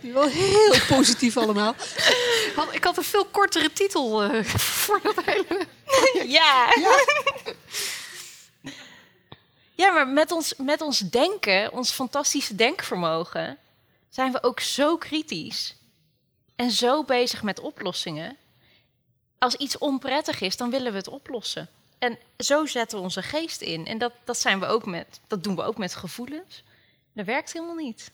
[0.00, 1.74] Die wel heel positief allemaal.
[2.70, 4.44] Ik had een veel kortere titel eh,
[4.84, 5.66] voor dat hele.
[6.26, 6.66] Ja.
[9.74, 13.58] Ja, maar met ons, met ons denken, ons fantastische denkvermogen,
[14.18, 15.76] zijn we ook zo kritisch
[16.56, 18.36] en zo bezig met oplossingen.
[19.38, 21.68] Als iets onprettig is, dan willen we het oplossen.
[21.98, 23.86] En zo zetten we onze geest in.
[23.86, 26.64] En dat, dat, zijn we ook met, dat doen we ook met gevoelens.
[27.12, 28.10] Dat werkt helemaal niet.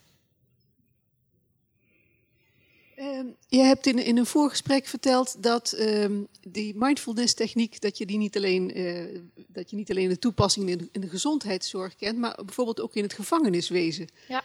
[2.96, 8.06] Ehm, je hebt in, in een voorgesprek verteld dat ehm, die mindfulness techniek, dat je
[8.06, 11.96] die niet alleen, eh, dat je niet alleen de toepassing in de, in de gezondheidszorg
[11.96, 14.08] kent, maar bijvoorbeeld ook in het gevangeniswezen.
[14.28, 14.44] Ja.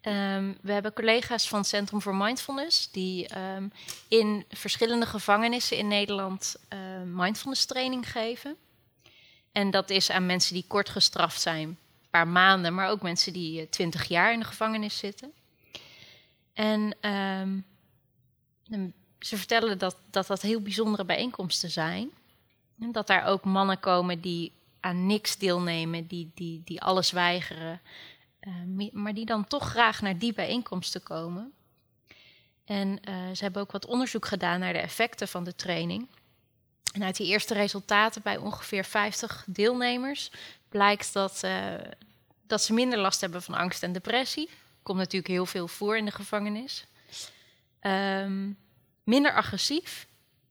[0.00, 3.68] Ehm, we hebben collega's van het Centrum voor Mindfulness die ehm,
[4.08, 8.56] in verschillende gevangenissen in Nederland uh, mindfulness training geven.
[9.52, 11.76] En dat is aan mensen die kort gestraft zijn, een
[12.10, 15.32] paar maanden, maar ook mensen die eh, twintig jaar in de gevangenis zitten.
[16.54, 16.96] En
[19.18, 22.10] ze vertellen dat, dat dat heel bijzondere bijeenkomsten zijn.
[22.80, 27.80] En dat daar ook mannen komen die aan niks deelnemen, die, die, die alles weigeren.
[28.48, 31.52] Uh, maar die dan toch graag naar die bijeenkomsten komen.
[32.64, 36.06] En uh, ze hebben ook wat onderzoek gedaan naar de effecten van de training.
[36.92, 40.30] En uit die eerste resultaten bij ongeveer 50 deelnemers
[40.68, 41.74] blijkt dat, uh,
[42.46, 44.48] dat ze minder last hebben van angst en depressie.
[44.82, 46.86] Komt natuurlijk heel veel voor in de gevangenis.
[47.82, 48.58] Um,
[49.04, 50.06] minder agressief.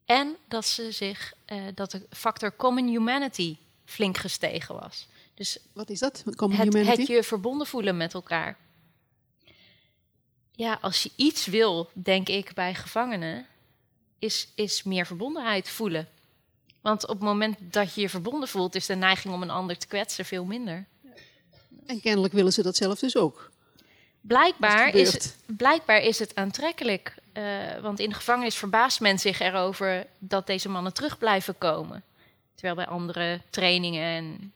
[0.05, 1.33] En dat, ze zich,
[1.73, 5.07] dat de factor common humanity flink gestegen was.
[5.37, 6.23] Dus Wat is dat?
[6.25, 8.57] Het, het, je verbonden voelen met elkaar.
[10.51, 13.45] Ja, als je iets wil, denk ik, bij gevangenen,
[14.19, 16.07] is, is meer verbondenheid voelen.
[16.81, 19.77] Want op het moment dat je je verbonden voelt, is de neiging om een ander
[19.77, 20.85] te kwetsen veel minder.
[21.85, 23.51] En kennelijk willen ze dat zelf dus ook.
[24.21, 27.15] Blijkbaar, is het, blijkbaar is het aantrekkelijk.
[27.33, 32.03] Uh, want in de gevangenis verbaast men zich erover dat deze mannen terug blijven komen.
[32.55, 34.53] Terwijl bij andere trainingen en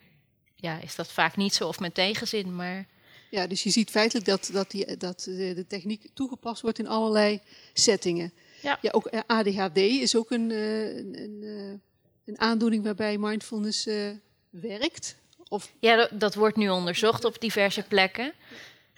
[0.62, 2.56] ja, is dat vaak niet zo of met tegenzin.
[2.56, 2.88] Maar...
[3.30, 7.42] Ja, dus je ziet feitelijk dat, dat, die, dat de techniek toegepast wordt in allerlei
[7.74, 8.34] settingen.
[8.62, 8.78] Ja.
[8.82, 11.82] ja ook ADHD is ook een, een, een,
[12.26, 14.10] een aandoening waarbij mindfulness uh,
[14.50, 15.16] werkt.
[15.48, 15.72] Of...
[15.80, 18.34] Ja, dat, dat, wordt nu onderzocht op diverse plekken.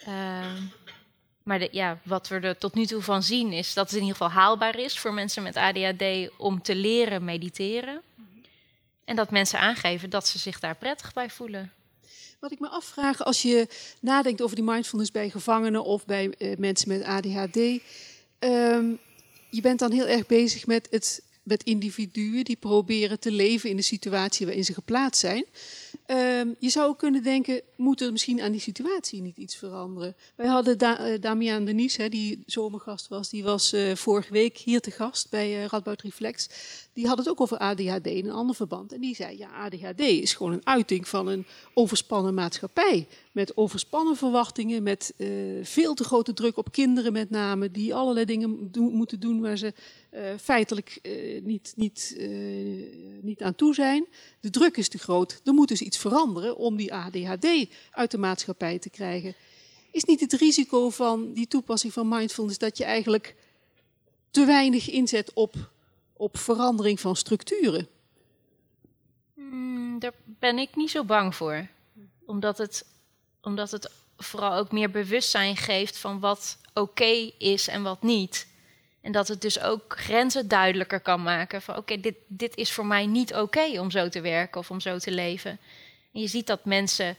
[0.08, 0.46] Uh,
[1.44, 4.02] maar de, ja, wat we er tot nu toe van zien is dat het in
[4.06, 6.04] ieder geval haalbaar is voor mensen met ADHD
[6.38, 8.02] om te leren mediteren.
[9.06, 11.72] En dat mensen aangeven dat ze zich daar prettig bij voelen.
[12.40, 13.68] Wat ik me afvraag, als je
[14.02, 17.58] nadenkt over die mindfulness bij gevangenen of bij uh, mensen met ADHD.
[18.40, 19.00] Um,
[19.50, 23.76] je bent dan heel erg bezig met, het, met individuen die proberen te leven in
[23.76, 25.46] de situatie waarin ze geplaatst zijn.
[26.08, 30.16] Um, je zou kunnen denken, moet er misschien aan die situatie niet iets veranderen?
[30.36, 34.80] Wij hadden uh, Damian Denies, hè, die zomergast was, die was uh, vorige week hier
[34.80, 36.50] te gast bij uh, Radboud Reflex.
[36.94, 38.94] Die had het ook over ADHD in een ander verband.
[38.94, 43.08] En die zei, ja, ADHD is gewoon een uiting van een overspannen maatschappij.
[43.34, 45.14] Met overspannen verwachtingen, met
[45.62, 49.74] veel te grote druk op kinderen met name, die allerlei dingen moeten doen waar ze
[50.40, 51.00] feitelijk
[51.44, 52.18] niet, niet,
[53.22, 54.06] niet aan toe zijn.
[54.40, 57.48] De druk is te groot, er moet dus iets veranderen om die ADHD
[57.92, 59.36] uit de maatschappij te krijgen.
[59.92, 63.36] Is niet het risico van die toepassing van mindfulness dat je eigenlijk
[64.32, 65.56] te weinig inzet op,
[66.14, 67.88] op verandering van structuren?
[69.34, 71.68] Mm, daar ben ik niet zo bang voor.
[72.26, 72.86] Omdat het,
[73.44, 78.48] omdat het vooral ook meer bewustzijn geeft van wat oké is en wat niet.
[79.02, 81.62] En dat het dus ook grenzen duidelijker kan maken.
[81.62, 84.80] Van oké, dit, dit is voor mij niet oké om zo te werken of om
[84.80, 85.60] zo te leven.
[86.14, 87.18] En je ziet dat mensen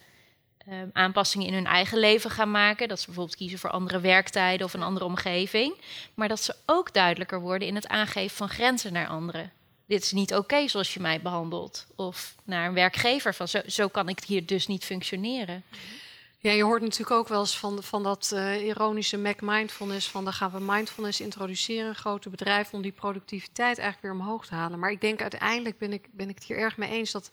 [0.68, 2.88] uh, aanpassingen in hun eigen leven gaan maken.
[2.88, 5.74] Dat ze bijvoorbeeld kiezen voor andere werktijden of een andere omgeving.
[6.14, 9.52] Maar dat ze ook duidelijker worden in het aangeven van grenzen naar anderen.
[9.86, 11.86] Dit is niet oké zoals je mij behandelt.
[11.96, 15.64] Of naar een werkgever van zo, zo kan ik hier dus niet functioneren.
[16.44, 20.08] Ja, je hoort natuurlijk ook wel eens van, van dat uh, ironische Mac mindfulness.
[20.08, 24.54] Van dan gaan we mindfulness introduceren, grote bedrijven, om die productiviteit eigenlijk weer omhoog te
[24.54, 24.78] halen.
[24.78, 27.30] Maar ik denk uiteindelijk ben ik, ben ik het hier erg mee eens dat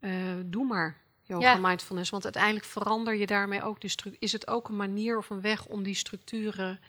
[0.00, 0.12] uh,
[0.44, 1.68] doe maar yoga ja.
[1.68, 2.10] mindfulness.
[2.10, 4.22] Want uiteindelijk verander je daarmee ook structuur.
[4.22, 6.80] Is het ook een manier of een weg om die structuren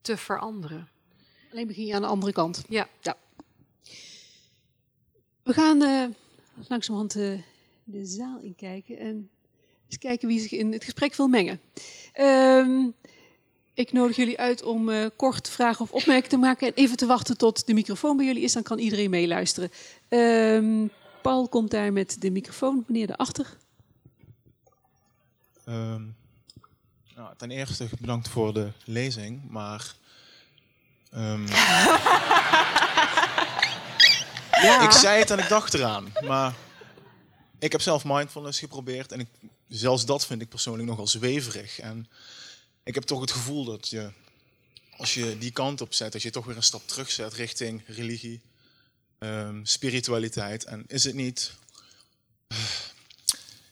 [0.00, 0.88] te veranderen?
[1.52, 2.64] Alleen begin je aan de andere kant.
[2.68, 2.88] Ja.
[3.00, 3.16] ja.
[5.42, 6.06] We gaan uh,
[6.68, 7.12] langzamerhand
[7.84, 9.30] de zaal inkijken en
[9.94, 11.60] eens kijken wie zich in het gesprek wil mengen.
[12.20, 12.94] Um,
[13.74, 17.06] ik nodig jullie uit om uh, kort vragen of opmerkingen te maken en even te
[17.06, 18.52] wachten tot de microfoon bij jullie is.
[18.52, 19.70] Dan kan iedereen meeluisteren.
[20.08, 20.90] Um,
[21.22, 23.56] Paul komt daar met de microfoon, meneer daarachter.
[25.68, 26.16] Um,
[27.16, 29.94] nou, ten eerste bedankt voor de lezing, maar.
[34.62, 34.82] Ja.
[34.84, 36.54] Ik zei het en ik dacht eraan, maar
[37.64, 39.28] ik heb zelf mindfulness geprobeerd en ik,
[39.68, 41.78] zelfs dat vind ik persoonlijk nogal zweverig.
[41.78, 42.08] En
[42.82, 44.10] ik heb toch het gevoel dat je,
[44.96, 47.82] als je die kant op zet, dat je toch weer een stap terug zet richting
[47.86, 48.40] religie,
[49.18, 50.64] um, spiritualiteit.
[50.64, 51.52] En is het niet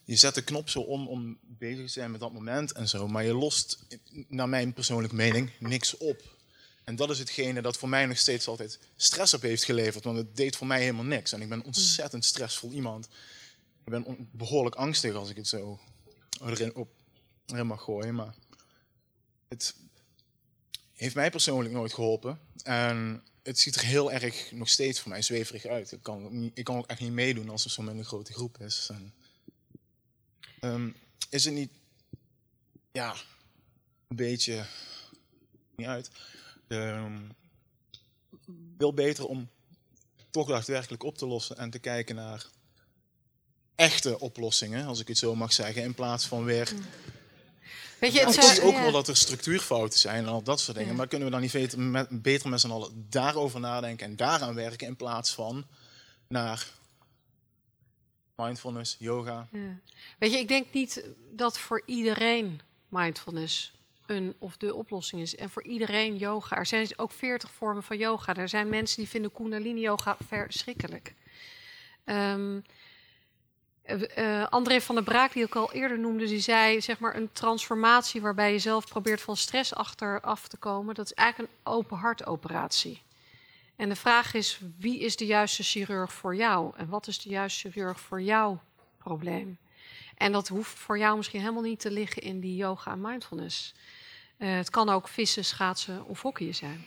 [0.04, 3.08] je zet de knop zo om om bezig te zijn met dat moment en zo,
[3.08, 3.78] maar je lost,
[4.28, 6.22] naar mijn persoonlijke mening, niks op.
[6.84, 10.04] En dat is hetgene dat voor mij nog steeds altijd stress op heeft geleverd.
[10.04, 11.32] Want het deed voor mij helemaal niks.
[11.32, 13.08] En ik ben ontzettend stressvol iemand.
[13.84, 15.80] Ik ben behoorlijk angstig als ik het zo
[16.40, 16.88] erin, op,
[17.46, 18.14] erin mag gooien.
[18.14, 18.34] Maar
[19.48, 19.74] het
[20.92, 22.40] heeft mij persoonlijk nooit geholpen.
[22.62, 25.92] En het ziet er heel erg nog steeds voor mij zweverig uit.
[25.92, 28.88] Ik kan, ik kan ook echt niet meedoen als er zo'n een grote groep is.
[28.90, 29.14] En,
[30.60, 30.90] ehm,
[31.30, 31.70] is het niet,
[32.92, 33.14] ja,
[34.08, 34.66] een beetje,
[35.76, 36.10] niet uit,
[36.68, 37.20] ehm,
[38.78, 39.50] veel beter om
[40.30, 42.46] toch daadwerkelijk op te lossen en te kijken naar
[43.74, 46.72] echte oplossingen, als ik het zo mag zeggen, in plaats van weer
[47.98, 48.82] Weet je, ik het zie zijn- ook ja.
[48.82, 50.90] wel dat er structuurfouten zijn en al dat soort dingen.
[50.92, 50.96] Ja.
[50.96, 54.54] Maar kunnen we dan niet beter met, beter met z'n allen daarover nadenken en daaraan
[54.54, 55.66] werken in plaats van
[56.28, 56.66] naar
[58.36, 59.48] mindfulness, yoga.
[59.52, 59.78] Ja.
[60.18, 63.72] Weet je, ik denk niet dat voor iedereen mindfulness
[64.06, 65.34] een of de oplossing is.
[65.36, 66.56] En voor iedereen yoga.
[66.56, 68.34] Er zijn ook veertig vormen van yoga.
[68.34, 71.14] Er zijn mensen die vinden Kundalini yoga verschrikkelijk.
[72.04, 72.60] Ehm,
[73.82, 77.16] eh, eh, André van der Braak, die ik al eerder noemde, die zei zeg maar
[77.16, 80.94] een transformatie waarbij je zelf probeert van stress achteraf te komen.
[80.94, 83.02] Dat is eigenlijk een open hart operatie.
[83.76, 86.72] En de vraag is, wie is de juiste chirurg voor jou?
[86.76, 88.60] En wat is de juiste chirurg voor jouw
[88.98, 89.58] probleem?
[90.16, 93.74] En dat hoeft voor jou misschien helemaal niet te liggen in die yoga en mindfulness.
[94.36, 96.84] Eh, het kan ook vissen, schaatsen of hockeyen zijn.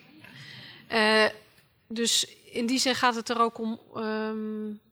[1.87, 3.79] Dus in die zin gaat het er ook om.
[3.95, 4.83] ehm,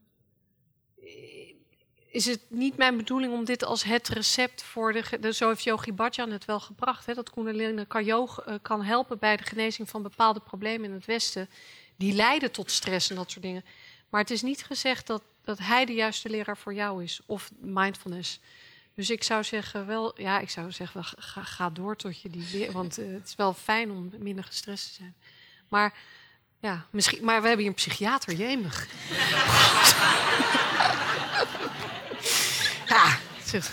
[2.14, 5.32] is het niet mijn bedoeling om dit als het recept voor de.
[5.32, 7.06] zo heeft Yogi Bhajan het wel gebracht.
[7.06, 11.48] Hè, dat Kundalini eh, kan helpen bij de genezing van bepaalde problemen in het Westen.
[11.96, 13.64] Die leiden tot stress en dat soort dingen.
[14.08, 17.20] Maar het is niet gezegd dat, dat hij de juiste leraar voor jou is.
[17.26, 18.40] Of mindfulness.
[18.94, 21.04] Dus ik zou zeggen, wel, ja, ik zou zeggen,
[21.44, 22.70] ga, door tot je die.
[22.70, 25.14] Want eh, het is wel fijn om minder gestrest te zijn.
[25.68, 25.94] Maar
[26.60, 27.24] ja, misschien.
[27.24, 28.88] Maar we hebben hier een psychiater, jemig.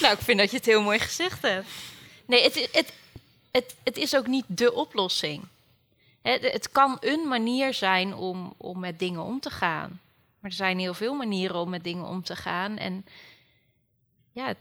[0.00, 1.68] Nou, ik vind dat je het heel mooi gezegd hebt.
[2.26, 2.92] Nee, het, het,
[3.50, 5.44] het, het is ook niet de oplossing.
[6.22, 10.00] Het kan een manier zijn om, om met dingen om te gaan.
[10.40, 12.76] Maar er zijn heel veel manieren om met dingen om te gaan.
[12.76, 13.06] En
[14.32, 14.58] ja, het,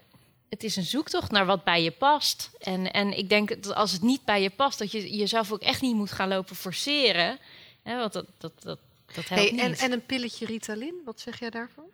[0.49, 2.49] het is een zoektocht naar wat bij je past.
[2.60, 5.61] En, en ik denk dat als het niet bij je past, dat je jezelf ook
[5.61, 7.39] echt niet moet gaan lopen forceren.
[7.84, 8.80] Hè, want dat, dat, dat,
[9.14, 9.80] dat helpt Hey, en, niet.
[9.80, 11.85] en een pilletje Ritalin, wat zeg jij daarvan?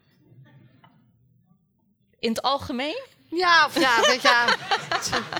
[2.19, 3.01] In het algemeen?
[3.29, 4.27] Ja, of ja, weet je.
[4.27, 4.55] ja.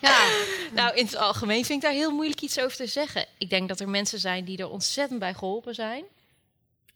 [0.00, 0.26] Ja.
[0.72, 3.26] Nou, in het algemeen vind ik daar heel moeilijk iets over te zeggen.
[3.38, 6.04] Ik denk dat er mensen zijn die er ontzettend bij geholpen zijn.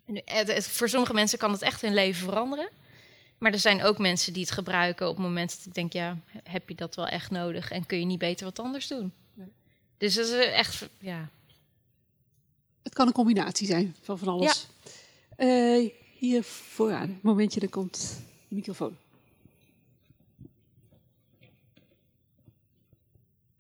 [0.07, 2.69] En het- het- voor sommige mensen kan het echt hun leven veranderen.
[3.39, 6.17] Maar er zijn ook mensen die het gebruiken op het moment dat ik denk, ja,
[6.45, 9.13] heb je dat wel echt nodig en kun je niet beter wat anders doen?
[9.99, 11.29] Dus dat is echt, ja.
[12.83, 14.67] Het kan een combinatie zijn van van alles.
[15.37, 18.97] Eh, hier vooraan, momentje, dan komt de microfoon.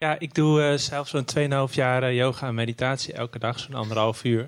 [0.02, 1.24] Ja, ik doe eh, zelf zo'n
[1.68, 4.46] 2,5 jaar eh, yoga en meditatie elke dag, zo'n anderhalf uur.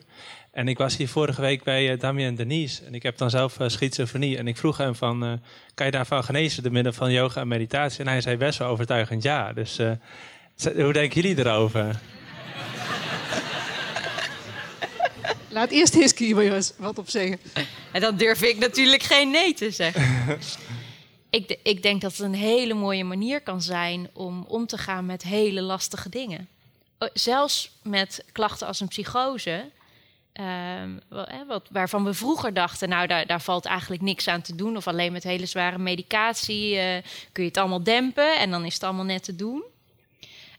[0.52, 3.60] En ik was hier vorige week bij eh, Damien Denise en ik heb dan zelf
[3.60, 4.39] eh, schizofrenie.
[4.39, 5.32] En ik vroeg hem van, eh,
[5.74, 8.01] kan je daarvan genezen door middel van yoga en meditatie?
[8.01, 9.52] En hij zei best wel overtuigend ja.
[9.52, 9.90] Dus eh,
[10.74, 12.01] hoe denken jullie erover?
[15.48, 17.39] Laat eerst eens wat op zeggen.
[17.93, 20.39] En dan durf ik natuurlijk geen nee te zeggen.
[21.35, 25.06] ik, ik denk dat het een hele mooie manier kan zijn om om te gaan
[25.06, 26.48] met hele lastige dingen.
[27.12, 29.70] Zelfs met klachten als een psychose.
[30.32, 30.98] ehm,
[31.47, 34.77] wat, waarvan we vroeger dachten, nou daar, daar valt eigenlijk niks aan te doen.
[34.77, 37.02] Of alleen met hele zware medicatie eh,
[37.32, 39.62] kun je het allemaal dempen en dan is het allemaal net te doen.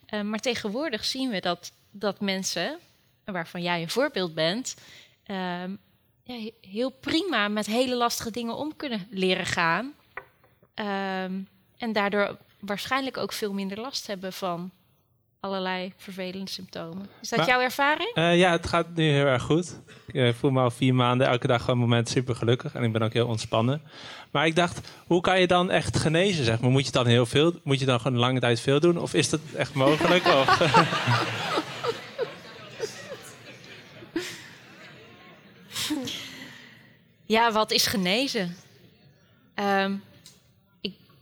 [0.06, 2.80] Eh, maar tegenwoordig zien we dat, dat mensen,
[3.24, 4.76] waarvan jij een voorbeeld bent,
[5.26, 5.72] ehm,
[6.62, 9.94] heel prima met hele lastige dingen om kunnen leren gaan.
[10.76, 11.32] Ehm,
[11.78, 14.72] en daardoor waarschijnlijk ook veel minder last hebben van
[15.40, 17.10] allerlei vervelende symptomen.
[17.22, 18.12] Is dat Maar- jouw ervaring?
[18.14, 19.80] Eh, ja, het gaat nu heel erg goed.
[20.08, 22.74] Ik eh, voel me al vier maanden elke dag gewoon een moment super gelukkig.
[22.74, 23.82] En ik ben ook heel ontspannen.
[24.32, 26.46] Maar ik dacht, hoe kan je dan echt genezen?
[26.46, 26.70] Zeg maar?
[26.72, 28.98] Moet je dan heel veel, moet je dan gewoon lange tijd veel doen?
[28.98, 30.26] Of is dat echt mogelijk?
[30.26, 30.60] of,
[37.26, 38.56] Ja, wat is genezen?
[39.54, 39.94] Ehm,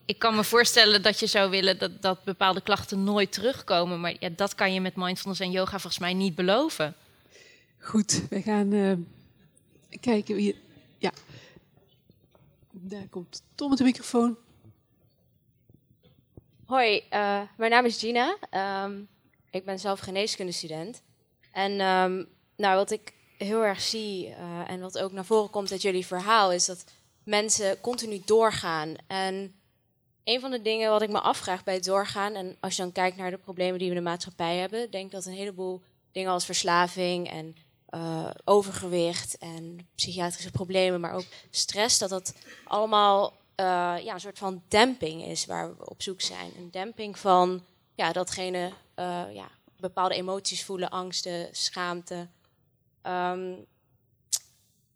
[0.05, 3.99] ik, kan me voorstellen dat je zou willen dat, dat bepaalde klachten nooit terugkomen.
[4.01, 6.95] Maar ja, dat kan je met mindfulness en yoga volgens mij niet beloven.
[7.79, 8.93] Goed, we gaan eh,
[9.99, 10.61] kijken wie.
[10.97, 11.11] Ja.
[12.71, 14.37] Daar komt Tom met de microfoon.
[16.65, 18.37] Hoi, eh, mijn naam is Gina.
[18.49, 19.01] Ehm,
[19.51, 21.01] ik ben zelf geneeskundestudent.
[21.51, 22.23] En ehm,
[22.55, 26.05] nou, wat ik heel erg zie eh, en wat ook naar voren komt uit jullie
[26.05, 26.83] verhaal, is dat
[27.23, 28.95] mensen continu doorgaan.
[29.07, 29.55] En
[30.23, 32.91] een van de dingen wat ik me afvraag bij het doorgaan, en als je dan
[32.91, 35.81] kijkt naar de problemen die we in de maatschappij hebben, denk dat een heleboel
[36.11, 37.55] dingen als verslaving en
[37.89, 42.35] uh, overgewicht en psychiatrische problemen, maar ook stress, dat dat
[42.65, 43.35] allemaal uh,
[44.03, 46.51] ja, een soort van demping is waar we op zoek zijn.
[46.57, 47.63] Een demping van
[47.95, 52.27] ja, datgene, uh, ja, bepaalde emoties voelen, angsten, schaamte.
[53.03, 53.65] Um,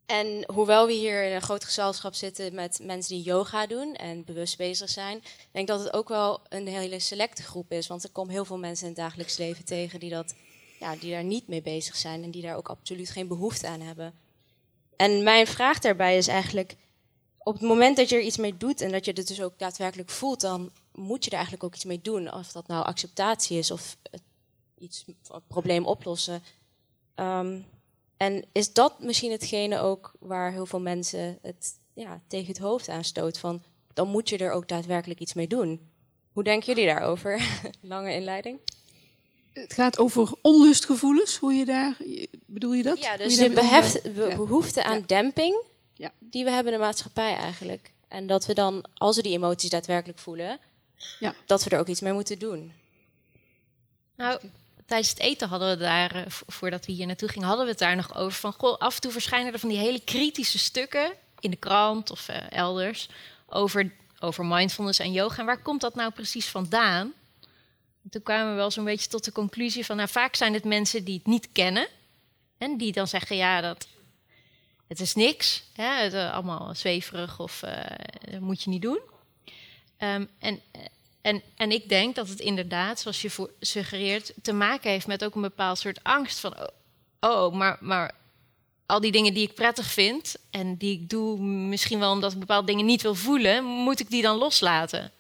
[0.08, 4.24] en hoewel we hier in een groot gezelschap zitten met mensen die yoga doen en
[4.24, 5.22] bewust bezig zijn,
[5.52, 7.88] denk ik dat het ook wel een hele selecte groep is.
[7.88, 10.36] Want er komen heel veel mensen in het dagelijks leven tegen die, dat,
[10.80, 13.82] ja, die daar niet mee bezig zijn en die daar ook absoluut geen behoefte aan
[13.82, 14.14] hebben.
[14.96, 16.76] En mijn vraag daarbij is eigenlijk,
[17.38, 19.60] op het moment dat je er iets mee doet en dat je het dus ook
[19.60, 22.34] daadwerkelijk voelt, dan moet je er eigenlijk ook iets mee doen.
[22.34, 23.98] Of dat nou acceptatie is of
[24.78, 26.44] iets, een probleem oplossen.
[27.16, 27.66] Um,
[28.18, 32.90] en is dat misschien hetgene ook waar heel veel mensen het ja, tegen het hoofd
[32.90, 33.62] aanstoot van
[33.98, 35.90] dan moet je er ook daadwerkelijk iets mee doen.
[36.32, 37.42] Hoe denken jullie daarover?
[37.82, 38.60] Lange inleiding.
[39.54, 41.98] Het gaat over onlustgevoelens, hoe je daar,
[42.46, 43.00] bedoel je dat?
[43.00, 45.64] Ja, dus de beheft, behoefte aan demping
[45.94, 46.12] ja.
[46.20, 47.92] die we hebben in de maatschappij eigenlijk.
[48.08, 50.60] En dat we dan, als we die emoties daadwerkelijk voelen,
[51.20, 51.36] ja.
[51.46, 52.74] dat we er ook iets mee moeten doen.
[54.16, 54.40] Nou,
[54.88, 57.80] tijdens het eten hadden we daar, eh, voordat we hier naartoe gingen, hadden we het
[57.80, 58.40] daar nog over.
[58.40, 62.12] Van goh, af en toe verschijnen er van die hele kritische stukken in de krant
[62.12, 63.10] of uh, elders
[63.48, 65.40] over, over mindfulness en yoga.
[65.40, 67.14] En waar komt dat nou precies vandaan?
[68.04, 70.64] En toen kwamen we wel zo'n beetje tot de conclusie van, nou, vaak zijn het
[70.64, 71.88] mensen die het niet kennen.
[72.58, 73.88] En die dan zeggen, ja, dat,
[74.88, 75.64] het is niks.
[75.74, 77.64] Het, uh, allemaal zweverig of
[78.32, 79.00] dat moet je niet doen.
[80.00, 80.62] Um, en
[81.28, 85.36] en, en ik denk dat het inderdaad, zoals je suggereert, te maken heeft met ook
[85.36, 86.68] een bepaald soort angst van, oh,
[87.20, 88.16] oh, maar, maar
[88.86, 92.40] al die dingen die ik prettig vind en die ik doe, misschien wel omdat ik
[92.40, 95.12] bepaalde dingen niet wil voelen, moet ik die dan loslaten?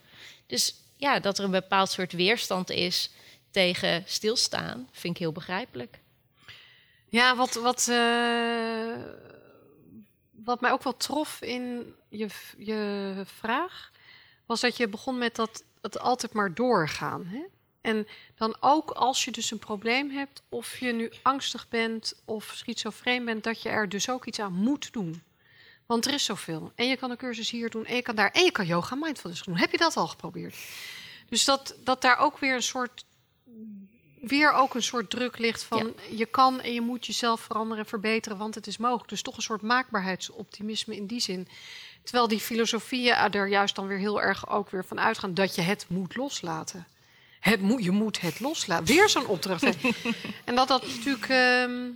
[0.45, 3.09] Dus ja, dat er een bepaald soort weerstand is
[3.51, 5.99] tegen stilstaan, vind ik heel begrijpelijk.
[7.09, 8.95] Ja, wat, wat, uh,
[10.31, 12.27] wat mij ook wel trof in je,
[12.57, 13.91] je vraag,
[14.45, 15.63] was dat je begon met dat
[15.93, 17.25] het altijd maar doorgaan.
[17.25, 17.43] Hè?
[17.81, 22.51] En dan ook als je dus een probleem hebt, of je nu angstig bent of
[22.55, 25.21] schizofreen bent, dat je er dus ook iets aan moet doen.
[25.85, 26.71] Want er is zoveel.
[26.75, 28.95] En je kan een cursus hier doen, en je kan daar, en je kan yoga
[28.95, 29.57] mindfulness doen.
[29.57, 30.55] Heb je dat al geprobeerd?
[31.29, 33.05] Dus dat, dat daar ook weer een soort,
[34.21, 37.89] weer ook een soort druk ligt van je kan en je moet jezelf veranderen en
[37.89, 39.09] verbeteren, want het is mogelijk.
[39.09, 41.47] Dus toch een soort maakbaarheidsoptimisme in die zin.
[42.07, 45.61] Terwijl die filosofieën er juist dan weer heel erg ook weer van uitgaan dat je
[45.61, 46.87] het moet loslaten.
[47.39, 48.85] Het moet, je moet het loslaten.
[48.85, 49.63] Weer zo'n opdracht.
[50.45, 51.29] en dat dat natuurlijk.
[51.29, 51.89] Uh,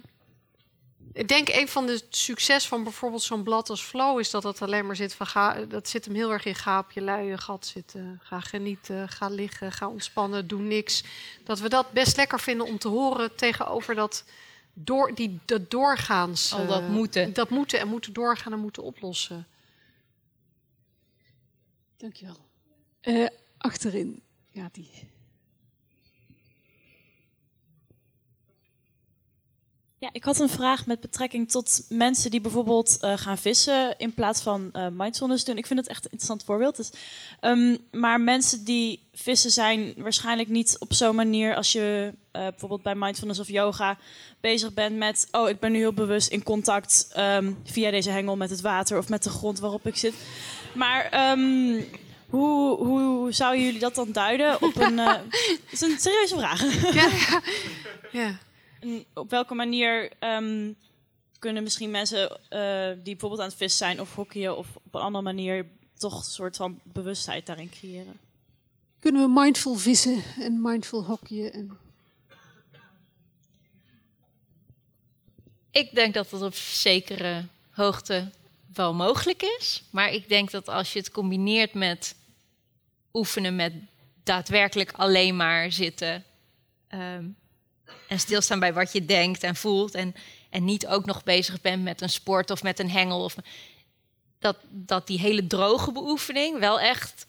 [1.14, 4.62] ik denk een van de succes van bijvoorbeeld zo'n blad als Flow is dat het
[4.62, 7.38] alleen maar zit van ga, dat zit hem heel erg in ga op je luie
[7.38, 11.04] gat zitten, ga genieten, ga liggen, ga ontspannen, doe niks.
[11.44, 14.24] Dat we dat best lekker vinden om te horen tegenover dat
[14.74, 16.54] door die dat doorgaans.
[16.54, 17.34] Al dat moeten.
[17.34, 19.48] Dat moeten en moeten doorgaan en moeten oplossen.
[22.02, 22.38] Dankjewel.
[23.02, 24.90] Uh, achterin gaat die.
[30.02, 34.14] Ja, ik had een vraag met betrekking tot mensen die bijvoorbeeld uh, gaan vissen in
[34.14, 35.58] plaats van uh, mindfulness doen.
[35.58, 36.76] Ik vind het echt een interessant voorbeeld.
[36.76, 36.92] Dus,
[37.42, 42.82] um, maar mensen die vissen zijn waarschijnlijk niet op zo'n manier als je uh, bijvoorbeeld
[42.82, 43.98] bij mindfulness of yoga
[44.40, 48.38] bezig bent met, oh, ik ben nu heel bewust in contact um, via deze hengel
[48.38, 50.14] met het water of met de grond waarop ik zit.
[50.74, 51.86] Maar um,
[52.30, 54.62] hoe, hoe zouden jullie dat dan duiden?
[54.62, 55.00] Op een,
[55.70, 56.94] is een serieuze vraag.
[56.94, 57.42] ja, ja.
[58.22, 58.38] ja.
[59.14, 60.76] Op welke manier um,
[61.40, 65.02] kunnen misschien mensen uh, die bijvoorbeeld aan het vissen zijn of hockeyen of op een
[65.02, 65.66] andere manier
[65.98, 68.20] toch een soort van bewustheid daarin creëren?
[69.00, 71.54] Kunnen we mindful vissen en mindful hockeyen?
[71.54, 71.78] En...
[75.72, 78.32] Ik denk dat dat op zekere hoogte
[78.74, 79.84] wel mogelijk is.
[79.90, 82.16] Maar ik denk dat als je het combineert met
[83.14, 83.74] oefenen met
[84.24, 86.24] daadwerkelijk alleen maar zitten
[86.90, 87.36] um,
[88.08, 90.16] en stilstaan bij wat je denkt en voelt en,
[90.50, 93.36] en niet ook nog bezig bent met een sport of met een hengel of
[94.40, 97.26] dat, dat die hele droge beoefening wel echt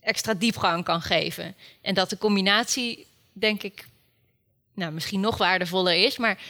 [0.00, 1.56] extra diepgang kan geven.
[1.80, 3.86] En dat de combinatie, denk ik,
[4.74, 6.16] nou, misschien nog waardevoller is.
[6.16, 6.42] Maar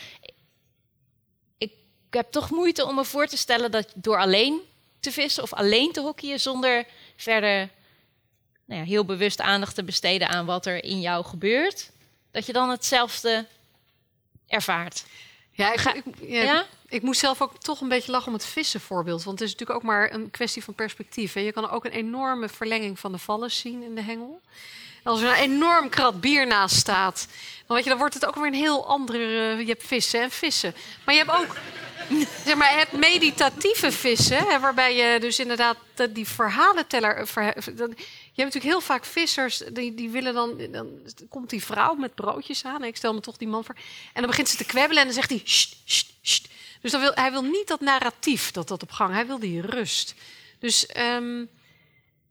[1.59, 1.73] ik
[2.11, 4.61] heb toch moeite om me voor te stellen dat door alleen
[5.01, 6.87] te vissen of alleen te hockeyen zonder
[7.17, 7.71] verder
[8.65, 11.91] nou ja, heel bewust aandacht te besteden aan wat er in jou gebeurt,
[12.31, 13.47] dat je dan hetzelfde
[14.47, 15.05] ervaart.
[15.51, 16.67] Ja, ik, ik, ja, Ja?
[16.89, 19.23] ik moest zelf ook toch een beetje lachen om het vissenvoorbeeld.
[19.25, 21.33] Want het is natuurlijk ook maar een kwestie van perspectief.
[21.33, 21.41] Hè.
[21.41, 24.41] Je kan ook een enorme verlenging van de vallers zien in de hengel.
[25.03, 27.29] En als er een enorm krat bier naast staat,
[27.67, 29.19] dan, weet je, dan wordt het ook weer een heel andere...
[29.53, 30.75] eh, je hebt vissen en vissen.
[31.05, 31.57] Maar je hebt ook
[32.47, 37.17] zeg maar, het meditatieve vissen, hè, waarbij je dus inderdaad de- die verhalenteller...
[37.17, 40.89] eh, dan- je hebt natuurlijk heel vaak vissers, die, die willen dan, dan
[41.29, 42.85] komt die vrouw met broodjes aan.
[42.85, 43.75] Ik stel me toch die man voor.
[44.13, 45.41] En dan begint ze te kwebbelen en dan zegt hij...
[45.45, 46.49] "Sst, sst, sst."
[46.81, 49.13] Dus dan wil, hij wil niet dat narratief dat dat op gang.
[49.15, 50.15] Hij wil die rust.
[50.59, 51.45] Dus ehm,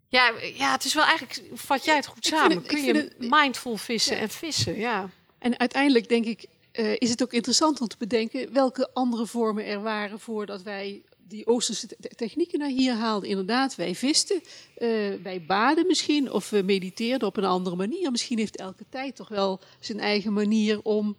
[0.07, 1.41] ja, ja, het is wel eigenlijk...
[1.53, 2.57] Vat jij het goed samen?
[2.57, 5.09] het- Kun vind je mindful vissen en vissen, ja.
[5.39, 9.65] En uiteindelijk denk ik, eh, is het ook interessant om te bedenken welke andere vormen
[9.65, 13.30] er waren voordat wij die Oosterse te- technieken naar hier haalden.
[13.30, 14.41] Inderdaad, wij visten,
[14.76, 14.88] eh,
[15.24, 18.12] wij baden misschien, of we mediteerden op een andere manier.
[18.12, 21.16] Misschien heeft elke tijd toch wel zijn eigen manier om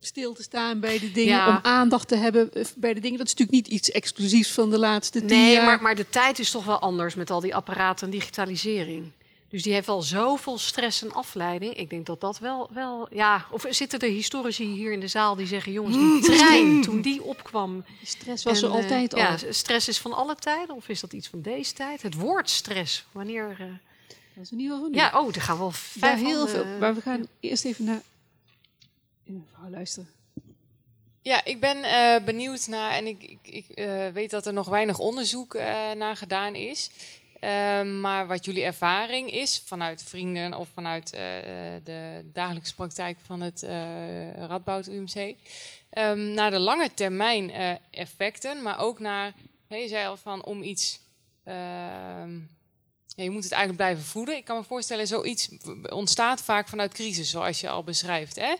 [0.00, 1.48] stil te staan bij de dingen, Ja.
[1.48, 3.18] om aandacht te hebben eh, bij de dingen.
[3.18, 5.64] Dat is natuurlijk niet iets exclusiefs van de laatste tien Nee, jaar.
[5.66, 9.12] maar, maar de tijd is toch wel anders met al die apparaten en digitalisering.
[9.56, 11.74] Dus die heeft wel zoveel stress en afleiding.
[11.74, 13.08] Ik denk dat dat wel, wel...
[13.14, 15.72] Ja, of zitten er historici hier in de zaal die zeggen...
[15.72, 17.84] jongens, die trein, toen die opkwam...
[18.04, 19.20] Stress was er eh, altijd al.
[19.20, 20.74] Ja, stress is van alle tijden?
[20.76, 22.02] Of is dat iets van deze tijd?
[22.02, 23.56] Het woord stress, wanneer...
[23.60, 23.66] eh,
[24.34, 24.96] Dat is in ieder geval nu.
[24.96, 26.78] Ja, oh, er gaan wel Ja, vijf heel handen- veel.
[26.78, 28.02] Maar we gaan eerst even naar
[29.70, 30.10] luisteren.
[31.22, 34.68] Ja, ik ben eh, benieuwd naar, en ik, ik, ik eh, weet dat er nog
[34.68, 36.90] weinig onderzoek eh, naar gedaan is.
[37.46, 41.20] Ehm, maar wat jullie ervaring is vanuit vrienden of vanuit eh,
[41.84, 45.34] de dagelijkse praktijk van het eh Radboud UMC.
[45.90, 49.32] ehm, naar de lange termijn eh, effecten, maar ook naar,
[49.68, 51.00] je zei al van om iets.
[51.44, 52.38] ehm,
[53.16, 54.36] je moet het eigenlijk blijven voeden.
[54.36, 55.48] Ik kan me voorstellen, zoiets
[55.88, 58.36] ontstaat vaak vanuit crisis, zoals je al beschrijft.
[58.36, 58.54] Hè?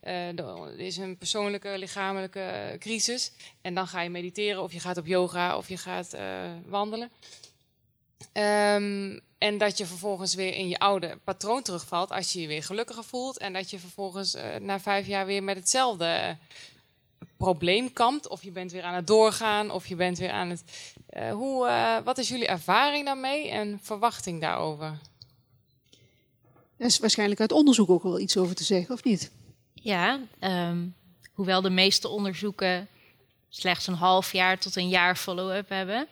[0.00, 3.32] Eh, er is een persoonlijke, lichamelijke crisis.
[3.60, 7.10] En dan ga je mediteren, of je gaat op yoga, of je gaat eh, wandelen.
[8.32, 12.62] Ehm, en dat je vervolgens weer in je oude patroon terugvalt als je je weer
[12.62, 13.38] gelukkiger voelt.
[13.38, 16.36] En dat je vervolgens eh, na vijf jaar weer met hetzelfde
[17.36, 18.28] probleem kampt.
[18.28, 20.62] Of je bent weer aan het doorgaan, of je bent weer aan het.
[21.06, 24.98] Eh, hoe, eh, wat is jullie ervaring daarmee en verwachting daarover?
[26.76, 29.30] Daar is waarschijnlijk uit onderzoek ook wel iets over te zeggen, of niet?
[29.74, 30.86] Ja, ehm,
[31.32, 32.88] hoewel de meeste onderzoeken
[33.48, 36.06] slechts een half jaar tot een jaar follow-up hebben.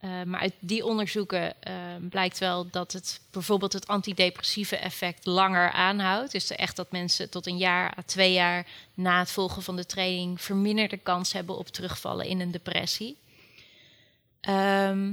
[0.00, 5.70] Eh, maar uit die onderzoeken ehm, blijkt wel dat het bijvoorbeeld het antidepressieve effect langer
[5.70, 6.32] aanhoudt.
[6.32, 10.40] Dus echt dat mensen tot een jaar twee jaar na het volgen van de training
[10.40, 13.16] verminderde kans hebben op terugvallen in een depressie.
[14.40, 15.12] Ehm,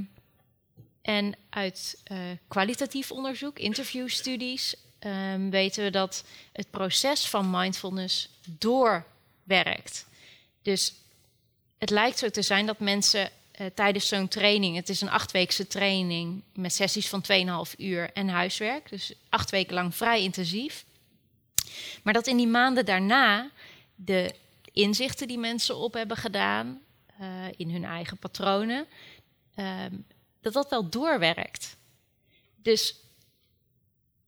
[1.02, 10.06] en uit eh, kwalitatief onderzoek, interviewstudies, ehm, weten we dat het proces van mindfulness doorwerkt.
[10.62, 10.94] Dus
[11.78, 13.32] het lijkt zo te zijn dat mensen eh,
[13.74, 17.24] tijdens zo'n training, het is een achtweekse training met sessies van
[17.68, 20.84] 2,5 uur en huiswerk, dus acht weken lang vrij intensief.
[22.02, 23.50] Maar dat in die maanden daarna
[23.94, 24.34] de
[24.72, 26.80] inzichten die mensen op hebben gedaan
[27.18, 27.26] eh,
[27.56, 28.86] in hun eigen patronen,
[29.54, 29.94] ehm,
[30.40, 31.76] dat dat wel doorwerkt.
[32.62, 32.94] Dus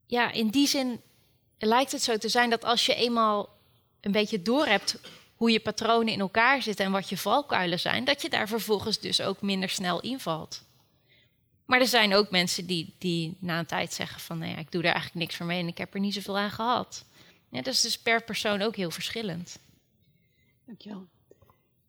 [0.07, 1.01] ja, in die zin
[1.59, 3.59] lijkt het zo te zijn dat als je eenmaal
[4.01, 4.99] een beetje door hebt
[5.41, 8.99] hoe je patronen in elkaar zitten en wat je valkuilen zijn, dat je daar vervolgens
[8.99, 10.65] dus ook minder snel invalt.
[11.65, 14.73] Maar er zijn ook mensen die, die na een tijd zeggen van, nou ja, ik
[14.73, 17.05] doe daar eigenlijk niks voor mee en ik heb er niet zoveel aan gehad.
[17.49, 19.59] Ja, dat is dus per persoon ook heel verschillend.
[20.67, 21.07] Dankjewel.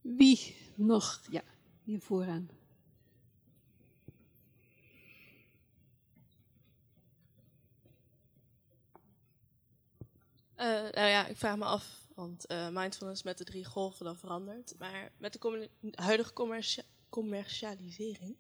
[0.02, 1.22] Wie nog?
[1.30, 1.44] Ja,
[1.84, 2.49] hier vooraan.
[10.56, 14.17] Eh, nou ja, ik vraag me af, want eh, mindfulness met de drie golven dan
[14.17, 14.73] verandert.
[14.77, 18.35] Maar met de huidige commercia- commercialisering,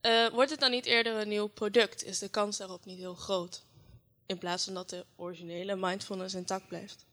[0.00, 2.04] eh, wordt het dan niet eerder een nieuw product?
[2.04, 3.64] Is de kans daarop niet heel groot?
[4.26, 7.04] In plaats van dat de originele mindfulness intact blijft.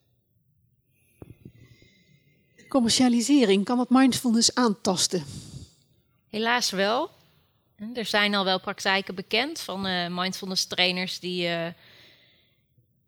[2.67, 5.23] Commercialisering, kan dat mindfulness aantasten?
[6.29, 7.09] Helaas wel.
[7.75, 11.73] En Er zijn al wel praktijken bekend van eh, mindfulness trainers die eh,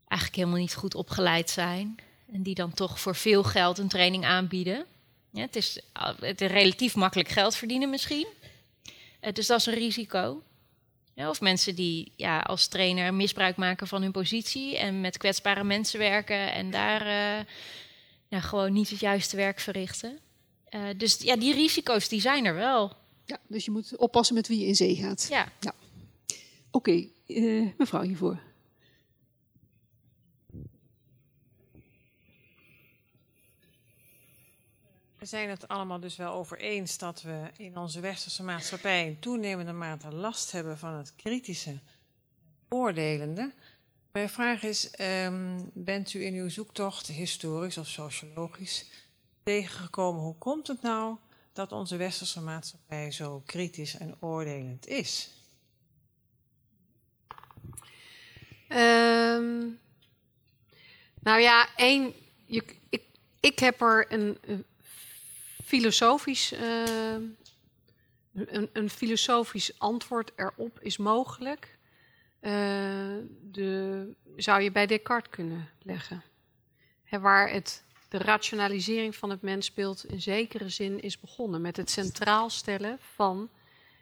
[0.07, 1.95] eigenlijk helemaal niet goed opgeleid zijn.
[2.35, 4.85] En die dan toch voor veel geld een training aanbieden.
[5.29, 8.27] Ja, het, is, uh, het is relatief makkelijk geld verdienen misschien.
[9.19, 10.43] Eh, dus dat is een risico.
[11.13, 15.63] Ja, of mensen die ja, als trainer misbruik maken van hun positie en met kwetsbare
[15.63, 17.45] mensen werken en daar eh,
[18.27, 20.19] ja, gewoon niet het juiste werk verrichten.
[20.63, 22.91] Eh, dus ja, die risico's die zijn er wel.
[23.25, 25.27] Ja, dus je moet oppassen met wie je in zee gaat.
[25.29, 25.51] Ja.
[25.59, 25.73] ja.
[26.71, 26.89] Oké,
[27.27, 28.39] okay, mevrouw hiervoor.
[35.25, 39.19] We zijn het allemaal dus wel over eens dat we in onze westerse maatschappij in
[39.19, 41.79] toenemende mate last hebben van het kritische,
[42.69, 43.53] oordelende.
[44.11, 48.85] Mijn vraag is, um, bent u in uw zoektocht, historisch of sociologisch,
[49.43, 51.17] tegengekomen hoe komt het nou
[51.53, 55.29] dat onze westerse maatschappij zo kritisch en oordelend is?
[58.69, 59.79] Um,
[61.19, 62.13] nou ja, één,
[62.45, 62.77] ik,
[63.39, 64.37] ik heb er een
[65.65, 67.13] filosofisch, uh,
[68.33, 71.77] een, een, filosofisch antwoord erop is mogelijk.
[72.41, 72.51] Uh,
[73.41, 76.23] de, zou je bij Descartes kunnen leggen.
[77.09, 82.49] Waar het, de rationalisering van het mensbeeld in zekere zin is begonnen met het centraal
[82.49, 83.49] stellen van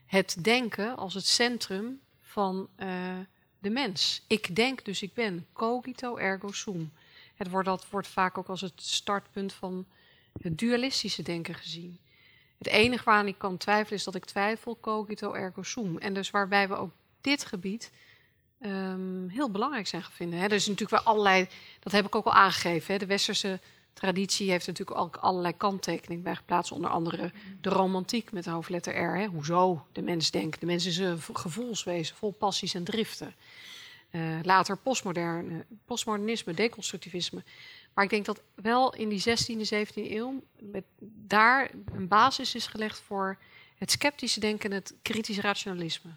[0.06, 3.18] het denken als het centrum van uh,
[3.60, 4.24] de mens.
[4.28, 5.48] Ik denk, dus ik ben.
[5.54, 6.92] Cogito ergo sum.
[7.36, 9.86] Het wordt, dat wordt vaak ook als het startpunt van
[10.42, 12.00] het dualistische denken gezien.
[12.58, 15.98] Het enige waaraan ik kan twijfelen is dat ik twijfel cogito ergo sum.
[15.98, 16.92] En dus waarbij we ook
[17.22, 17.92] dit gebied
[18.66, 20.04] um, heel belangrijk zijn.
[20.18, 20.44] Hè.
[20.44, 21.48] Er is natuurlijk wel allerlei,
[21.80, 22.94] dat heb ik ook al aangegeven.
[22.94, 23.00] Hè.
[23.00, 23.60] De westerse
[23.94, 26.72] traditie heeft natuurlijk ook allerlei kanttekeningen bij geplaatst.
[26.72, 27.32] Onder andere
[27.62, 29.18] de romantiek met de hoofdletter R.
[29.18, 29.26] Hè.
[29.26, 30.60] Hoezo de mens denkt.
[30.60, 33.36] De mens is een gevoelswezen, vol passies en driften.
[34.12, 34.78] Uh, later
[35.86, 37.44] postmodernisme, deconstructivisme.
[37.94, 42.68] Maar ik denk dat wel in die 16e, 17e eeuw met, daar een basis is
[42.68, 43.38] gelegd voor
[43.76, 46.12] het sceptische denken en het kritische rationalisme.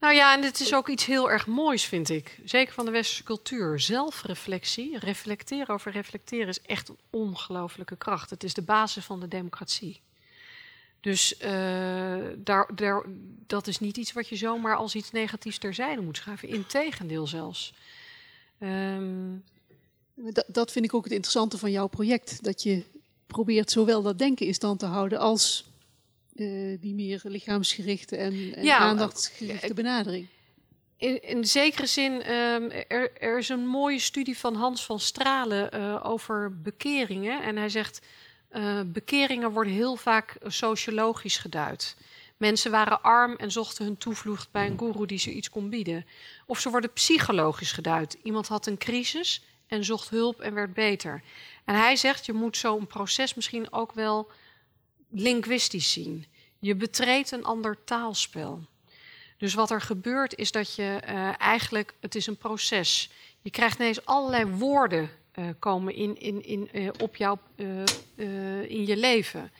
[0.00, 2.40] Nou ja, en het is ook iets heel erg moois, vind ik.
[2.44, 3.80] Zeker van de westerse cultuur.
[3.80, 8.30] Zelfreflectie, reflecteren over reflecteren, is echt een ongelooflijke kracht.
[8.30, 10.00] Het is de basis van de democratie.
[11.00, 11.48] Dus uh,
[12.36, 13.04] daar, daar,
[13.46, 16.48] dat is niet iets wat je zomaar als iets negatiefs terzijde moet schuiven.
[16.48, 17.74] Integendeel zelfs.
[18.58, 19.44] Um...
[20.22, 22.44] Dat, dat vind ik ook het interessante van jouw project.
[22.44, 22.84] Dat je
[23.26, 25.69] probeert zowel dat denken in stand te houden als
[26.40, 30.26] uh, die meer lichaamsgerichte en, en ja, aandachtsgerichte benadering.
[30.96, 35.74] In, in zekere zin, um, er, er, is een mooie studie van Hans van Stralen
[35.74, 37.42] uh, over bekeringen.
[37.42, 38.00] En hij zegt,
[38.52, 41.96] uh, bekeringen worden heel vaak sociologisch geduid.
[42.36, 46.06] Mensen waren arm en zochten hun toevlucht bij een guru die ze iets kon bieden.
[46.46, 48.18] Of ze worden psychologisch geduid.
[48.22, 51.22] Iemand had een crisis en zocht hulp en werd beter.
[51.64, 54.30] En hij zegt, je moet zo'n proces misschien ook wel
[55.10, 56.26] linguistisch zien.
[56.60, 58.64] Je betreedt een ander taalspel.
[59.36, 63.10] Dus wat er gebeurt is dat je uh, eigenlijk, het is een proces.
[63.40, 67.38] Je krijgt ineens allerlei woorden uh, komen in, in, in, uh, op jou,
[68.66, 69.52] in je leven.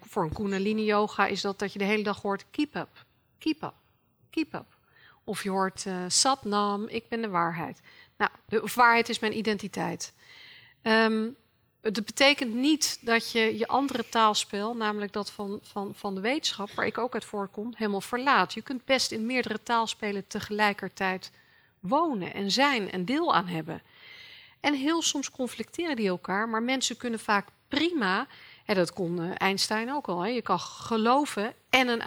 [0.00, 3.04] voor een Kundalini yoga is dat dat je de hele dag hoort keep up,
[3.38, 3.74] keep up,
[4.30, 4.66] keep up.
[5.24, 7.80] Of je hoort sat nam, ik ben de waarheid.
[8.16, 10.12] Nou, de waarheid is mijn identiteit.
[10.82, 11.36] Um,
[11.84, 16.70] het betekent niet dat je je andere taalspel, namelijk dat van, van, van de wetenschap,
[16.70, 18.54] waar ik ook uit voorkom, helemaal verlaat.
[18.54, 21.30] Je kunt best in meerdere taalspelen tegelijkertijd
[21.80, 23.82] wonen en zijn en deel aan hebben.
[24.60, 28.26] En heel soms conflicteren die elkaar, maar mensen kunnen vaak prima,
[28.64, 32.02] en dat kon eh, Einstein ook al, hè, je kan geloven en een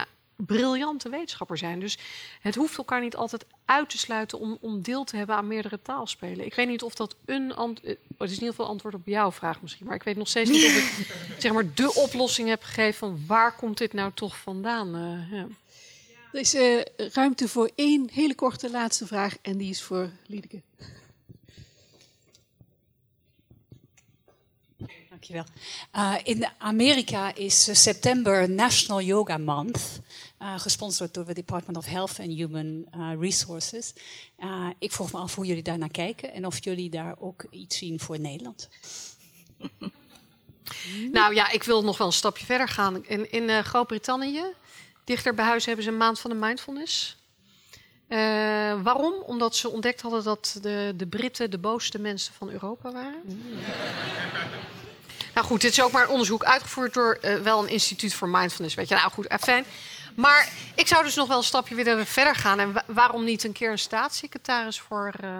[0.46, 1.80] briljante wetenschapper zijn.
[1.80, 1.98] Dus
[2.40, 5.82] het hoeft elkaar niet altijd uit te sluiten om, om deel te hebben aan meerdere
[5.82, 6.46] taalspelen.
[6.46, 7.92] Ik weet niet of dat een antwoord.
[7.92, 9.86] Eh, oh, het is in ieder geval antwoord op jouw vraag misschien.
[9.86, 11.06] Maar ik weet nog steeds niet of ik
[11.42, 14.96] zeg maar, de oplossing heb gegeven van waar komt dit nou toch vandaan.
[14.96, 15.46] Uh, ja.
[16.32, 20.60] Er is uh, ruimte voor één hele korte laatste vraag en die is voor Liedeke.
[25.18, 25.44] Dankjewel.
[25.96, 30.00] Uh, in Amerika is september National Yoga Month.
[30.42, 33.92] Uh, gesponsord door het Department of Health and Human uh, Resources.
[34.78, 37.76] ik vroeg me af hoe jullie daar naar kijken en of jullie daar ook iets
[37.76, 38.68] zien voor Nederland.
[41.12, 43.04] nou ja, ik wil nog wel een stapje verder gaan.
[43.04, 44.44] In, in Groot-Brittannië,
[45.04, 47.16] dichter bij huis, hebben ze een maand van de mindfulness.
[48.82, 49.14] waarom?
[49.22, 53.22] Omdat ze ontdekt hadden dat de, de Britten de boosste mensen van Europa waren.
[55.38, 58.28] Nou goed, dit is ook maar een onderzoek uitgevoerd door uh, wel een instituut voor
[58.28, 58.74] mindfulness.
[58.74, 59.64] Weet je, nou goed, fijn.
[60.14, 62.58] Maar ik zou dus nog wel een stapje willen verder gaan.
[62.58, 65.12] En waarom niet een keer een staatssecretaris voor.
[65.24, 65.30] Uh,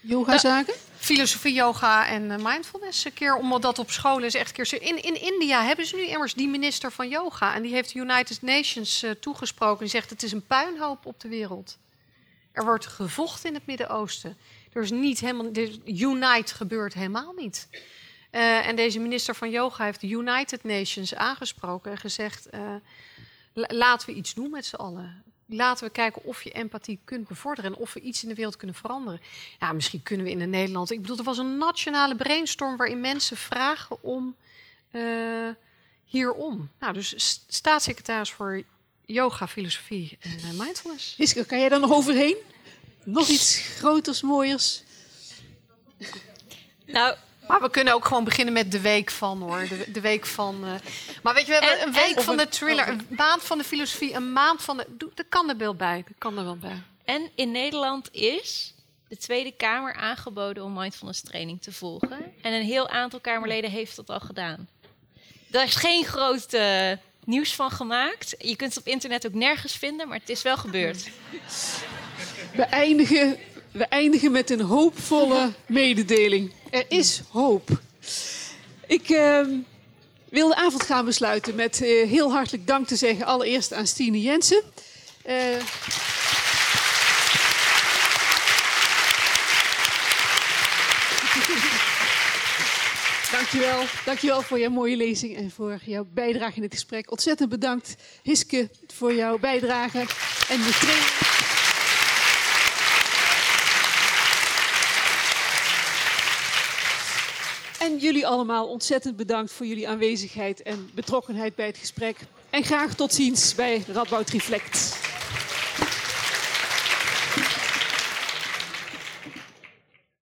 [0.00, 0.74] Yoga-zaken?
[0.96, 3.04] Filosofie, yoga en uh, mindfulness.
[3.04, 4.82] Een keer, omdat dat op scholen is echt een keer.
[4.82, 7.54] In, in India hebben ze nu immers die minister van yoga.
[7.54, 9.84] En die heeft de United Nations uh, toegesproken.
[9.84, 11.78] En zegt: het is een puinhoop op de wereld.
[12.52, 14.36] Er wordt gevochten in het Midden-Oosten.
[14.72, 15.50] Er is niet helemaal,
[15.84, 17.68] Unite gebeurt helemaal niet.
[18.32, 22.74] Uh, en deze minister van Yoga heeft de United Nations aangesproken en gezegd: uh,
[23.52, 25.22] laten we iets doen met z'n allen.
[25.46, 28.56] Laten we kijken of je empathie kunt bevorderen en of we iets in de wereld
[28.56, 29.20] kunnen veranderen.
[29.58, 30.90] Ja, misschien kunnen we in Nederland.
[30.90, 34.36] Ik bedoel, er was een nationale brainstorm waarin mensen vragen om
[34.92, 35.48] uh,
[36.04, 36.70] hierom.
[36.78, 38.62] Nou, dus staatssecretaris voor
[39.04, 41.14] yoga, filosofie en mindfulness.
[41.16, 42.36] Hiske, kan jij daar nog overheen?
[43.04, 44.82] Nog iets groters, mooiers?
[46.86, 47.16] Nou,
[47.48, 49.66] maar we kunnen ook gewoon beginnen met de week van hoor.
[49.68, 50.64] De, de week van.
[50.64, 50.72] Uh,
[51.22, 54.14] maar weet je, we hebben een week van de thriller, een maand van de filosofie,
[54.14, 54.86] een maand van de.
[55.14, 56.04] Dat kan er wel bij.
[56.06, 56.82] Dat kan er wel bij.
[57.04, 58.74] En in Nederland is
[59.08, 62.34] de Tweede Kamer aangeboden om mindfulness training te volgen.
[62.42, 64.68] En een heel aantal Kamerleden heeft dat al gedaan.
[65.46, 66.90] Daar is geen groot uh,
[67.24, 68.34] nieuws van gemaakt.
[68.38, 71.08] Je kunt het op internet ook nergens vinden, maar het is wel gebeurd.
[72.56, 73.38] We eindigen,
[73.72, 76.52] we eindigen met een hoopvolle mededeling.
[76.70, 77.68] Er is hoop.
[78.86, 79.46] Ik uh,
[80.30, 83.26] wil de avond gaan besluiten met uh, heel hartelijk dank te zeggen.
[83.26, 84.62] Allereerst aan Stine Jensen.
[85.26, 85.34] Uh,
[93.32, 93.82] Dankjewel.
[94.04, 97.10] Dankjewel voor jouw mooie lezing en voor jouw bijdrage in het gesprek.
[97.10, 99.98] Ontzettend bedankt, Hiske, voor jouw bijdrage
[100.48, 101.31] en de training.
[107.82, 112.16] En jullie allemaal ontzettend bedankt voor jullie aanwezigheid en betrokkenheid bij het gesprek.
[112.50, 115.11] En graag tot ziens bij Radboud Reflect.